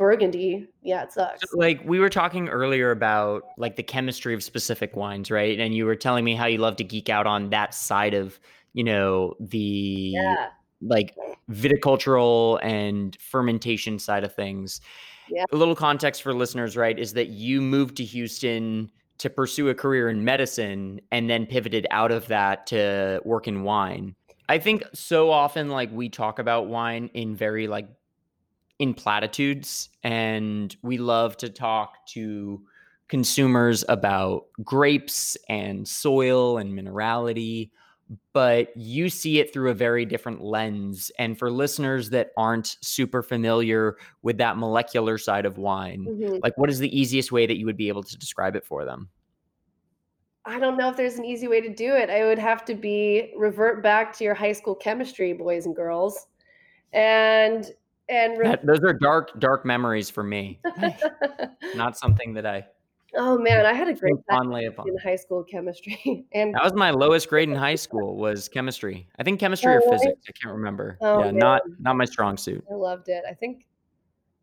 burgundy 0.00 0.66
yeah 0.82 1.02
it 1.02 1.12
sucks 1.12 1.42
So, 1.42 1.58
like 1.58 1.82
we 1.84 2.00
were 2.00 2.08
talking 2.08 2.48
earlier 2.48 2.90
about 2.90 3.42
like 3.58 3.76
the 3.76 3.82
chemistry 3.82 4.32
of 4.34 4.42
specific 4.42 4.96
wines, 4.96 5.30
right? 5.30 5.60
And 5.60 5.74
you 5.74 5.84
were 5.84 5.94
telling 5.94 6.24
me 6.24 6.34
how 6.34 6.46
you 6.46 6.58
love 6.58 6.76
to 6.76 6.84
geek 6.84 7.10
out 7.10 7.26
on 7.26 7.50
that 7.50 7.74
side 7.74 8.14
of, 8.14 8.40
you 8.72 8.82
know, 8.82 9.34
the 9.38 10.12
yeah 10.14 10.48
like 10.82 11.14
viticultural 11.50 12.58
and 12.62 13.16
fermentation 13.20 13.98
side 13.98 14.24
of 14.24 14.34
things. 14.34 14.80
Yeah. 15.28 15.44
A 15.52 15.56
little 15.56 15.76
context 15.76 16.22
for 16.22 16.32
listeners, 16.32 16.74
right, 16.74 16.98
is 16.98 17.12
that 17.12 17.28
you 17.28 17.60
moved 17.60 17.98
to 17.98 18.04
Houston 18.04 18.90
to 19.18 19.28
pursue 19.28 19.68
a 19.68 19.74
career 19.74 20.08
in 20.08 20.24
medicine 20.24 20.98
and 21.12 21.28
then 21.28 21.44
pivoted 21.44 21.86
out 21.90 22.10
of 22.10 22.26
that 22.28 22.66
to 22.68 23.20
work 23.26 23.46
in 23.46 23.62
wine. 23.62 24.14
I 24.48 24.58
think 24.58 24.82
so 24.94 25.30
often 25.30 25.68
like 25.68 25.92
we 25.92 26.08
talk 26.08 26.38
about 26.38 26.68
wine 26.68 27.10
in 27.12 27.36
very 27.36 27.68
like 27.68 27.86
in 28.80 28.94
platitudes 28.94 29.90
and 30.02 30.76
we 30.82 30.98
love 30.98 31.36
to 31.36 31.48
talk 31.48 32.04
to 32.06 32.60
consumers 33.08 33.84
about 33.88 34.46
grapes 34.64 35.36
and 35.48 35.86
soil 35.86 36.58
and 36.58 36.72
minerality 36.72 37.70
but 38.32 38.76
you 38.76 39.08
see 39.08 39.38
it 39.38 39.52
through 39.52 39.70
a 39.70 39.74
very 39.74 40.04
different 40.04 40.42
lens. 40.42 41.10
And 41.18 41.38
for 41.38 41.50
listeners 41.50 42.10
that 42.10 42.30
aren't 42.36 42.76
super 42.82 43.22
familiar 43.22 43.96
with 44.22 44.38
that 44.38 44.56
molecular 44.56 45.16
side 45.18 45.46
of 45.46 45.58
wine, 45.58 46.06
mm-hmm. 46.08 46.38
like 46.42 46.56
what 46.58 46.70
is 46.70 46.78
the 46.78 46.98
easiest 46.98 47.30
way 47.30 47.46
that 47.46 47.56
you 47.56 47.66
would 47.66 47.76
be 47.76 47.88
able 47.88 48.02
to 48.02 48.18
describe 48.18 48.56
it 48.56 48.64
for 48.64 48.84
them? 48.84 49.10
I 50.44 50.58
don't 50.58 50.76
know 50.76 50.88
if 50.88 50.96
there's 50.96 51.18
an 51.18 51.24
easy 51.24 51.46
way 51.46 51.60
to 51.60 51.72
do 51.72 51.94
it. 51.94 52.10
I 52.10 52.24
would 52.24 52.38
have 52.38 52.64
to 52.64 52.74
be 52.74 53.32
revert 53.36 53.82
back 53.82 54.16
to 54.16 54.24
your 54.24 54.34
high 54.34 54.52
school 54.52 54.74
chemistry, 54.74 55.32
boys 55.32 55.66
and 55.66 55.76
girls. 55.76 56.26
And 56.92 57.70
and 58.10 58.38
re- 58.38 58.48
that, 58.48 58.66
those 58.66 58.80
are 58.80 58.92
dark 58.92 59.38
dark 59.38 59.64
memories 59.64 60.10
for 60.10 60.22
me. 60.22 60.60
Not 61.74 61.96
something 61.96 62.34
that 62.34 62.46
I 62.46 62.64
Oh 63.14 63.36
man, 63.38 63.66
I 63.66 63.72
had 63.72 63.88
a 63.88 63.94
great 63.94 64.14
time 64.30 64.52
in 64.52 64.98
high 65.02 65.16
school 65.16 65.42
chemistry, 65.42 66.26
and 66.32 66.54
that 66.54 66.62
was 66.62 66.74
my 66.74 66.90
lowest 66.90 67.28
grade 67.28 67.48
in 67.48 67.56
high 67.56 67.74
school 67.74 68.16
was 68.16 68.48
chemistry. 68.48 69.08
I 69.18 69.24
think 69.24 69.40
oh, 69.40 69.40
chemistry 69.40 69.72
oh, 69.72 69.78
or 69.78 69.80
physics. 69.80 70.20
I 70.28 70.32
can't 70.40 70.54
remember. 70.54 70.96
Oh, 71.00 71.18
yeah, 71.20 71.24
man. 71.26 71.36
not 71.36 71.62
not 71.80 71.96
my 71.96 72.04
strong 72.04 72.36
suit. 72.36 72.64
I 72.70 72.74
loved 72.74 73.08
it. 73.08 73.24
I 73.28 73.34
think, 73.34 73.66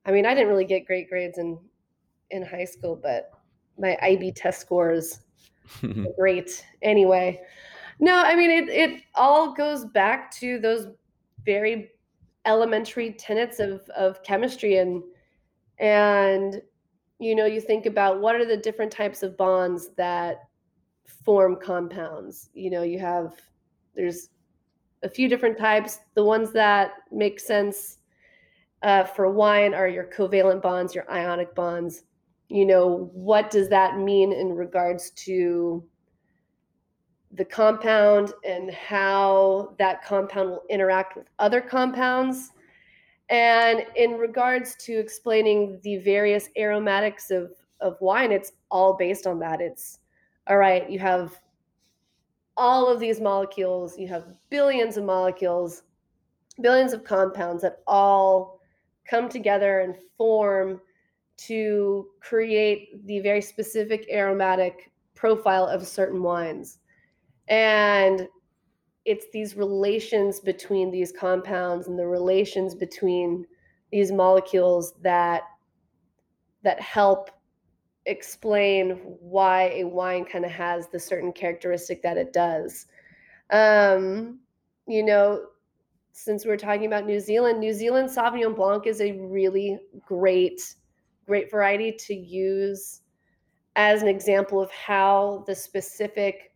I 0.06 0.12
mean, 0.12 0.26
I 0.26 0.34
didn't 0.34 0.50
really 0.50 0.66
get 0.66 0.86
great 0.86 1.08
grades 1.08 1.38
in 1.38 1.58
in 2.32 2.44
high 2.44 2.66
school, 2.66 3.00
but 3.02 3.32
my 3.80 3.98
IB 4.02 4.34
test 4.34 4.60
scores 4.60 5.22
were 5.82 6.14
great 6.18 6.66
anyway. 6.82 7.40
No, 8.00 8.18
I 8.18 8.36
mean 8.36 8.52
it. 8.52 8.70
It 8.70 9.02
all 9.16 9.54
goes 9.54 9.86
back 9.86 10.30
to 10.40 10.60
those 10.60 10.88
very 11.46 11.92
elementary 12.48 13.12
tenets 13.14 13.60
of 13.60 13.88
of 13.90 14.24
chemistry 14.24 14.78
and 14.78 15.04
and 15.80 16.62
you 17.20 17.36
know, 17.36 17.46
you 17.46 17.60
think 17.62 17.86
about 17.86 18.22
what 18.22 18.36
are 18.36 18.46
the 18.46 18.58
different 18.58 18.92
types 18.92 19.24
of 19.24 19.38
bonds 19.38 19.90
that 19.98 20.42
form 21.26 21.58
compounds. 21.62 22.50
You 22.54 22.70
know, 22.70 22.84
you 22.84 23.00
have, 23.00 23.34
there's 23.96 24.30
a 25.04 25.10
few 25.10 25.28
different 25.28 25.58
types. 25.58 26.00
The 26.14 26.24
ones 26.24 26.52
that 26.54 26.92
make 27.12 27.40
sense 27.40 27.98
uh, 28.84 29.04
for 29.04 29.32
wine 29.32 29.74
are 29.74 29.88
your 29.88 30.06
covalent 30.06 30.62
bonds, 30.62 30.94
your 30.94 31.10
ionic 31.12 31.56
bonds. 31.56 32.04
You 32.50 32.66
know, 32.66 33.10
what 33.14 33.50
does 33.50 33.68
that 33.70 33.98
mean 33.98 34.32
in 34.32 34.54
regards 34.54 35.10
to 35.26 35.84
the 37.38 37.46
compound 37.46 38.34
and 38.44 38.72
how 38.72 39.76
that 39.78 40.04
compound 40.04 40.50
will 40.50 40.64
interact 40.70 41.16
with 41.16 41.28
other 41.40 41.62
compounds? 41.62 42.52
And 43.30 43.86
in 43.96 44.14
regards 44.14 44.76
to 44.86 44.94
explaining 44.94 45.80
the 45.84 45.98
various 45.98 46.50
aromatics 46.58 47.30
of, 47.32 47.52
of 47.80 47.98
wine, 48.02 48.32
it's 48.32 48.54
all 48.72 48.96
based 48.96 49.28
on 49.28 49.40
that. 49.40 49.62
It's 49.62 50.00
all 50.48 50.58
right, 50.58 50.90
you 50.90 51.00
have 51.00 51.38
all 52.56 52.88
of 52.88 53.00
these 53.00 53.20
molecules, 53.20 53.98
you 53.98 54.08
have 54.08 54.34
billions 54.50 54.98
of 54.98 55.04
molecules, 55.04 55.84
billions 56.62 56.94
of 56.94 57.04
compounds 57.04 57.62
that 57.62 57.80
all 57.86 58.60
come 59.08 59.30
together 59.30 59.82
and 59.82 59.96
form 60.18 60.82
to 61.38 62.08
create 62.20 63.06
the 63.06 63.20
very 63.20 63.42
specific 63.42 64.08
aromatic 64.12 64.92
profile 65.14 65.66
of 65.66 65.88
certain 65.88 66.24
wines. 66.24 66.80
And 67.48 68.28
it's 69.06 69.28
these 69.32 69.56
relations 69.56 70.40
between 70.40 70.92
these 70.92 71.12
compounds 71.12 71.88
and 71.88 71.98
the 71.98 72.08
relations 72.08 72.76
between 72.76 73.46
these 73.92 74.12
molecules 74.12 74.94
that 75.02 75.44
that 76.64 76.82
help 76.82 77.32
explain 78.06 78.92
why 79.22 79.70
a 79.76 79.84
wine 79.86 80.26
kind 80.26 80.44
of 80.44 80.52
has 80.52 80.88
the 80.88 81.00
certain 81.00 81.32
characteristic 81.32 82.02
that 82.02 82.18
it 82.18 82.34
does. 82.34 82.88
Um, 83.52 84.40
you 84.88 85.04
know, 85.04 85.46
since 86.12 86.46
we're 86.46 86.58
talking 86.58 86.88
about 86.88 87.06
New 87.06 87.20
Zealand, 87.20 87.60
New 87.60 87.74
Zealand 87.74 88.10
Sauvignon 88.10 88.56
Blanc 88.56 88.88
is 88.88 89.02
a 89.02 89.14
really 89.14 89.80
great, 90.06 90.76
great 91.28 91.52
variety 91.52 91.92
to 91.92 92.14
use 92.14 93.02
as 93.76 94.02
an 94.02 94.08
example 94.08 94.60
of 94.60 94.72
how 94.72 95.44
the 95.46 95.54
specific 95.54 96.54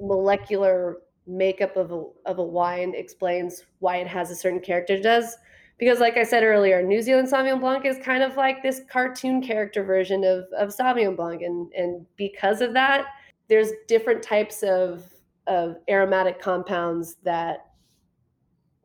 molecular 0.00 0.98
makeup 1.26 1.76
of 1.76 1.92
a, 1.92 2.04
of 2.26 2.38
a 2.38 2.42
wine 2.42 2.94
explains 2.94 3.64
why 3.78 3.96
it 3.96 4.06
has 4.06 4.30
a 4.30 4.36
certain 4.36 4.60
character 4.60 4.94
it 4.94 5.02
does. 5.02 5.36
Because 5.78 5.98
like 5.98 6.16
i 6.16 6.22
said 6.22 6.44
earlier 6.44 6.82
new 6.82 7.02
zealand 7.02 7.28
sauvignon 7.28 7.60
blanc 7.60 7.84
is 7.84 7.98
kind 7.98 8.22
of 8.22 8.36
like 8.36 8.62
this 8.62 8.82
cartoon 8.88 9.42
character 9.42 9.82
version 9.82 10.22
of, 10.22 10.44
of 10.56 10.68
sauvignon 10.68 11.16
blanc. 11.16 11.42
And, 11.42 11.72
and 11.72 12.06
because 12.16 12.60
of 12.60 12.72
that 12.74 13.06
there's 13.48 13.70
different 13.88 14.22
types 14.22 14.62
of, 14.62 15.04
of 15.46 15.76
aromatic 15.88 16.40
compounds 16.40 17.16
that 17.24 17.66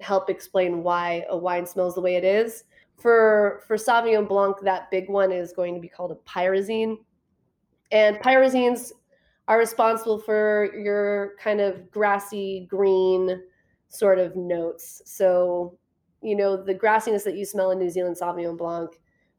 help 0.01 0.29
explain 0.29 0.83
why 0.83 1.25
a 1.29 1.37
wine 1.37 1.65
smells 1.65 1.95
the 1.95 2.01
way 2.01 2.15
it 2.15 2.23
is. 2.23 2.63
For 2.97 3.63
for 3.67 3.77
sauvignon 3.77 4.27
blanc 4.27 4.57
that 4.61 4.91
big 4.91 5.09
one 5.09 5.31
is 5.31 5.53
going 5.53 5.75
to 5.75 5.81
be 5.81 5.87
called 5.87 6.11
a 6.11 6.29
pyrazine. 6.29 6.97
And 7.91 8.17
pyrazines 8.17 8.91
are 9.49 9.57
responsible 9.57 10.19
for 10.19 10.69
your 10.77 11.33
kind 11.41 11.59
of 11.59 11.89
grassy 11.89 12.67
green 12.69 13.41
sort 13.87 14.19
of 14.19 14.35
notes. 14.35 15.01
So, 15.05 15.75
you 16.21 16.35
know, 16.35 16.55
the 16.55 16.75
grassiness 16.75 17.23
that 17.23 17.35
you 17.35 17.45
smell 17.45 17.71
in 17.71 17.79
New 17.79 17.89
Zealand 17.89 18.15
Sauvignon 18.15 18.55
Blanc, 18.55 18.91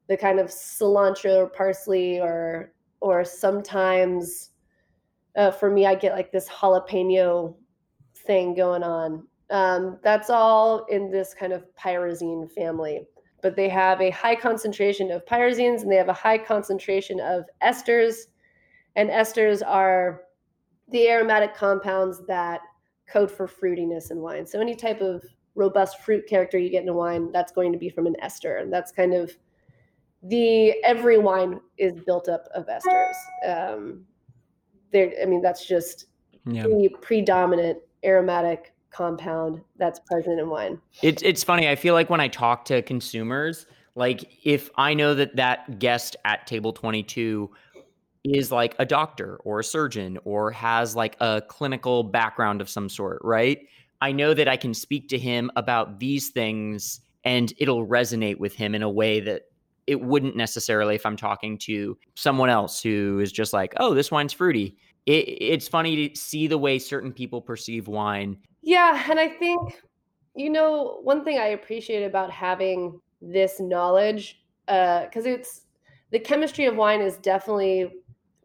the 0.09 0.17
kind 0.17 0.41
of 0.41 0.49
cilantro 0.49 1.37
or 1.37 1.47
parsley 1.47 2.21
or 2.21 2.73
or 3.01 3.25
sometimes 3.25 4.51
uh, 5.37 5.53
for 5.53 5.71
me 5.71 5.87
I 5.87 5.95
get 5.95 6.13
like 6.13 6.33
this 6.33 6.49
jalapeno 6.49 7.55
thing 8.27 8.55
going 8.55 8.83
on. 8.83 9.29
Um, 9.51 10.01
that's 10.03 10.29
all 10.29 10.87
in 10.87 11.11
this 11.11 11.35
kind 11.35 11.53
of 11.53 11.65
pyrazine 11.79 12.51
family. 12.51 13.07
But 13.43 13.55
they 13.55 13.69
have 13.69 14.01
a 14.01 14.11
high 14.11 14.35
concentration 14.35 15.13
of 15.13 15.25
pyrazines 15.25 15.83
and 15.83 15.91
they 15.91 15.97
have 15.97 16.09
a 16.09 16.13
high 16.13 16.39
concentration 16.39 17.21
of 17.21 17.45
esters 17.63 18.27
and 18.97 19.11
esters 19.11 19.63
are 19.67 20.23
the 20.89 21.09
aromatic 21.09 21.55
compounds 21.55 22.25
that 22.27 22.61
code 23.09 23.31
for 23.31 23.47
fruitiness 23.47 24.11
in 24.11 24.19
wine. 24.19 24.47
So 24.47 24.61
any 24.61 24.75
type 24.75 25.01
of 25.01 25.25
robust 25.55 26.01
fruit 26.01 26.27
character 26.29 26.59
you 26.59 26.71
get 26.71 26.83
in 26.83 26.89
a 26.89 26.95
wine, 26.95 27.33
that's 27.33 27.53
going 27.53 27.73
to 27.73 27.79
be 27.79 27.89
from 27.89 28.07
an 28.07 28.17
ester. 28.21 28.57
And 28.57 28.73
that's 28.73 28.93
kind 28.93 29.15
of 29.15 29.37
the 30.23 30.75
every 30.85 31.19
wine 31.19 31.61
is 31.79 31.95
built 32.05 32.29
up 32.29 32.47
of 32.55 32.67
esters. 32.67 33.15
Um, 33.47 34.05
there, 34.93 35.13
I 35.23 35.27
mean, 35.27 35.43
that's 35.43 35.67
just 35.67 36.07
yeah. 36.47 36.65
the 36.65 36.89
predominant 37.01 37.79
aromatic 38.05 38.75
compound 38.91 39.61
that's 39.77 40.01
present 40.01 40.41
in 40.41 40.49
wine. 40.49 40.81
It's 41.03 41.23
it's 41.23 41.45
funny. 41.45 41.69
I 41.69 41.77
feel 41.77 41.95
like 41.95 42.11
when 42.11 42.21
I 42.21 42.29
talk 42.29 42.65
to 42.67 42.83
consumers, 42.83 43.67
like 43.95 44.25
if 44.45 44.71
I 44.77 44.95
know 44.95 45.15
that 45.15 45.37
that 45.37 45.79
guest 45.79 46.17
at 46.25 46.47
table 46.47 46.73
twenty 46.73 47.03
two 47.03 47.51
is 48.25 48.53
like 48.53 48.75
a 48.79 48.85
doctor 48.85 49.37
or 49.45 49.61
a 49.61 49.65
surgeon 49.65 50.19
or 50.25 50.51
has 50.51 50.95
like 50.95 51.17
a 51.21 51.43
clinical 51.49 52.03
background 52.03 52.61
of 52.61 52.69
some 52.69 52.89
sort, 52.89 53.19
right? 53.23 53.67
I 54.01 54.13
know 54.13 54.35
that 54.35 54.49
I 54.49 54.57
can 54.57 54.75
speak 54.75 55.09
to 55.09 55.19
him 55.19 55.51
about 55.57 56.01
these 56.01 56.31
things 56.31 57.01
and 57.25 57.53
it'll 57.59 57.87
resonate 57.87 58.39
with 58.39 58.55
him 58.55 58.75
in 58.75 58.83
a 58.83 58.91
way 58.91 59.21
that 59.21 59.43
it 59.87 60.01
wouldn't 60.01 60.37
necessarily 60.37 60.95
if 60.95 61.05
I'm 61.05 61.17
talking 61.17 61.59
to 61.59 61.99
someone 62.15 62.49
else 62.49 62.83
who 62.83 63.19
is 63.21 63.33
just 63.33 63.53
like, 63.53 63.75
oh, 63.79 63.95
this 63.95 64.11
wine's 64.11 64.33
fruity. 64.33 64.77
It, 65.07 65.27
it's 65.41 65.69
funny 65.69 66.09
to 66.09 66.19
see 66.19 66.47
the 66.47 66.59
way 66.59 66.79
certain 66.79 67.13
people 67.13 67.41
perceive 67.41 67.89
wine. 67.89 68.37
Yeah. 68.63 69.03
And 69.11 69.19
I 69.19 69.29
think, 69.29 69.83
you 70.35 70.51
know, 70.51 71.01
one 71.03 71.25
thing 71.25 71.39
I 71.39 71.49
appreciate 71.49 72.05
about 72.05 72.31
having 72.31 73.01
this 73.21 73.61
knowledge, 73.61 74.41
because 74.67 75.27
uh, 75.27 75.31
it's 75.31 75.63
the 76.11 76.19
chemistry 76.19 76.67
of 76.67 76.77
wine 76.77 77.01
is 77.01 77.17
definitely 77.19 77.91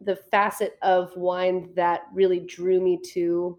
the 0.06 0.16
facet 0.16 0.78
of 0.82 1.14
wine 1.16 1.70
that 1.74 2.02
really 2.14 2.40
drew 2.40 2.80
me 2.80 2.98
to 3.12 3.58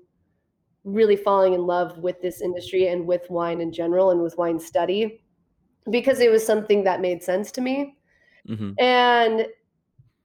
really 0.85 1.17
falling 1.17 1.53
in 1.53 1.67
love 1.67 1.97
with 1.97 2.21
this 2.21 2.41
industry 2.41 2.87
and 2.87 3.05
with 3.05 3.29
wine 3.29 3.59
in 3.59 3.71
general 3.71 4.11
and 4.11 4.21
with 4.23 4.37
wine 4.37 4.59
study 4.59 5.21
because 5.91 6.21
it 6.21 6.31
was 6.31 6.45
something 6.45 6.83
that 6.83 7.01
made 7.01 7.21
sense 7.21 7.51
to 7.51 7.61
me. 7.61 7.97
Mm-hmm. 8.47 8.71
And 8.79 9.47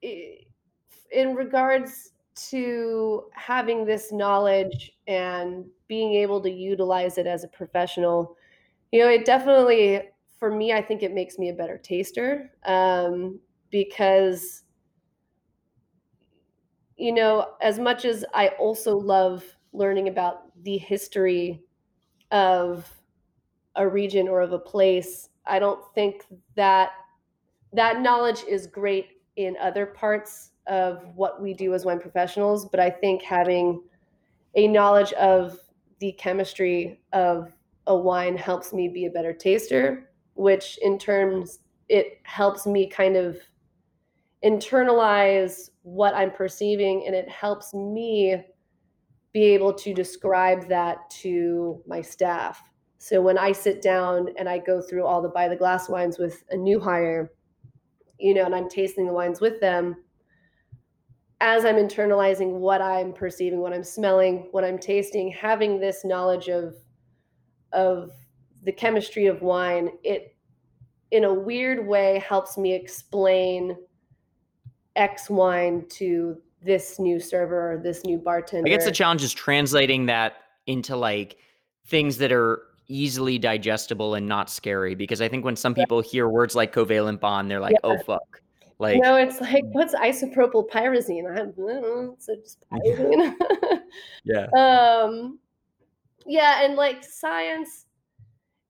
in 0.00 1.34
regards 1.34 2.12
to 2.50 3.24
having 3.34 3.84
this 3.84 4.12
knowledge 4.12 4.92
and 5.08 5.64
being 5.88 6.14
able 6.14 6.40
to 6.40 6.50
utilize 6.50 7.18
it 7.18 7.26
as 7.26 7.42
a 7.42 7.48
professional, 7.48 8.36
you 8.92 9.00
know, 9.00 9.08
it 9.08 9.24
definitely, 9.24 10.02
for 10.38 10.54
me, 10.54 10.72
I 10.72 10.80
think 10.80 11.02
it 11.02 11.12
makes 11.12 11.38
me 11.38 11.48
a 11.48 11.54
better 11.54 11.78
taster 11.78 12.52
um, 12.64 13.40
because 13.70 14.62
you 17.03 17.11
know, 17.11 17.55
as 17.61 17.80
much 17.80 18.05
as 18.05 18.24
I 18.32 18.50
also 18.61 18.96
love 18.96 19.42
learning 19.72 20.07
about 20.07 20.42
the 20.62 20.78
history 20.78 21.64
of 22.30 22.88
a 23.74 23.88
region 23.88 24.28
or 24.28 24.40
of 24.40 24.53
a 24.53 24.59
place, 24.61 25.28
I 25.44 25.59
don't 25.59 25.80
think 25.96 26.24
that 26.55 26.90
that 27.72 28.03
knowledge 28.03 28.44
is 28.48 28.68
great 28.68 29.20
in 29.34 29.57
other 29.61 29.84
parts 29.84 30.53
of 30.68 31.05
what 31.16 31.42
we 31.42 31.55
do 31.55 31.74
as 31.74 31.84
wine 31.84 31.98
professionals, 31.98 32.66
but 32.66 32.78
I 32.78 32.88
think 32.88 33.22
having 33.22 33.82
a 34.55 34.68
knowledge 34.68 35.12
of 35.14 35.59
the 35.98 36.12
chemistry 36.12 37.00
of 37.12 37.50
a 37.88 37.96
wine 37.96 38.36
helps 38.36 38.72
me 38.72 38.86
be 38.86 39.07
a 39.07 39.11
better 39.11 39.32
taster, 39.32 40.09
which 40.34 40.78
in 40.82 41.00
terms 41.00 41.59
it 41.88 42.20
helps 42.22 42.64
me 42.64 42.86
kind 42.86 43.16
of 43.16 43.38
internalize 44.45 45.70
what 45.82 46.14
I'm 46.14 46.30
perceiving 46.30 47.05
and 47.07 47.14
it 47.14 47.28
helps 47.28 47.72
me 47.74 48.43
be 49.32 49.45
able 49.45 49.72
to 49.72 49.95
describe 49.95 50.68
that 50.68 51.09
to 51.11 51.82
my 51.86 52.03
staff. 52.03 52.62
So 52.99 53.20
when 53.20 53.38
I 53.38 53.53
sit 53.53 53.82
down 53.82 54.28
and 54.38 54.49
I 54.49 54.59
go 54.59 54.80
through 54.80 55.07
all 55.07 55.22
the 55.22 55.28
by 55.28 55.49
the 55.49 55.57
glass 55.57 55.88
wines 55.88 56.18
with 56.18 56.45
a 56.51 56.57
new 56.57 56.78
hire, 56.78 57.32
you 58.18 58.34
know, 58.34 58.45
and 58.45 58.55
I'm 58.55 58.68
tasting 58.68 59.07
the 59.07 59.12
wines 59.12 59.40
with 59.40 59.61
them, 59.61 59.97
as 61.40 61.64
I'm 61.64 61.74
internalizing 61.74 62.61
what 62.61 62.80
I'm 62.80 63.12
perceiving, 63.12 63.59
what 63.59 63.72
I'm 63.72 63.82
smelling, 63.82 64.49
what 64.53 64.64
I'm 64.64 64.78
tasting, 64.78 65.32
having 65.32 65.80
this 65.80 66.05
knowledge 66.05 66.49
of 66.49 66.74
of 67.72 68.12
the 68.64 68.72
chemistry 68.72 69.26
of 69.26 69.43
wine, 69.43 69.90
it 70.05 70.36
in 71.11 71.24
a 71.24 71.34
weird 71.34 71.86
way 71.86 72.22
helps 72.26 72.57
me 72.57 72.74
explain 72.74 73.76
X 74.97 75.30
wine 75.30 75.86
to 75.90 76.36
this 76.64 76.99
new 76.99 77.18
server 77.18 77.72
or 77.72 77.78
this 77.78 78.05
new 78.05 78.18
bartender. 78.18 78.68
I 78.68 78.70
guess 78.74 78.84
the 78.84 78.93
challenge 78.93 79.22
is 79.22 79.32
translating 79.32 80.07
that 80.07 80.34
into 80.66 80.97
like 80.97 81.36
things 81.86 82.18
that 82.18 82.32
are 82.32 82.62
easily 82.88 83.38
digestible 83.38 84.14
and 84.14 84.26
not 84.26 84.51
scary 84.51 84.95
because 84.95 85.20
I 85.20 85.28
think 85.28 85.45
when 85.45 85.57
some 85.57 85.74
people 85.74 86.01
hear 86.01 86.28
words 86.28 86.55
like 86.55 86.74
covalent 86.74 87.20
bond, 87.20 87.51
they're 87.51 87.61
like, 87.61 87.72
yeah. 87.72 87.90
"Oh 87.90 87.99
fuck." 87.99 88.40
Like, 88.78 89.01
no, 89.01 89.16
it's 89.16 89.40
like 89.40 89.64
what's 89.72 89.95
isopropyl 89.95 90.68
pyrazine? 90.68 91.30
I 91.30 91.36
don't 91.36 91.57
know. 91.59 92.16
So 92.18 92.34
just 92.36 92.59
pyrazine. 92.72 93.34
yeah. 94.24 94.47
Um, 94.57 95.38
yeah, 96.26 96.64
and 96.64 96.76
like 96.76 97.05
science, 97.05 97.86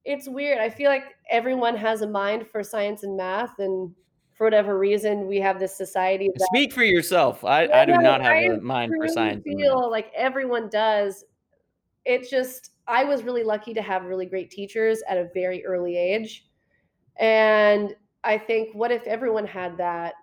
it's 0.04 0.28
weird. 0.28 0.58
I 0.58 0.70
feel 0.70 0.90
like 0.90 1.04
everyone 1.30 1.76
has 1.76 2.02
a 2.02 2.06
mind 2.06 2.46
for 2.46 2.62
science 2.62 3.02
and 3.02 3.16
math, 3.16 3.58
and 3.58 3.94
for 4.42 4.46
whatever 4.46 4.76
reason, 4.76 5.28
we 5.28 5.36
have 5.36 5.60
this 5.60 5.72
society. 5.72 6.28
That, 6.34 6.44
Speak 6.46 6.72
for 6.72 6.82
yourself. 6.82 7.44
I, 7.44 7.68
I 7.68 7.84
do 7.84 7.92
not 7.92 8.20
have 8.20 8.32
I 8.32 8.40
a 8.46 8.60
mind 8.60 8.92
for 8.98 9.06
science. 9.06 9.44
I 9.48 9.54
feel 9.54 9.88
like 9.88 10.10
everyone 10.16 10.68
does. 10.68 11.24
It 12.04 12.28
just, 12.28 12.72
I 12.88 13.04
was 13.04 13.22
really 13.22 13.44
lucky 13.44 13.72
to 13.72 13.82
have 13.82 14.04
really 14.06 14.26
great 14.26 14.50
teachers 14.50 15.00
at 15.08 15.16
a 15.16 15.28
very 15.32 15.64
early 15.64 15.96
age, 15.96 16.48
and 17.18 17.94
I 18.24 18.36
think 18.36 18.74
what 18.74 18.90
if 18.90 19.06
everyone 19.06 19.46
had 19.46 19.76
that? 19.78 20.14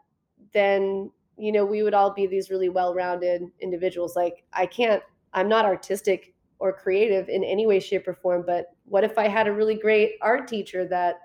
Then, 0.51 1.11
you 1.37 1.53
know, 1.53 1.63
we 1.63 1.81
would 1.81 1.93
all 1.93 2.13
be 2.13 2.27
these 2.27 2.49
really 2.49 2.67
well 2.67 2.93
rounded 2.93 3.43
individuals. 3.61 4.17
Like, 4.17 4.43
I 4.51 4.65
can't, 4.65 5.01
I'm 5.31 5.47
not 5.47 5.63
artistic 5.63 6.33
or 6.59 6.73
creative 6.73 7.29
in 7.29 7.45
any 7.45 7.65
way, 7.65 7.79
shape, 7.79 8.05
or 8.05 8.15
form, 8.15 8.43
but 8.45 8.65
what 8.83 9.05
if 9.05 9.17
I 9.17 9.29
had 9.29 9.47
a 9.47 9.53
really 9.53 9.75
great 9.75 10.15
art 10.21 10.45
teacher 10.45 10.85
that 10.89 11.21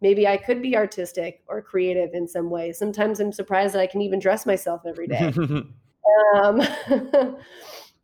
maybe 0.00 0.26
I 0.26 0.36
could 0.36 0.62
be 0.62 0.76
artistic 0.76 1.42
or 1.48 1.62
creative 1.62 2.10
in 2.14 2.26
some 2.26 2.50
way? 2.50 2.72
Sometimes 2.72 3.20
I'm 3.20 3.32
surprised 3.32 3.74
that 3.74 3.80
I 3.80 3.86
can 3.86 4.02
even 4.02 4.18
dress 4.18 4.46
myself 4.46 4.82
every 4.86 5.06
day. 5.06 5.32
um, 6.34 6.62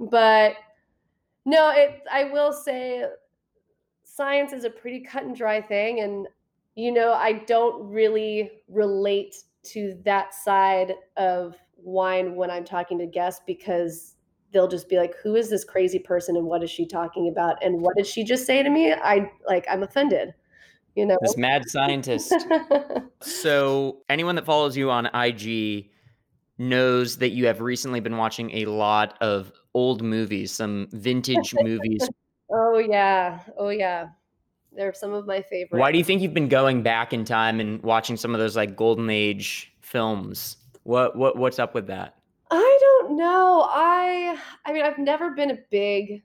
but 0.01 0.55
no, 1.45 1.71
it, 1.71 2.03
I 2.11 2.25
will 2.25 2.53
say 2.53 3.05
science 4.05 4.53
is 4.53 4.65
a 4.65 4.71
pretty 4.71 5.01
cut 5.01 5.25
and 5.25 5.37
dry 5.37 5.61
thing. 5.61 6.01
And 6.01 6.27
you 6.75 6.93
know, 6.93 7.13
I 7.13 7.45
don't 7.47 7.91
really 7.91 8.51
relate 8.69 9.37
to 9.65 9.99
that 10.05 10.35
side 10.35 10.93
of 11.17 11.57
wine 11.77 12.35
when 12.35 12.51
I'm 12.51 12.65
talking 12.65 12.99
to 12.99 13.07
guests 13.07 13.43
because 13.47 14.17
they'll 14.53 14.69
just 14.69 14.89
be 14.89 14.97
like, 14.97 15.15
"Who 15.23 15.37
is 15.37 15.51
this 15.51 15.65
crazy 15.65 15.99
person 15.99 16.37
and 16.37 16.47
what 16.47 16.63
is 16.63 16.71
she 16.71 16.87
talking 16.87 17.29
about 17.29 17.63
and 17.63 17.81
what 17.81 17.97
did 17.97 18.07
she 18.07 18.25
just 18.25 18.47
say 18.47 18.63
to 18.63 18.71
me?" 18.71 18.93
I 18.93 19.31
like 19.47 19.67
I'm 19.71 19.83
offended. 19.83 20.35
You 20.97 21.07
know, 21.07 21.19
this 21.21 21.37
mad 21.37 21.69
scientist. 21.69 22.33
so, 23.21 23.99
anyone 24.09 24.35
that 24.37 24.47
follows 24.47 24.77
you 24.77 24.91
on 24.91 25.07
IG 25.15 25.91
knows 26.59 27.19
that 27.19 27.31
you 27.31 27.47
have 27.47 27.61
recently 27.61 28.01
been 28.01 28.17
watching 28.17 28.51
a 28.53 28.65
lot 28.65 29.17
of 29.21 29.53
old 29.75 30.03
movies, 30.03 30.51
some 30.53 30.89
vintage 30.93 31.55
movies. 31.61 32.09
Oh 32.49 32.79
yeah. 32.79 33.41
Oh 33.59 33.71
yeah. 33.71 34.07
They're 34.73 34.95
some 34.95 35.13
of 35.13 35.27
my 35.27 35.43
favorites. 35.43 35.81
Why 35.81 35.91
do 35.91 35.99
you 35.99 36.05
think 36.05 36.23
you've 36.23 36.33
been 36.33 36.49
going 36.49 36.81
back 36.81 37.13
in 37.13 37.25
time 37.25 37.59
and 37.59 37.83
watching 37.83 38.17
some 38.17 38.35
of 38.35 38.39
those 38.39 38.55
like 38.55 38.77
golden 38.77 39.11
age 39.11 39.73
films? 39.81 40.57
What 40.85 41.17
what 41.17 41.37
what's 41.37 41.59
up 41.59 41.75
with 41.75 41.89
that? 41.89 42.15
I 42.53 42.79
don't 42.81 43.17
know. 43.17 43.67
I 43.69 44.39
I 44.65 44.73
mean, 44.73 44.85
I've 44.85 44.99
never 44.99 45.31
been 45.31 45.51
a 45.51 45.59
big 45.73 46.23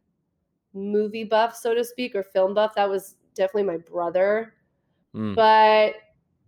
movie 0.75 1.23
buff, 1.23 1.55
so 1.55 1.73
to 1.73 1.83
speak, 1.83 2.15
or 2.15 2.21
film 2.21 2.53
buff. 2.53 2.75
That 2.75 2.87
was 2.87 3.15
definitely 3.33 3.63
my 3.63 3.77
brother. 3.77 4.53
Mm. 5.15 5.35
But 5.35 5.95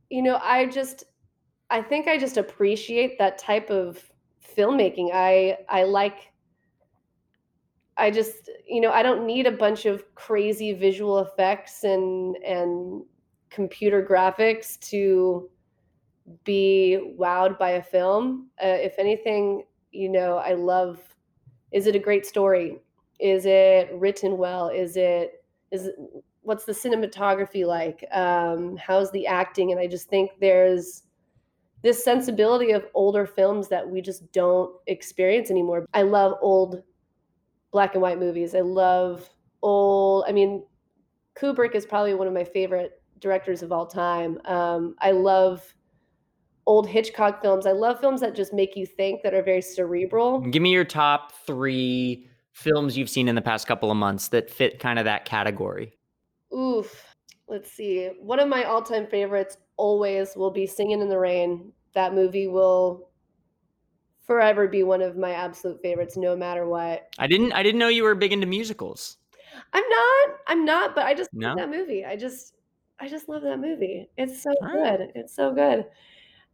you 0.10 0.22
know, 0.22 0.40
I 0.42 0.66
just 0.66 1.06
I 1.70 1.82
think 1.82 2.08
I 2.08 2.18
just 2.18 2.38
appreciate 2.38 3.18
that 3.20 3.38
type 3.38 3.70
of 3.70 4.04
filmmaking. 4.56 5.10
I 5.14 5.58
I 5.70 5.84
like 5.84 6.34
I 7.98 8.10
just, 8.10 8.50
you 8.68 8.82
know, 8.82 8.92
I 8.92 9.04
don't 9.04 9.26
need 9.26 9.46
a 9.46 9.52
bunch 9.52 9.86
of 9.86 10.04
crazy 10.16 10.74
visual 10.74 11.20
effects 11.20 11.84
and 11.84 12.36
and 12.38 13.04
computer 13.50 14.04
graphics 14.04 14.80
to 14.90 15.50
be 16.44 17.16
wowed 17.20 17.60
by 17.60 17.72
a 17.72 17.84
film. 17.84 18.50
Uh, 18.64 18.68
if 18.68 18.98
anything, 18.98 19.66
you 19.92 20.10
know, 20.10 20.38
I 20.38 20.54
love. 20.54 21.00
Is 21.72 21.88
it 21.88 21.96
a 21.96 22.00
great 22.00 22.26
story? 22.26 22.80
Is 23.20 23.46
it 23.46 23.90
written 23.94 24.38
well? 24.38 24.70
Is 24.70 24.96
it 24.96 25.44
is 25.72 25.88
it, 25.88 25.96
what's 26.44 26.66
the 26.66 26.74
cinematography 26.74 27.66
like? 27.66 28.06
Um, 28.12 28.78
how's 28.78 29.12
the 29.12 29.26
acting? 29.28 29.72
And 29.72 29.80
I 29.80 29.88
just 29.88 30.10
think 30.10 30.32
there's 30.40 31.04
this 31.82 32.04
sensibility 32.04 32.72
of 32.72 32.86
older 32.94 33.26
films 33.26 33.68
that 33.70 33.90
we 33.90 34.02
just 34.02 34.32
don't 34.32 34.74
experience 34.88 35.52
anymore. 35.52 35.86
I 35.94 36.04
love 36.04 36.36
old 36.42 36.82
black 37.72 37.94
and 37.94 38.02
white 38.02 38.20
movies. 38.20 38.56
I 38.56 38.62
love 38.62 39.30
old. 39.62 40.26
I 40.28 40.32
mean, 40.32 40.64
Kubrick 41.36 41.76
is 41.76 41.86
probably 41.86 42.14
one 42.14 42.28
of 42.28 42.34
my 42.34 42.44
favorite 42.44 43.02
directors 43.20 43.64
of 43.64 43.72
all 43.72 43.86
time. 43.86 44.38
Um, 44.46 44.96
I 45.00 45.12
love 45.12 45.74
old 46.66 46.88
Hitchcock 46.88 47.42
films. 47.42 47.66
I 47.66 47.72
love 47.72 48.00
films 48.00 48.22
that 48.22 48.36
just 48.36 48.54
make 48.54 48.76
you 48.76 48.86
think 48.86 49.22
that 49.24 49.34
are 49.34 49.44
very 49.44 49.62
cerebral. 49.62 50.40
Give 50.40 50.62
me 50.62 50.72
your 50.72 50.86
top 50.86 51.34
three 51.46 52.30
films 52.54 52.98
you've 52.98 53.10
seen 53.10 53.28
in 53.28 53.36
the 53.36 53.42
past 53.42 53.68
couple 53.68 53.92
of 53.92 53.98
months 53.98 54.30
that 54.30 54.50
fit 54.50 54.80
kind 54.80 55.00
of 55.00 55.06
that 55.06 55.26
category. 55.26 55.94
Oof. 56.56 57.16
Let's 57.48 57.72
see. 57.72 58.10
One 58.20 58.40
of 58.40 58.48
my 58.48 58.64
all-time 58.64 59.08
favorites 59.08 59.58
always 59.78 60.36
will 60.36 60.52
be 60.52 60.66
Singing 60.66 61.02
in 61.02 61.10
the 61.10 61.20
Rain. 61.20 61.72
That 61.94 62.14
movie 62.14 62.48
will 62.48 63.10
forever 64.26 64.68
be 64.68 64.84
one 64.84 65.02
of 65.02 65.18
my 65.18 65.32
absolute 65.32 65.82
favorites 65.82 66.16
no 66.18 66.36
matter 66.36 66.68
what. 66.68 67.14
I 67.20 67.28
didn't 67.28 67.52
I 67.52 67.62
didn't 67.62 67.80
know 67.80 67.90
you 67.90 68.04
were 68.04 68.16
big 68.16 68.32
into 68.32 68.48
musicals. 68.48 69.18
I'm 69.74 69.88
not. 69.88 70.30
I'm 70.48 70.66
not, 70.66 70.96
but 70.96 71.06
I 71.06 71.14
just 71.14 71.30
no? 71.34 71.50
love 71.50 71.58
that 71.58 71.70
movie. 71.70 72.06
I 72.06 72.16
just 72.16 72.56
I 73.00 73.10
just 73.10 73.28
love 73.28 73.42
that 73.44 73.60
movie. 73.60 74.10
It's 74.18 74.42
so 74.42 74.54
All 74.62 74.70
good. 74.72 75.00
Right. 75.00 75.12
It's 75.16 75.36
so 75.36 75.54
good. 75.54 75.86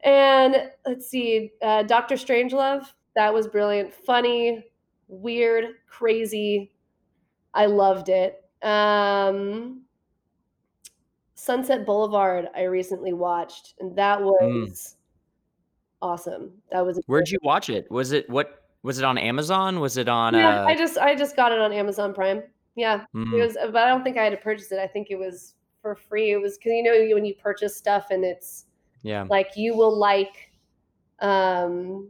And 0.01 0.71
let's 0.85 1.07
see, 1.07 1.51
uh, 1.61 1.83
Doctor 1.83 2.15
Strangelove. 2.15 2.85
That 3.15 3.33
was 3.33 3.47
brilliant. 3.47 3.93
Funny, 3.93 4.63
weird, 5.07 5.65
crazy. 5.87 6.71
I 7.53 7.65
loved 7.65 8.09
it. 8.09 8.43
Um, 8.61 9.81
Sunset 11.39 11.85
Boulevard. 11.85 12.47
I 12.55 12.63
recently 12.63 13.13
watched, 13.13 13.75
and 13.79 13.95
that 13.97 14.19
mm. 14.19 14.25
was. 14.25 14.71
Mm 14.71 14.95
awesome. 16.01 16.51
That 16.71 16.85
was. 16.85 17.01
Where'd 17.07 17.29
you 17.29 17.39
watch 17.41 17.69
it? 17.69 17.89
Was 17.89 18.11
it 18.11 18.29
what? 18.29 18.63
Was 18.83 18.97
it 18.97 19.05
on 19.05 19.17
Amazon? 19.17 19.79
Was 19.79 19.97
it 19.97 20.07
on? 20.07 20.33
Yeah, 20.33 20.61
uh... 20.61 20.65
I 20.65 20.75
just 20.75 20.97
I 20.97 21.15
just 21.15 21.35
got 21.35 21.51
it 21.51 21.59
on 21.59 21.73
Amazon 21.73 22.13
Prime. 22.13 22.43
Yeah, 22.75 23.05
mm. 23.15 23.33
it 23.33 23.43
was, 23.43 23.57
but 23.71 23.75
I 23.75 23.87
don't 23.87 24.03
think 24.03 24.17
I 24.17 24.23
had 24.23 24.31
to 24.31 24.37
purchase 24.37 24.71
it. 24.71 24.79
I 24.79 24.87
think 24.87 25.07
it 25.09 25.17
was 25.17 25.55
for 25.81 25.95
free. 25.95 26.31
It 26.31 26.41
was 26.41 26.57
because 26.57 26.71
you 26.71 26.83
know 26.83 27.15
when 27.15 27.25
you 27.25 27.35
purchase 27.35 27.75
stuff 27.75 28.07
and 28.11 28.23
it's 28.23 28.65
yeah 29.01 29.25
like 29.29 29.51
you 29.55 29.75
will 29.75 29.97
like 29.97 30.51
um 31.19 32.09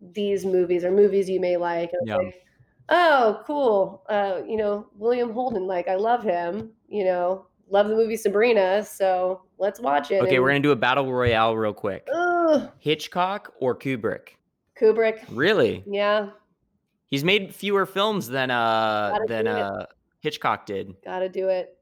these 0.00 0.44
movies 0.44 0.84
or 0.84 0.90
movies 0.90 1.28
you 1.28 1.40
may 1.40 1.56
like. 1.56 1.90
Yeah. 2.04 2.16
Like, 2.16 2.42
oh, 2.88 3.42
cool. 3.46 4.04
Uh, 4.08 4.40
you 4.46 4.56
know 4.56 4.88
William 4.96 5.32
Holden. 5.32 5.66
Like 5.66 5.88
I 5.88 5.94
love 5.94 6.22
him. 6.22 6.70
You 6.88 7.04
know, 7.04 7.46
love 7.70 7.88
the 7.88 7.94
movie 7.94 8.16
Sabrina. 8.16 8.84
So 8.84 9.42
let's 9.58 9.80
watch 9.80 10.10
it. 10.10 10.22
Okay, 10.22 10.36
and... 10.36 10.42
we're 10.42 10.50
gonna 10.50 10.60
do 10.60 10.72
a 10.72 10.76
battle 10.76 11.12
royale 11.12 11.56
real 11.56 11.74
quick. 11.74 12.06
Ugh. 12.12 12.70
Hitchcock 12.78 13.52
or 13.60 13.76
Kubrick? 13.76 14.30
Kubrick. 14.80 15.24
Really? 15.30 15.82
Yeah, 15.86 16.30
He's 17.08 17.24
made 17.24 17.54
fewer 17.54 17.86
films 17.86 18.28
than 18.28 18.50
uh 18.50 19.10
Gotta 19.12 19.24
than 19.28 19.46
uh 19.48 19.86
Hitchcock 20.20 20.66
did. 20.66 20.94
gotta 21.02 21.28
do 21.28 21.48
it. 21.48 21.76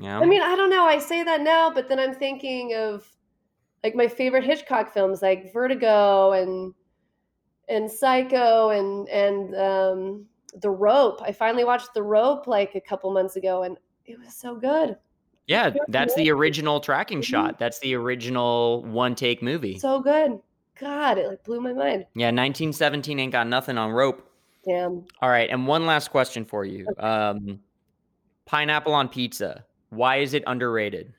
Yeah. 0.00 0.18
I 0.18 0.26
mean, 0.26 0.42
I 0.42 0.56
don't 0.56 0.70
know. 0.70 0.84
I 0.84 0.98
say 0.98 1.22
that 1.22 1.40
now, 1.40 1.70
but 1.70 1.88
then 1.88 1.98
I'm 1.98 2.14
thinking 2.14 2.74
of 2.74 3.06
like 3.82 3.94
my 3.94 4.08
favorite 4.08 4.44
Hitchcock 4.44 4.92
films, 4.92 5.22
like 5.22 5.52
Vertigo 5.52 6.32
and 6.32 6.74
and 7.68 7.90
Psycho 7.90 8.70
and 8.70 9.08
and 9.08 9.54
um, 9.54 10.26
The 10.60 10.70
Rope. 10.70 11.22
I 11.22 11.32
finally 11.32 11.64
watched 11.64 11.94
The 11.94 12.02
Rope 12.02 12.46
like 12.46 12.74
a 12.74 12.80
couple 12.80 13.12
months 13.12 13.36
ago, 13.36 13.62
and 13.62 13.78
it 14.04 14.18
was 14.18 14.34
so 14.34 14.56
good, 14.56 14.96
yeah, 15.46 15.70
that's 15.88 16.14
the 16.14 16.30
original 16.30 16.80
tracking 16.80 17.20
Mhm. 17.20 17.24
shot. 17.24 17.58
That's 17.58 17.78
the 17.80 17.94
original 17.94 18.82
one 18.84 19.14
take 19.14 19.42
movie. 19.42 19.78
so 19.78 20.00
good. 20.00 20.40
God, 20.78 21.16
it 21.18 21.26
like 21.28 21.42
blew 21.44 21.60
my 21.60 21.72
mind. 21.72 22.04
yeah, 22.14 22.30
1917 22.30 23.18
ain't 23.18 23.32
got 23.32 23.46
nothing 23.46 23.78
on 23.78 23.90
rope. 23.92 24.30
Damn. 24.64 25.04
All 25.22 25.28
right, 25.30 25.48
and 25.48 25.66
one 25.66 25.86
last 25.86 26.10
question 26.10 26.44
for 26.44 26.64
you. 26.64 26.86
Um 26.98 27.60
pineapple 28.44 28.92
on 28.94 29.08
pizza. 29.08 29.64
Why 29.90 30.16
is 30.16 30.34
it 30.34 30.42
underrated? 30.46 31.12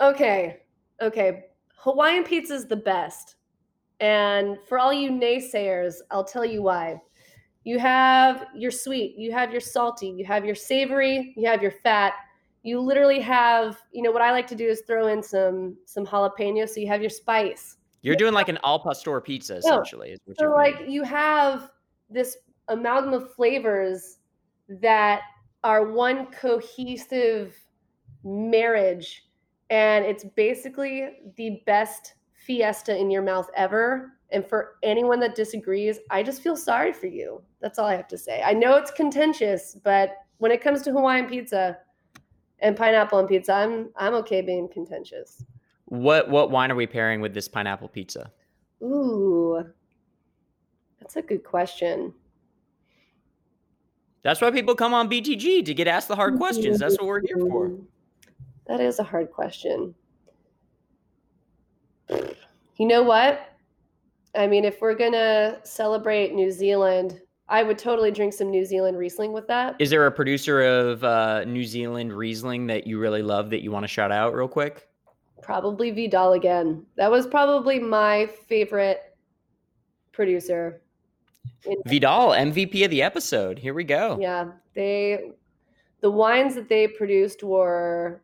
Okay, 0.00 0.60
okay. 1.00 1.44
Hawaiian 1.76 2.24
pizza 2.24 2.54
is 2.54 2.66
the 2.66 2.76
best. 2.76 3.36
And 4.00 4.56
for 4.68 4.78
all 4.78 4.92
you 4.92 5.10
naysayers, 5.10 5.96
I'll 6.10 6.24
tell 6.24 6.44
you 6.44 6.62
why. 6.62 7.00
You 7.64 7.78
have 7.78 8.46
your 8.54 8.70
sweet, 8.72 9.14
you 9.16 9.30
have 9.32 9.52
your 9.52 9.60
salty, 9.60 10.08
you 10.08 10.24
have 10.24 10.44
your 10.44 10.54
savory, 10.56 11.32
you 11.36 11.46
have 11.48 11.62
your 11.62 11.70
fat. 11.84 12.14
You 12.62 12.80
literally 12.80 13.20
have, 13.20 13.78
you 13.92 14.02
know, 14.02 14.10
what 14.12 14.22
I 14.22 14.30
like 14.30 14.46
to 14.48 14.54
do 14.54 14.66
is 14.66 14.82
throw 14.86 15.08
in 15.08 15.22
some 15.22 15.76
some 15.84 16.06
jalapeno 16.06 16.68
so 16.68 16.80
you 16.80 16.86
have 16.88 17.00
your 17.00 17.10
spice. 17.10 17.76
You're 18.02 18.16
doing 18.16 18.34
like 18.34 18.48
an 18.48 18.58
al 18.64 18.78
pastor 18.80 19.20
pizza 19.20 19.56
essentially. 19.56 20.10
Is 20.10 20.20
what 20.24 20.38
So 20.38 20.44
you're 20.46 20.54
like 20.54 20.78
doing. 20.78 20.90
you 20.90 21.02
have 21.04 21.70
this 22.10 22.36
amalgam 22.68 23.12
of 23.12 23.34
flavors 23.34 24.18
that 24.68 25.22
are 25.64 25.90
one 25.92 26.26
cohesive 26.32 27.56
marriage 28.24 29.24
and 29.70 30.04
it's 30.04 30.24
basically 30.36 31.08
the 31.36 31.60
best 31.66 32.14
fiesta 32.46 32.96
in 32.96 33.10
your 33.10 33.22
mouth 33.22 33.48
ever 33.56 34.12
and 34.30 34.46
for 34.46 34.76
anyone 34.82 35.18
that 35.20 35.34
disagrees 35.34 35.98
i 36.10 36.22
just 36.22 36.40
feel 36.42 36.56
sorry 36.56 36.92
for 36.92 37.06
you 37.06 37.42
that's 37.60 37.78
all 37.78 37.86
i 37.86 37.94
have 37.94 38.06
to 38.08 38.16
say 38.18 38.42
i 38.44 38.52
know 38.52 38.76
it's 38.76 38.90
contentious 38.92 39.76
but 39.82 40.16
when 40.38 40.52
it 40.52 40.60
comes 40.60 40.82
to 40.82 40.92
hawaiian 40.92 41.26
pizza 41.26 41.78
and 42.62 42.76
pineapple 42.76 43.18
and 43.18 43.28
pizza 43.28 43.52
i'm 43.52 43.90
i'm 43.96 44.14
okay 44.14 44.40
being 44.40 44.68
contentious 44.68 45.44
what 45.86 46.30
what 46.30 46.50
wine 46.50 46.70
are 46.72 46.74
we 46.74 46.86
pairing 46.86 47.20
with 47.20 47.34
this 47.34 47.48
pineapple 47.48 47.88
pizza? 47.88 48.30
ooh 48.82 49.62
that's 51.00 51.16
a 51.16 51.22
good 51.22 51.44
question 51.44 52.14
That's 54.22 54.40
why 54.40 54.50
people 54.52 54.74
come 54.76 54.94
on 54.94 55.10
BTG 55.10 55.64
to 55.66 55.74
get 55.74 55.88
asked 55.88 56.06
the 56.06 56.14
hard 56.14 56.36
questions. 56.36 56.78
That's 56.78 56.96
what 56.98 57.06
we're 57.08 57.22
here 57.26 57.38
for. 57.38 57.68
Mm, 57.70 57.84
That 58.68 58.80
is 58.80 59.00
a 59.00 59.02
hard 59.02 59.32
question. 59.32 59.94
You 62.08 62.86
know 62.86 63.02
what? 63.02 63.48
I 64.34 64.46
mean, 64.46 64.64
if 64.64 64.80
we're 64.80 64.94
gonna 64.94 65.58
celebrate 65.64 66.34
New 66.34 66.50
Zealand, 66.50 67.20
I 67.52 67.62
would 67.62 67.76
totally 67.76 68.10
drink 68.10 68.32
some 68.32 68.50
New 68.50 68.64
Zealand 68.64 68.96
Riesling 68.96 69.34
with 69.34 69.46
that. 69.48 69.76
Is 69.78 69.90
there 69.90 70.06
a 70.06 70.10
producer 70.10 70.62
of 70.62 71.04
uh, 71.04 71.44
New 71.44 71.64
Zealand 71.64 72.14
Riesling 72.14 72.66
that 72.68 72.86
you 72.86 72.98
really 72.98 73.20
love 73.20 73.50
that 73.50 73.60
you 73.60 73.70
want 73.70 73.84
to 73.84 73.88
shout 73.88 74.10
out 74.10 74.34
real 74.34 74.48
quick? 74.48 74.88
Probably 75.42 75.90
Vidal 75.90 76.32
again. 76.32 76.86
That 76.96 77.10
was 77.10 77.26
probably 77.26 77.78
my 77.78 78.30
favorite 78.48 79.02
producer. 80.12 80.80
Vidal, 81.86 82.30
MVP 82.30 82.86
of 82.86 82.90
the 82.90 83.02
episode. 83.02 83.58
Here 83.58 83.74
we 83.74 83.84
go. 83.84 84.18
yeah, 84.18 84.52
they 84.74 85.32
the 86.00 86.10
wines 86.10 86.54
that 86.54 86.70
they 86.70 86.88
produced 86.88 87.42
were 87.42 88.22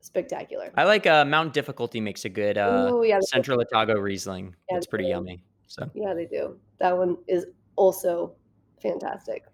spectacular. 0.00 0.70
I 0.76 0.84
like 0.84 1.08
uh, 1.08 1.24
Mount 1.24 1.52
Difficulty 1.52 2.00
makes 2.00 2.24
a 2.24 2.28
good 2.28 2.56
uh, 2.56 2.88
Ooh, 2.92 3.04
yeah, 3.04 3.18
Central 3.20 3.60
Otago 3.60 3.94
Riesling. 3.94 4.54
Yeah, 4.70 4.76
It's 4.76 4.86
pretty 4.86 5.06
yummy. 5.06 5.42
So, 5.66 5.90
yeah, 5.94 6.14
they 6.14 6.26
do. 6.26 6.58
That 6.78 6.96
one 6.96 7.16
is 7.26 7.46
also 7.76 8.34
fantastic. 8.80 9.44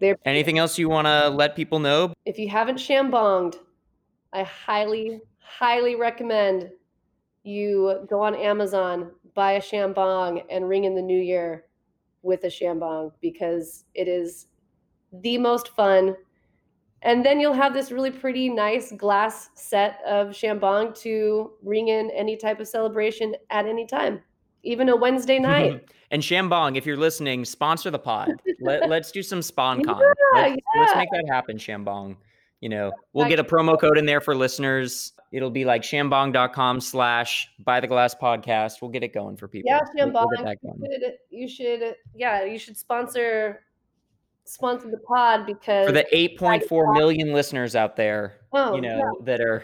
They're 0.00 0.16
anything 0.24 0.58
else 0.58 0.78
you 0.78 0.88
want 0.88 1.06
to 1.06 1.28
let 1.28 1.56
people 1.56 1.78
know? 1.78 2.12
if 2.24 2.38
you 2.38 2.48
haven't 2.48 2.76
chambonged, 2.78 3.56
I 4.32 4.42
highly, 4.42 5.20
highly 5.38 5.96
recommend 5.96 6.70
you 7.42 8.06
go 8.08 8.20
on 8.20 8.34
Amazon, 8.34 9.10
buy 9.34 9.52
a 9.52 9.60
Chambong, 9.60 10.42
and 10.50 10.68
ring 10.68 10.84
in 10.84 10.94
the 10.94 11.02
new 11.02 11.18
year 11.20 11.64
with 12.22 12.44
a 12.44 12.48
Chambong 12.48 13.12
because 13.20 13.84
it 13.94 14.06
is 14.08 14.46
the 15.22 15.38
most 15.38 15.68
fun. 15.68 16.14
And 17.02 17.24
then 17.24 17.40
you'll 17.40 17.54
have 17.54 17.72
this 17.72 17.90
really 17.90 18.10
pretty, 18.10 18.48
nice 18.48 18.92
glass 18.92 19.50
set 19.54 20.00
of 20.06 20.28
Chambong 20.28 20.94
to 21.00 21.52
ring 21.62 21.88
in 21.88 22.10
any 22.10 22.36
type 22.36 22.60
of 22.60 22.68
celebration 22.68 23.34
at 23.50 23.66
any 23.66 23.86
time, 23.86 24.20
even 24.62 24.88
a 24.88 24.96
Wednesday 24.96 25.38
night. 25.40 25.88
and 26.10 26.22
Chambong, 26.22 26.76
if 26.76 26.86
you're 26.86 26.96
listening, 26.96 27.44
sponsor 27.44 27.90
the 27.90 27.98
pod. 27.98 28.40
Let, 28.60 28.88
let's 28.88 29.10
do 29.12 29.22
some 29.22 29.40
sponcon. 29.40 30.00
Yeah, 30.34 30.42
let's, 30.42 30.56
let's 30.76 30.96
make 30.96 31.10
that 31.12 31.24
happen, 31.30 31.56
Chambong. 31.58 32.16
You 32.60 32.68
know, 32.70 32.90
we'll 33.12 33.28
get 33.28 33.38
a 33.38 33.44
promo 33.44 33.78
code 33.80 33.98
in 33.98 34.04
there 34.06 34.20
for 34.20 34.34
listeners. 34.34 35.12
It'll 35.30 35.50
be 35.50 35.64
like 35.64 35.82
chambong.com 35.82 36.80
slash 36.80 37.48
buy 37.60 37.78
the 37.78 37.86
glass 37.86 38.16
podcast. 38.20 38.82
We'll 38.82 38.90
get 38.90 39.04
it 39.04 39.14
going 39.14 39.36
for 39.36 39.46
people. 39.46 39.70
Yeah, 39.70 39.80
We'll- 39.94 40.12
we'll 40.12 40.26
Chambong. 40.44 40.56
You 40.80 40.88
should, 40.90 41.12
you 41.30 41.48
should, 41.48 41.94
yeah, 42.16 42.44
you 42.44 42.58
should 42.58 42.76
sponsor 42.76 43.60
sponsor 44.44 44.90
the 44.90 44.98
pod 44.98 45.44
because 45.46 45.86
For 45.86 45.92
the 45.92 46.06
8.4 46.12 46.94
million 46.94 47.32
listeners 47.32 47.76
out 47.76 47.96
there, 47.96 48.38
oh, 48.52 48.74
you 48.74 48.80
know, 48.80 49.20
that 49.24 49.40
are 49.40 49.62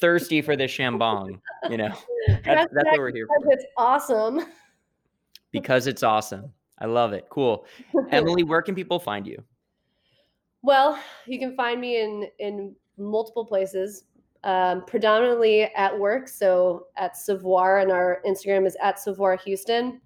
thirsty 0.00 0.42
for 0.42 0.56
this 0.56 0.70
Chambong, 0.70 1.40
you 1.70 1.76
know, 1.76 1.94
yeah, 2.28 2.38
that's, 2.44 2.72
that's 2.72 2.90
what 2.90 2.98
we're 2.98 3.12
here 3.12 3.26
because 3.26 3.44
for 3.44 3.52
it's 3.52 3.64
awesome. 3.76 4.40
because 5.52 5.86
it's 5.86 6.02
awesome. 6.02 6.52
I 6.80 6.86
love 6.86 7.12
it. 7.12 7.26
Cool. 7.30 7.66
Emily, 8.10 8.44
where 8.44 8.62
can 8.62 8.74
people 8.74 8.98
find 8.98 9.26
you? 9.26 9.42
well, 10.62 10.98
you 11.26 11.38
can 11.38 11.54
find 11.56 11.80
me 11.80 12.02
in 12.02 12.28
in 12.38 12.74
multiple 12.96 13.44
places, 13.44 14.04
um, 14.44 14.84
predominantly 14.86 15.62
at 15.62 15.96
work. 15.96 16.28
So 16.28 16.86
at 16.96 17.16
Savoir, 17.16 17.78
and 17.78 17.90
our 17.92 18.20
Instagram 18.26 18.66
is 18.66 18.76
at 18.82 18.98
Savoir 18.98 19.36
Houston. 19.36 20.00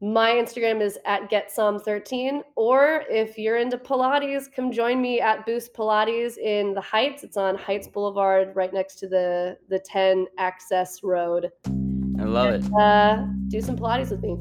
My 0.00 0.30
Instagram 0.30 0.80
is 0.80 0.96
at 1.04 1.28
GetSom13. 1.28 2.42
Or 2.54 3.04
if 3.10 3.36
you're 3.36 3.58
into 3.58 3.76
Pilates, 3.76 4.44
come 4.54 4.70
join 4.70 5.02
me 5.02 5.20
at 5.20 5.44
Boost 5.44 5.74
Pilates 5.74 6.38
in 6.38 6.72
the 6.74 6.80
Heights. 6.80 7.24
It's 7.24 7.36
on 7.36 7.56
Heights 7.56 7.88
Boulevard, 7.88 8.54
right 8.54 8.72
next 8.72 8.96
to 9.00 9.08
the 9.08 9.58
the 9.68 9.78
10 9.80 10.26
Access 10.38 11.02
Road. 11.02 11.50
I 11.66 12.24
love 12.24 12.54
it. 12.54 12.64
Uh, 12.78 13.24
do 13.48 13.60
some 13.60 13.76
Pilates 13.76 14.10
with 14.10 14.22
me. 14.22 14.38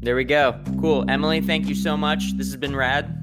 There 0.00 0.16
we 0.16 0.24
go. 0.24 0.60
Cool. 0.80 1.04
Emily, 1.08 1.40
thank 1.40 1.66
you 1.66 1.74
so 1.74 1.96
much. 1.96 2.36
This 2.36 2.46
has 2.48 2.56
been 2.56 2.76
rad. 2.76 3.16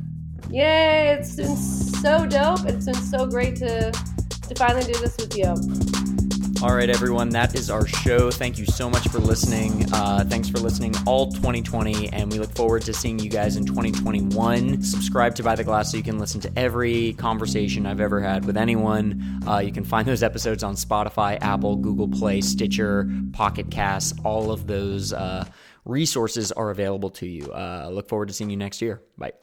Yay! 0.50 1.10
It's 1.10 1.36
been 1.36 1.56
so 1.56 2.26
dope. 2.26 2.66
It's 2.66 2.86
been 2.86 2.96
so 2.96 3.28
great 3.28 3.56
to 3.58 3.92
to 3.92 4.56
finally 4.56 4.86
do 4.92 5.00
this 5.00 5.18
with 5.18 5.36
you. 5.38 5.97
All 6.64 6.74
right, 6.74 6.90
everyone, 6.90 7.30
that 7.30 7.54
is 7.54 7.70
our 7.70 7.86
show. 7.86 8.32
Thank 8.32 8.58
you 8.58 8.66
so 8.66 8.90
much 8.90 9.08
for 9.10 9.20
listening. 9.20 9.86
Uh, 9.94 10.24
thanks 10.28 10.50
for 10.50 10.58
listening 10.58 10.92
all 11.06 11.32
2020, 11.32 12.12
and 12.12 12.32
we 12.32 12.40
look 12.40 12.52
forward 12.56 12.82
to 12.84 12.94
seeing 12.94 13.20
you 13.20 13.30
guys 13.30 13.58
in 13.58 13.66
2021. 13.66 14.82
Subscribe 14.82 15.36
to 15.36 15.44
By 15.44 15.56
the 15.56 15.64
Glass 15.64 15.92
so 15.92 15.98
you 15.98 16.04
can 16.04 16.18
listen 16.18 16.42
to 16.42 16.52
every 16.58 17.14
conversation 17.14 17.86
I've 17.86 18.02
ever 18.02 18.20
had 18.20 18.44
with 18.44 18.58
anyone. 18.58 19.40
Uh, 19.48 19.60
you 19.60 19.72
can 19.72 19.84
find 19.84 20.08
those 20.08 20.24
episodes 20.24 20.64
on 20.64 20.74
Spotify, 20.74 21.38
Apple, 21.42 21.76
Google 21.76 22.08
Play, 22.08 22.42
Stitcher, 22.42 23.08
Pocket 23.34 23.70
Casts. 23.70 24.14
All 24.24 24.52
of 24.52 24.66
those 24.66 25.14
uh, 25.14 25.46
resources 25.86 26.52
are 26.52 26.72
available 26.72 27.12
to 27.12 27.28
you. 27.28 27.52
Uh, 27.52 27.90
look 27.92 28.10
forward 28.10 28.30
to 28.30 28.34
seeing 28.34 28.50
you 28.50 28.58
next 28.58 28.82
year. 28.82 29.04
Bye. 29.16 29.34